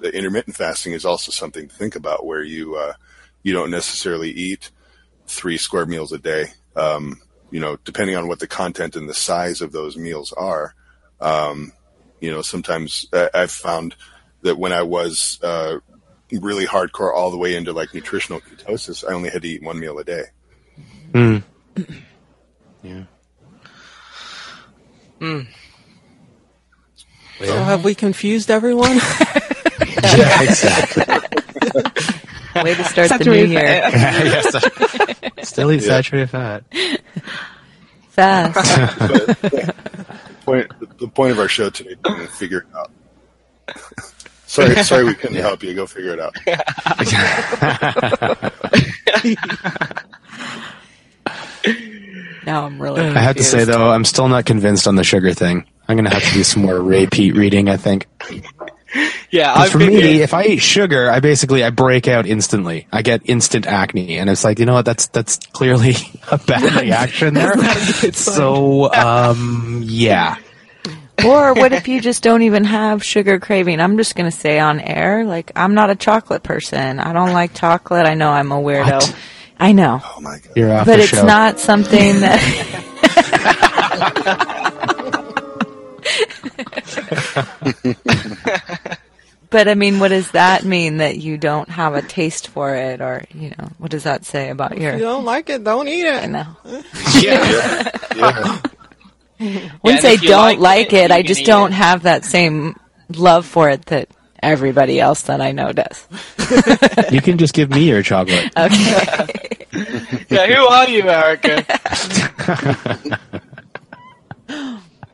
[0.00, 2.92] the intermittent fasting is also something to think about, where you uh,
[3.42, 4.70] you don't necessarily eat
[5.26, 6.52] three square meals a day.
[6.76, 10.74] Um, you know, depending on what the content and the size of those meals are.
[11.20, 11.72] Um,
[12.20, 13.96] you know, sometimes I- I've found
[14.42, 15.78] that when I was uh,
[16.30, 19.80] really hardcore all the way into like nutritional ketosis, I only had to eat one
[19.80, 20.24] meal a day.
[21.12, 21.42] Mm.
[22.82, 23.02] Yeah.
[25.20, 25.46] Mm.
[27.38, 28.98] So have we confused everyone?
[30.00, 31.04] Yeah, exactly.
[32.62, 35.48] Way to start the new year yes.
[35.48, 35.88] Still eat Yeah.
[35.88, 36.64] saturated fat.
[38.10, 39.42] fast.
[40.44, 42.90] Point, the point of our show today is to figure it out.
[44.46, 45.74] sorry, sorry, we couldn't help you.
[45.74, 46.36] Go figure it out.
[52.46, 53.02] Now I'm really.
[53.02, 55.64] I have to say though, I'm still not convinced on the sugar thing.
[55.88, 57.68] I'm gonna have to do some more repeat reading.
[57.68, 58.06] I think.
[59.30, 62.86] Yeah, I've for been, me, if I eat sugar, I basically I break out instantly.
[62.90, 64.86] I get instant acne, and it's like you know what?
[64.86, 65.94] That's that's clearly
[66.32, 67.54] a bad reaction there.
[68.12, 70.36] so um, yeah,
[71.24, 73.80] Or what if you just don't even have sugar craving?
[73.80, 77.00] I'm just going to say on air, like, I'm not a chocolate person.
[77.00, 78.06] I don't like chocolate.
[78.06, 78.92] I know I'm a weirdo.
[78.92, 79.16] What?
[79.60, 80.00] I know.
[80.16, 80.52] Oh my god!
[80.56, 81.24] you're off But the it's show.
[81.26, 82.84] not something that.
[89.50, 93.00] but I mean, what does that mean that you don't have a taste for it?
[93.00, 96.06] Or, you know, what does that say about If you don't like it, don't eat
[96.06, 96.14] it.
[96.14, 96.28] I it.
[96.28, 96.46] know.
[97.20, 98.60] Yeah, yeah.
[99.40, 101.10] Wouldn't and say don't like like it, it.
[101.10, 101.76] I just don't it.
[101.76, 102.74] have that same
[103.10, 104.08] love for it that
[104.50, 106.06] everybody else that I know does.
[107.12, 108.50] You can just give me your chocolate.
[108.56, 109.66] Okay.
[110.30, 111.64] yeah, who are you, Erica?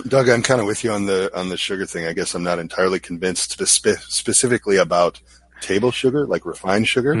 [0.00, 2.06] of, Doug, I'm kind of with you on the on the sugar thing.
[2.06, 5.20] I guess I'm not entirely convinced spe- specifically about
[5.60, 7.12] table sugar, like refined sugar.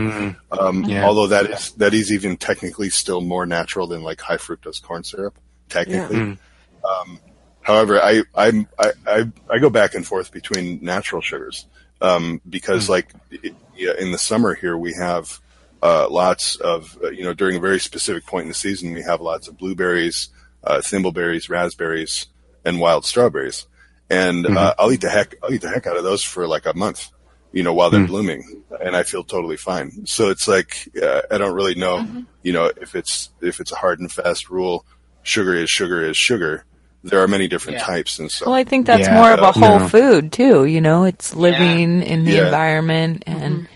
[0.50, 1.04] Um, Yeah.
[1.06, 5.04] Although that is that is even technically still more natural than like high fructose corn
[5.04, 5.38] syrup.
[5.68, 6.38] Technically,
[6.84, 7.20] um,
[7.60, 11.66] however, I, I'm- I I I go back and forth between natural sugars
[12.00, 15.38] um, because, like, it, yeah, in the summer here we have
[15.82, 19.02] uh, lots of uh, you know during a very specific point in the season we
[19.02, 20.28] have lots of blueberries,
[20.64, 22.26] uh, thimbleberries, raspberries,
[22.64, 23.66] and wild strawberries,
[24.10, 26.66] and uh, I'll eat the heck I'll eat the heck out of those for like
[26.66, 27.10] a month,
[27.52, 30.06] you know, while they're blooming, and I feel totally fine.
[30.06, 32.06] So it's like uh, I don't really know,
[32.42, 34.84] you know, if it's if it's a hard and fast rule,
[35.22, 36.64] sugar is sugar is sugar.
[37.04, 37.84] There are many different Yeah.
[37.86, 39.14] types, and so Well, I think that's Yeah.
[39.14, 39.88] more of a whole No.
[39.88, 40.64] food too.
[40.66, 42.44] You know, it's living in the Yeah.
[42.44, 43.42] environment, mm-hmm.
[43.42, 43.68] and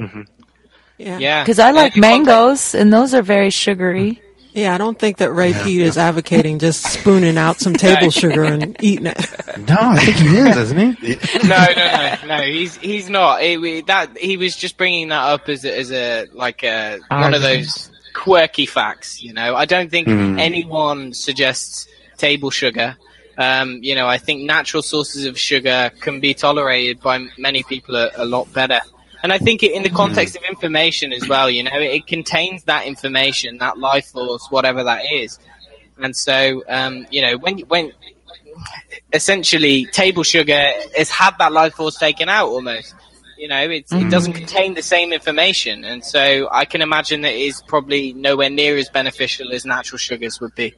[0.00, 0.20] mm-hmm.
[0.98, 1.18] Yeah.
[1.18, 1.42] Yeah.
[1.44, 4.22] because I like And you want mangoes, and those are very sugary.
[4.54, 8.42] Yeah, I don't think that Ray Peat is advocating just spooning out some table sugar
[8.42, 9.18] and eating it.
[9.68, 11.16] No, I think he is, isn't he?
[11.46, 12.42] no, no, no, no.
[12.42, 13.40] He's he's not.
[13.42, 16.98] He, we- that he was just bringing that up as a, as a like a
[17.10, 19.22] ah, one of those quirky facts.
[19.22, 20.38] You know, I don't think Hmm.
[20.40, 21.86] anyone suggests
[22.18, 22.96] table sugar.
[23.38, 27.94] Um, you know, I think natural sources of sugar can be tolerated by many people
[27.94, 28.80] a, a lot better.
[29.22, 32.06] And I think it, in the context of information as well, you know, it, it
[32.06, 35.38] contains that information, that life force, whatever that is.
[36.00, 37.92] And so, um, you know, when when
[39.12, 42.94] essentially table sugar has had that life force taken out almost.
[43.36, 47.34] You know, it's, it doesn't contain the same information, and so I can imagine that
[47.34, 50.74] it is probably nowhere near as beneficial as natural sugars would be.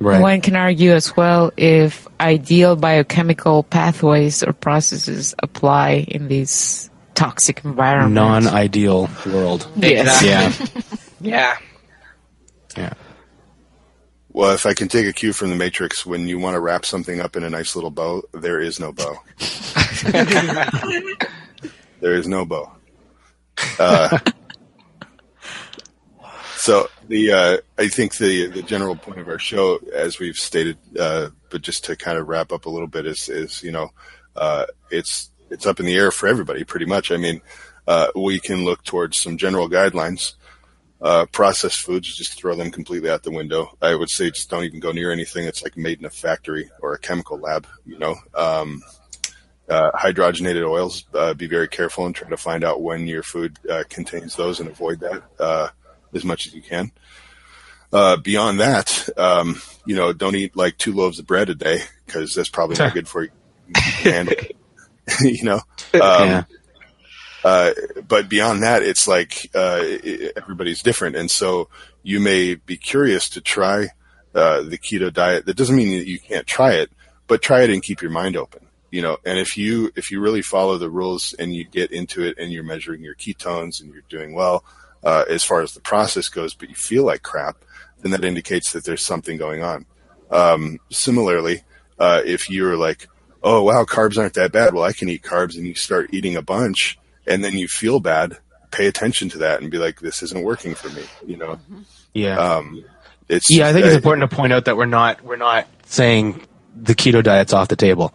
[0.00, 0.22] Right.
[0.22, 7.62] One can argue as well if ideal biochemical pathways or processes apply in these toxic
[7.66, 8.14] environments.
[8.14, 9.68] Non-ideal world.
[9.76, 10.22] Yes.
[10.22, 10.52] Yeah.
[11.22, 11.58] Yeah.
[12.78, 12.94] Yeah.
[14.32, 16.86] Well, if I can take a cue from the Matrix, when you want to wrap
[16.86, 19.18] something up in a nice little bow, there is no bow.
[22.00, 22.72] there is no bow.
[23.78, 24.18] Uh,
[26.56, 30.78] so the uh, I think the the general point of our show, as we've stated,
[30.98, 33.90] uh, but just to kind of wrap up a little bit, is is you know,
[34.36, 37.10] uh, it's it's up in the air for everybody, pretty much.
[37.10, 37.42] I mean,
[37.88, 40.34] uh, we can look towards some general guidelines
[41.02, 43.76] uh, processed foods, just throw them completely out the window.
[43.82, 46.70] I would say just don't even go near anything that's like made in a factory
[46.80, 47.66] or a chemical lab.
[47.84, 48.82] You know, um,
[49.68, 51.06] uh, hydrogenated oils.
[51.12, 54.60] Uh, be very careful and try to find out when your food uh, contains those
[54.60, 55.68] and avoid that uh,
[56.14, 56.90] as much as you can.
[57.92, 61.80] Uh, beyond that, um, you know, don't eat like two loaves of bread a day
[62.06, 63.30] because that's probably not good for you.
[63.76, 64.56] Handle it.
[65.22, 65.60] you know.
[65.94, 66.44] Um, yeah.
[67.44, 67.72] uh,
[68.06, 71.68] but beyond that, it's like uh, i- everybody's different, and so
[72.02, 73.88] you may be curious to try
[74.34, 75.46] uh, the keto diet.
[75.46, 76.90] That doesn't mean that you can't try it,
[77.26, 78.66] but try it and keep your mind open.
[78.92, 82.22] You know, and if you if you really follow the rules and you get into
[82.22, 84.64] it and you're measuring your ketones and you're doing well
[85.04, 87.56] uh, as far as the process goes, but you feel like crap,
[88.02, 89.86] then that indicates that there's something going on.
[90.30, 91.62] Um, similarly,
[91.98, 93.08] uh, if you're like,
[93.42, 94.74] oh wow, carbs aren't that bad.
[94.74, 98.00] Well, I can eat carbs, and you start eating a bunch, and then you feel
[98.00, 98.38] bad.
[98.70, 101.02] Pay attention to that and be like, this isn't working for me.
[101.26, 101.58] You know,
[102.14, 102.38] Yeah.
[102.38, 102.84] um,
[103.28, 105.66] it's yeah, I think it's uh, important to point out that we're not we're not
[105.86, 106.40] saying
[106.76, 108.14] the keto diet's off the table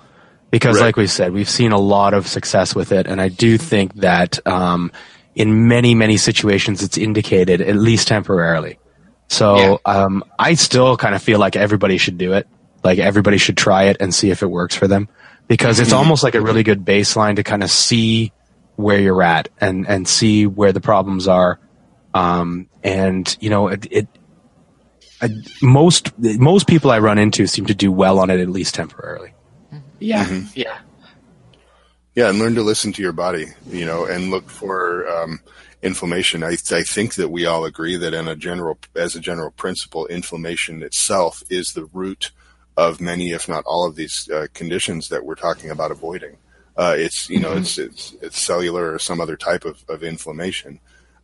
[0.51, 0.85] because, Right.
[0.87, 3.93] like we said, we've seen a lot of success with it, and I do think
[3.95, 4.91] that um,
[5.35, 8.79] in many many situations it's indicated at least temporarily.
[9.27, 9.77] So Yeah.
[9.85, 12.47] um, I still kind of feel like everybody should do it.
[12.83, 15.09] Like everybody should try it and see if it works for them
[15.47, 18.31] because it's almost like a really good baseline to kind of see
[18.75, 21.59] where you're at and and see where the problems are.
[22.13, 24.07] Um, and you know it, it
[25.21, 25.29] I,
[25.61, 29.33] most most people I run into seem to do well on it at least temporarily.
[29.99, 30.25] Yeah.
[30.25, 30.47] Mm-hmm.
[30.55, 30.77] Yeah.
[32.15, 35.41] Yeah, and learn to listen to your body, you know, and look for um,
[35.83, 36.43] inflammation.
[36.43, 40.07] I, I think that we all agree that, in a general, as a general principle,
[40.07, 42.31] inflammation itself is the root
[42.77, 46.37] of many, if not all, of these uh, conditions that we're talking about avoiding.
[46.77, 50.79] Uh, it's you know, it's, it's it's cellular or some other type of, of inflammation,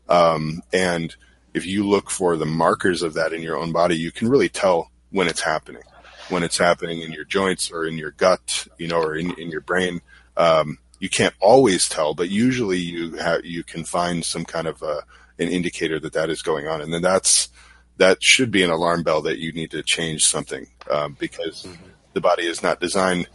[0.09, 1.15] um, and
[1.53, 4.49] if you look for the markers of that in your own body, you can really
[4.49, 5.83] tell when it's happening.
[6.29, 9.49] When it's happening in your joints or in your gut, you know, or in, in
[9.49, 9.99] your brain,
[10.37, 14.81] um, you can't always tell, but usually you have you can find some kind of
[14.83, 15.01] uh
[15.39, 17.49] an indicator that that is going on, and then that's
[17.97, 21.67] that should be an alarm bell that you need to change something um, because
[22.13, 23.27] the body is not designed.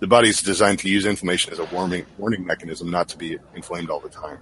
[0.00, 3.38] The body is designed to use inflammation as a warming warning mechanism, not to be
[3.54, 4.38] inflamed all the time.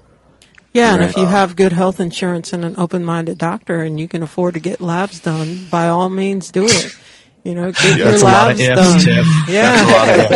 [0.72, 1.10] Yeah, and Right.
[1.10, 4.60] if you have good health insurance and an open-minded doctor, and you can afford to
[4.60, 6.94] get labs done, by all means, do it.
[7.46, 9.00] You know, get your That's a lot labs of ifs, done.
[9.00, 9.26] Tiff.
[9.48, 10.26] Yeah,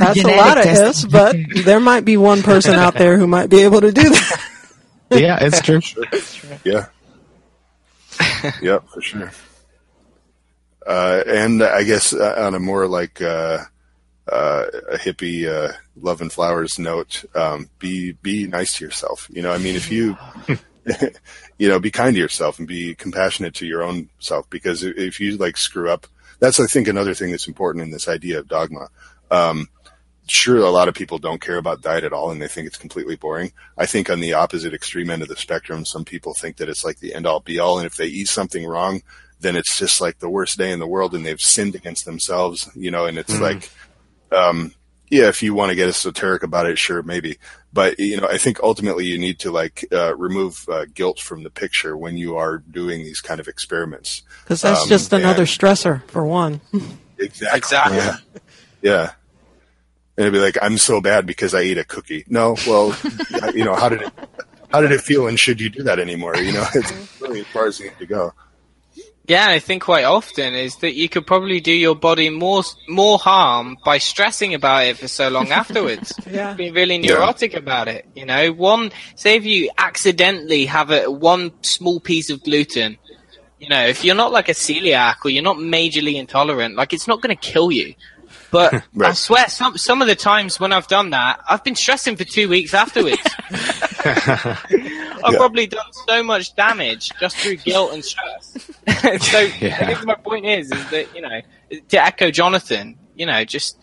[0.00, 3.26] that's a lot of Genetic ifs, but there might be one person out there who
[3.28, 4.40] might be able to do that.
[5.10, 5.80] Yeah, it's true.
[6.64, 6.86] Yeah.
[8.60, 9.30] yeah, for sure.
[10.84, 13.58] Uh, and I guess uh, on a more like uh,
[14.30, 19.28] uh, a hippie uh, love and flowers note, um, be be nice to yourself.
[19.32, 20.16] You know, I mean, if you
[21.58, 24.96] you know, be kind to yourself and be compassionate to your own self because if-
[24.96, 26.06] if you like screw up,
[26.38, 28.88] that's I think another thing that's important in this idea of dogma.
[29.30, 29.68] Um,
[30.28, 32.78] sure a lot of people don't care about diet at all and they think it's
[32.78, 33.52] completely boring.
[33.78, 36.84] I think on the opposite extreme end of the spectrum, some people think that it's
[36.84, 37.78] like the end all be all.
[37.78, 39.02] And if they eat something wrong,
[39.40, 42.70] then it's just like the worst day in the world and they've sinned against themselves,
[42.74, 43.70] you know, and it's like,
[44.32, 44.74] um,
[45.08, 47.38] yeah, if you want to get esoteric about it, sure, maybe.
[47.72, 51.42] But, you know, I think ultimately you need to like, uh, remove uh, guilt from
[51.42, 54.22] the picture when you are doing these kind of experiments.
[54.44, 56.60] Because that's Um, just another and- stressor, for one.
[57.18, 57.56] Exactly.
[57.58, 57.96] Exactly.
[57.96, 58.16] Yeah.
[58.82, 59.02] Yeah.
[60.18, 62.24] And it'd be like, I'm so bad because I ate a cookie.
[62.28, 62.94] No, well,
[63.54, 64.12] you know, how did it,
[64.70, 66.36] how did it feel and should you do that anymore?
[66.36, 66.92] You know, it's
[67.22, 68.34] really as far as you need to go.
[69.28, 73.18] Yeah, I think quite often is that you could probably do your body more more
[73.18, 76.12] harm by stressing about it for so long afterwards.
[76.30, 76.54] Yeah.
[76.54, 78.06] Being really neurotic about it.
[78.14, 82.98] You know, one say if you accidentally have a one small piece of gluten,
[83.58, 87.08] you know, if you're not like a celiac or you're not majorly intolerant, like it's
[87.08, 87.94] not going to kill you.
[88.50, 92.16] But I swear, some some of the times when I've done that, I've been stressing
[92.16, 93.22] for two weeks afterwards.
[94.08, 95.38] I've Yeah.
[95.38, 98.52] probably done so much damage just through guilt and stress.
[98.52, 99.88] so I Yeah.
[99.90, 101.40] guess my point is, is that you know,
[101.88, 103.76] to echo Jonathan, you know, just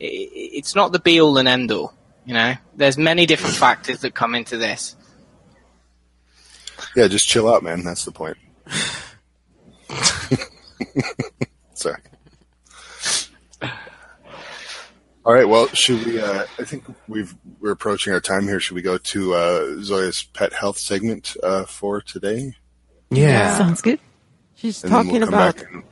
[0.00, 0.28] i i-
[0.58, 1.94] it's not the be all and end all.
[2.26, 4.94] You know, there's many different factors that come into this.
[6.96, 7.82] Yeah, just chill out, man.
[7.84, 8.36] That's the point.
[11.74, 11.96] Sorry.
[15.24, 15.46] All right.
[15.48, 16.20] Well, should we?
[16.20, 18.58] Uh, I think we've we're approaching our time here.
[18.58, 22.54] Should we go to uh, Zoya's pet health segment uh, for today?
[23.10, 23.56] Yeah.
[23.58, 24.00] Sounds good.
[24.54, 25.82] She's And talking we'll about and-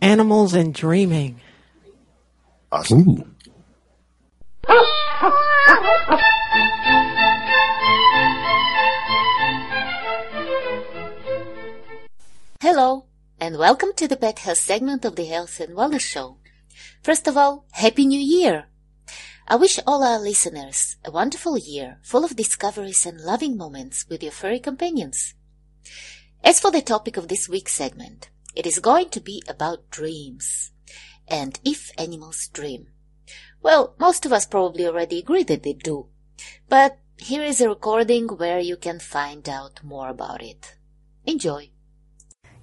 [0.00, 1.40] animals and dreaming.
[2.72, 3.08] awesome.
[3.08, 3.26] Ooh.
[12.60, 13.04] Hello,
[13.40, 16.36] and welcome to the Pet Health segment of the Health and Wellness Show.
[17.04, 18.64] First of all, Happy New Year!
[19.46, 24.22] I wish all our listeners a wonderful year full of discoveries and loving moments with
[24.22, 25.34] your furry companions.
[26.42, 30.70] As for the topic of this week's segment, it is going to be about dreams.
[31.28, 32.86] And if animals dream.
[33.60, 36.06] Well, most of us probably already agree that they do.
[36.70, 40.76] But here is a recording where you can find out more about it.
[41.26, 41.68] Enjoy!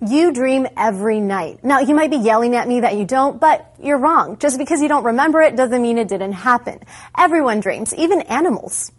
[0.03, 1.63] You dream every night.
[1.63, 4.39] Now, you might be yelling at me that you don't, but you're wrong.
[4.39, 6.79] Just because you don't remember it doesn't mean it didn't happen.
[7.15, 8.91] Everyone dreams, even animals.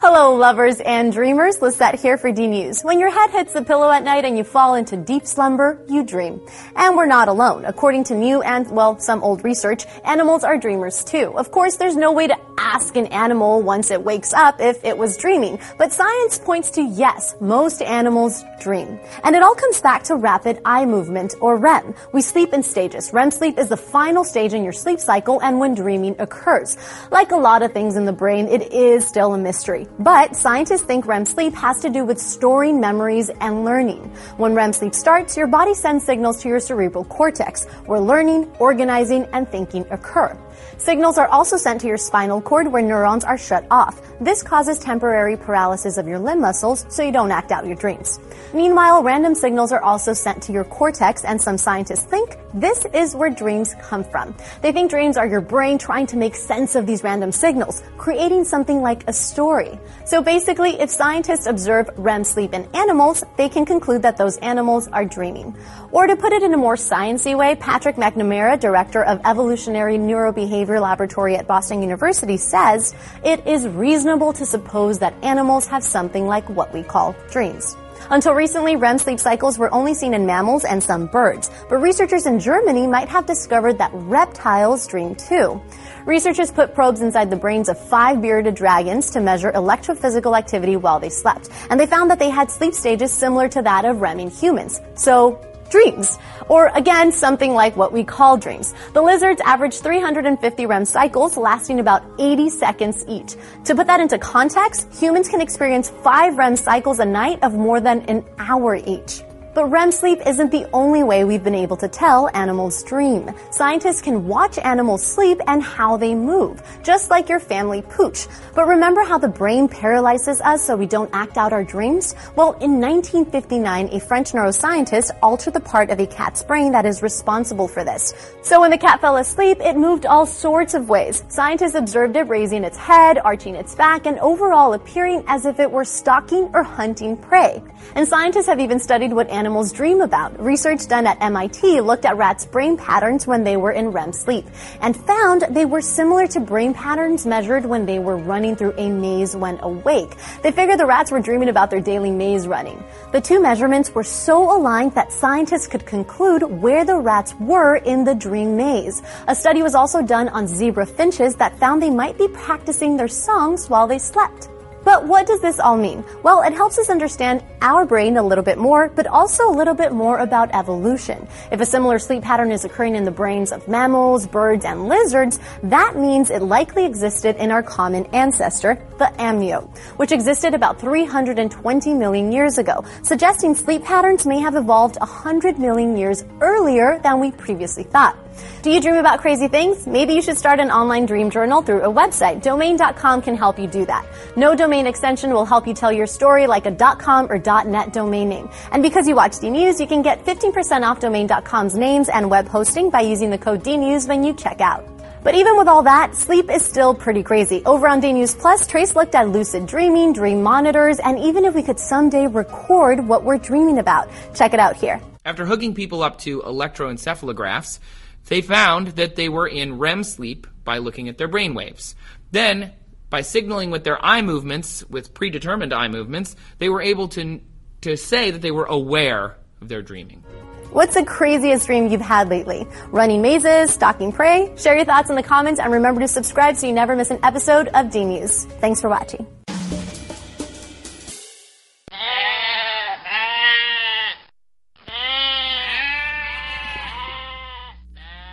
[0.00, 1.60] Hello, lovers and dreamers.
[1.60, 2.82] Lisette here for D News.
[2.82, 6.04] When your head hits the pillow at night and you fall into deep slumber, you
[6.04, 6.40] dream.
[6.76, 7.64] And we're not alone.
[7.64, 11.36] According to new and, well, some old research, animals are dreamers too.
[11.36, 14.96] Of course, there's no way to ask an animal once it wakes up if it
[14.96, 19.00] was dreaming, but science points to yes, most animals dream.
[19.24, 21.94] And it all comes back to rapid eye movement or REM.
[22.12, 23.12] We sleep in stages.
[23.12, 26.76] REM sleep is the final stage in your sleep cycle and when dreaming occurs.
[27.10, 29.87] Like a lot of things in the brain, it is still a mystery.
[29.98, 34.00] But scientists think REM sleep has to do with storing memories and learning.
[34.36, 39.24] When REM sleep starts, your body sends signals to your cerebral cortex, where learning, organizing,
[39.32, 40.38] and thinking occur.
[40.76, 44.00] Signals are also sent to your spinal cord where neurons are shut off.
[44.20, 48.20] This causes temporary paralysis of your limb muscles so you don't act out your dreams.
[48.54, 53.14] Meanwhile, random signals are also sent to your cortex and some scientists think this is
[53.14, 54.34] where dreams come from.
[54.62, 58.44] They think dreams are your brain trying to make sense of these random signals, creating
[58.44, 59.77] something like a story.
[60.04, 64.88] So basically, if scientists observe REM sleep in animals, they can conclude that those animals
[64.88, 65.56] are dreaming.
[65.92, 70.80] Or to put it in a more sciencey way, Patrick McNamara, director of Evolutionary Neurobehavior
[70.80, 72.94] Laboratory at Boston University, says
[73.24, 77.76] it is reasonable to suppose that animals have something like what we call dreams.
[78.10, 82.26] Until recently, REM sleep cycles were only seen in mammals and some birds, but researchers
[82.26, 85.60] in Germany might have discovered that reptiles dream too.
[86.08, 90.98] Researchers put probes inside the brains of five bearded dragons to measure electrophysical activity while
[90.98, 94.18] they slept, and they found that they had sleep stages similar to that of REM
[94.18, 94.80] in humans.
[94.94, 96.18] So, dreams.
[96.48, 98.72] Or again, something like what we call dreams.
[98.94, 103.36] The lizards average 350 REM cycles lasting about 80 seconds each.
[103.66, 107.82] To put that into context, humans can experience five REM cycles a night of more
[107.82, 109.20] than an hour each.
[109.54, 113.30] But REM sleep isn't the only way we've been able to tell animals dream.
[113.50, 118.28] Scientists can watch animals sleep and how they move, just like your family pooch.
[118.54, 122.14] But remember how the brain paralyzes us so we don't act out our dreams?
[122.36, 127.02] Well, in 1959, a French neuroscientist altered the part of a cat's brain that is
[127.02, 128.14] responsible for this.
[128.42, 131.24] So when the cat fell asleep, it moved all sorts of ways.
[131.28, 135.70] Scientists observed it raising its head, arching its back, and overall appearing as if it
[135.70, 137.62] were stalking or hunting prey.
[137.94, 140.38] And scientists have even studied what animals dream about.
[140.42, 144.44] Research done at MIT looked at rats' brain patterns when they were in REM sleep
[144.80, 148.90] and found they were similar to brain patterns measured when they were running through a
[148.90, 150.16] maze when awake.
[150.42, 152.82] They figured the rats were dreaming about their daily maze running.
[153.12, 158.02] The two measurements were so aligned that scientists could conclude where the rats were in
[158.02, 159.02] the dream maze.
[159.28, 163.06] A study was also done on zebra finches that found they might be practicing their
[163.06, 164.48] songs while they slept.
[164.88, 166.02] But what does this all mean?
[166.22, 169.74] Well, it helps us understand our brain a little bit more, but also a little
[169.74, 171.28] bit more about evolution.
[171.52, 175.40] If a similar sleep pattern is occurring in the brains of mammals, birds, and lizards,
[175.64, 181.92] that means it likely existed in our common ancestor, the amniote, which existed about 320
[181.92, 187.30] million years ago, suggesting sleep patterns may have evolved 100 million years earlier than we
[187.30, 188.16] previously thought.
[188.62, 189.86] Do you dream about crazy things?
[189.86, 192.42] Maybe you should start an online dream journal through a website.
[192.42, 194.06] Domain.com can help you do that.
[194.36, 198.28] No domain extension will help you tell your story like a .com or .net domain
[198.28, 198.50] name.
[198.72, 202.90] And because you watch DNews, you can get 15% off Domain.com's names and web hosting
[202.90, 204.84] by using the code DNews when you check out.
[205.22, 207.62] But even with all that, sleep is still pretty crazy.
[207.66, 211.62] Over on DNews Plus, Trace looked at lucid dreaming, dream monitors, and even if we
[211.62, 214.08] could someday record what we're dreaming about.
[214.34, 215.00] Check it out here.
[215.24, 217.80] After hooking people up to electroencephalographs,
[218.28, 221.94] they found that they were in REM sleep by looking at their brain waves.
[222.30, 222.72] Then,
[223.10, 227.40] by signaling with their eye movements, with predetermined eye movements, they were able to,
[227.82, 230.22] to say that they were aware of their dreaming.
[230.70, 232.66] What's the craziest dream you've had lately?
[232.88, 234.52] Running mazes, stalking prey?
[234.58, 237.20] Share your thoughts in the comments and remember to subscribe so you never miss an
[237.22, 238.44] episode of D News.
[238.60, 239.26] Thanks for watching.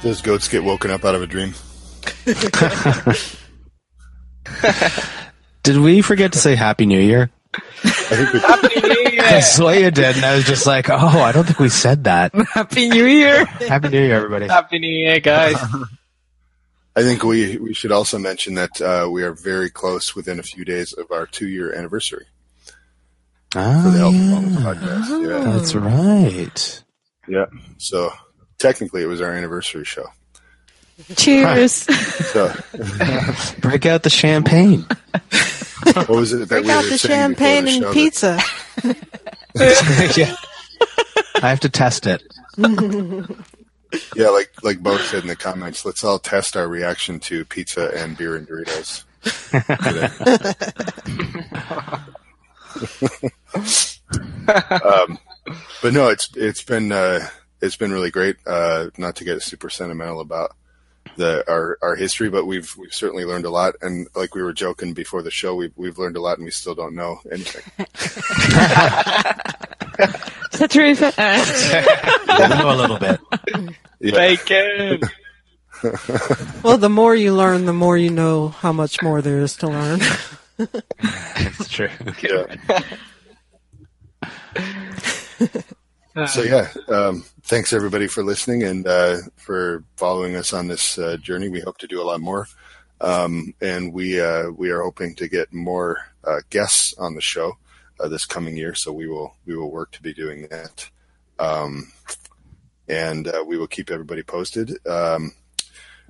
[0.06, 1.56] Does goats get woken up out of a dream?
[5.64, 7.32] Did we forget to say Happy New Year?
[7.56, 7.60] I
[7.90, 9.42] think we Happy New Year!
[9.56, 12.36] Zoya did, and I was just like, oh, I don't think we said that.
[12.54, 13.46] Happy New Year!
[13.46, 14.48] Happy New Year, everybody.
[14.48, 15.56] Happy New Year, guys.
[16.96, 20.44] I think we we should also mention that uh, we are very close within a
[20.44, 22.28] few days of our two year anniversary
[23.50, 25.28] for the Health and Wellness podcast.
[25.28, 26.84] Yeah, That's right.
[27.28, 27.46] yeah.
[27.80, 28.12] So
[28.58, 30.06] technically, it was our anniversary show.
[31.16, 31.88] Cheers.
[32.36, 32.54] So
[33.60, 34.82] Break out the champagne.
[35.94, 38.40] what was it that Break we out the champagne the and show pizza.
[40.20, 40.36] yeah.
[41.42, 42.24] I have to test it.
[44.16, 45.86] yeah, like like both said in the comments.
[45.86, 49.04] Let's all test our reaction to pizza and beer and Doritos.
[54.84, 55.18] um,
[55.82, 57.28] but no, it's it's been uh,
[57.66, 58.38] it's been really great.
[58.46, 60.56] Uh, not to get super sentimental about
[61.18, 63.76] the our our history, but we've we've certainly learned a lot.
[63.82, 66.52] And like we were joking before the show, we've we've learned a lot, and we
[66.52, 67.64] still don't know anything.
[70.54, 70.96] Is that true?
[72.38, 73.20] I know a little bit.
[74.00, 74.12] Yeah.
[74.12, 75.02] Bacon!
[76.64, 79.68] Well, the more you learn, the more you know how much more there is to
[79.68, 80.00] learn.
[80.58, 81.90] That's true.
[82.22, 82.56] Yeah.
[86.24, 91.18] So yeah, um, thanks everybody for listening and uh, for following us on this uh,
[91.18, 91.50] journey.
[91.50, 92.48] We hope to do a lot more,
[93.02, 97.58] um, and we uh, we are hoping to get more uh, guests on the show
[98.00, 98.74] uh, this coming year.
[98.76, 100.90] So we will we will work to be doing that,
[101.38, 101.92] um,
[102.88, 104.72] and uh, we will keep everybody posted.
[104.88, 105.34] Um,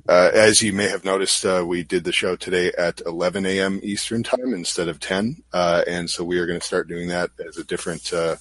[0.08, 3.80] uh, as you may have noticed, uh, we did the show today at 11 a.m.
[3.82, 7.32] Eastern time instead of 10, uh, and so we are going to start doing that
[7.44, 8.36] as a different uh,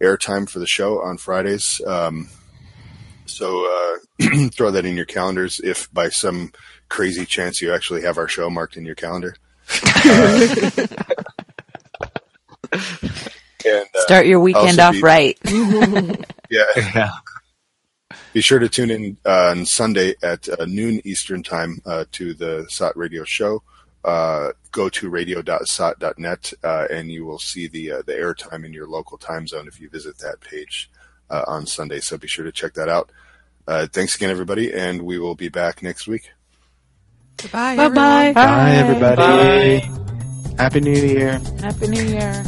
[0.00, 1.80] airtime for the show on Fridays.
[1.86, 2.28] Um,
[3.26, 3.66] so
[4.20, 6.52] uh, throw that in your calendars if by some
[6.88, 9.36] crazy chance you actually have our show marked in your calendar.
[9.84, 10.56] Uh,
[12.72, 15.38] and, uh, Start your weekend off be- right.
[16.50, 16.64] Yeah.
[16.76, 17.10] Yeah.
[18.32, 22.32] Be sure to tune in uh, on Sunday at uh, noon Eastern time uh, to
[22.32, 23.62] the SOTT radio show.
[24.08, 28.88] Uh, go to radio.sott.net uh, and you will see the uh, the airtime in your
[28.88, 30.90] local time zone if you visit that page
[31.28, 32.00] uh, on Sunday.
[32.00, 33.12] So be sure to check that out.
[33.66, 36.30] Uh, thanks again, everybody, and we will be back next week.
[37.36, 37.76] Goodbye.
[37.76, 38.32] Bye bye.
[38.32, 39.86] Bye, everybody.
[40.56, 41.38] Happy New Year.
[41.60, 42.44] Happy New Year.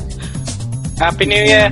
[0.99, 1.71] Happy New Year!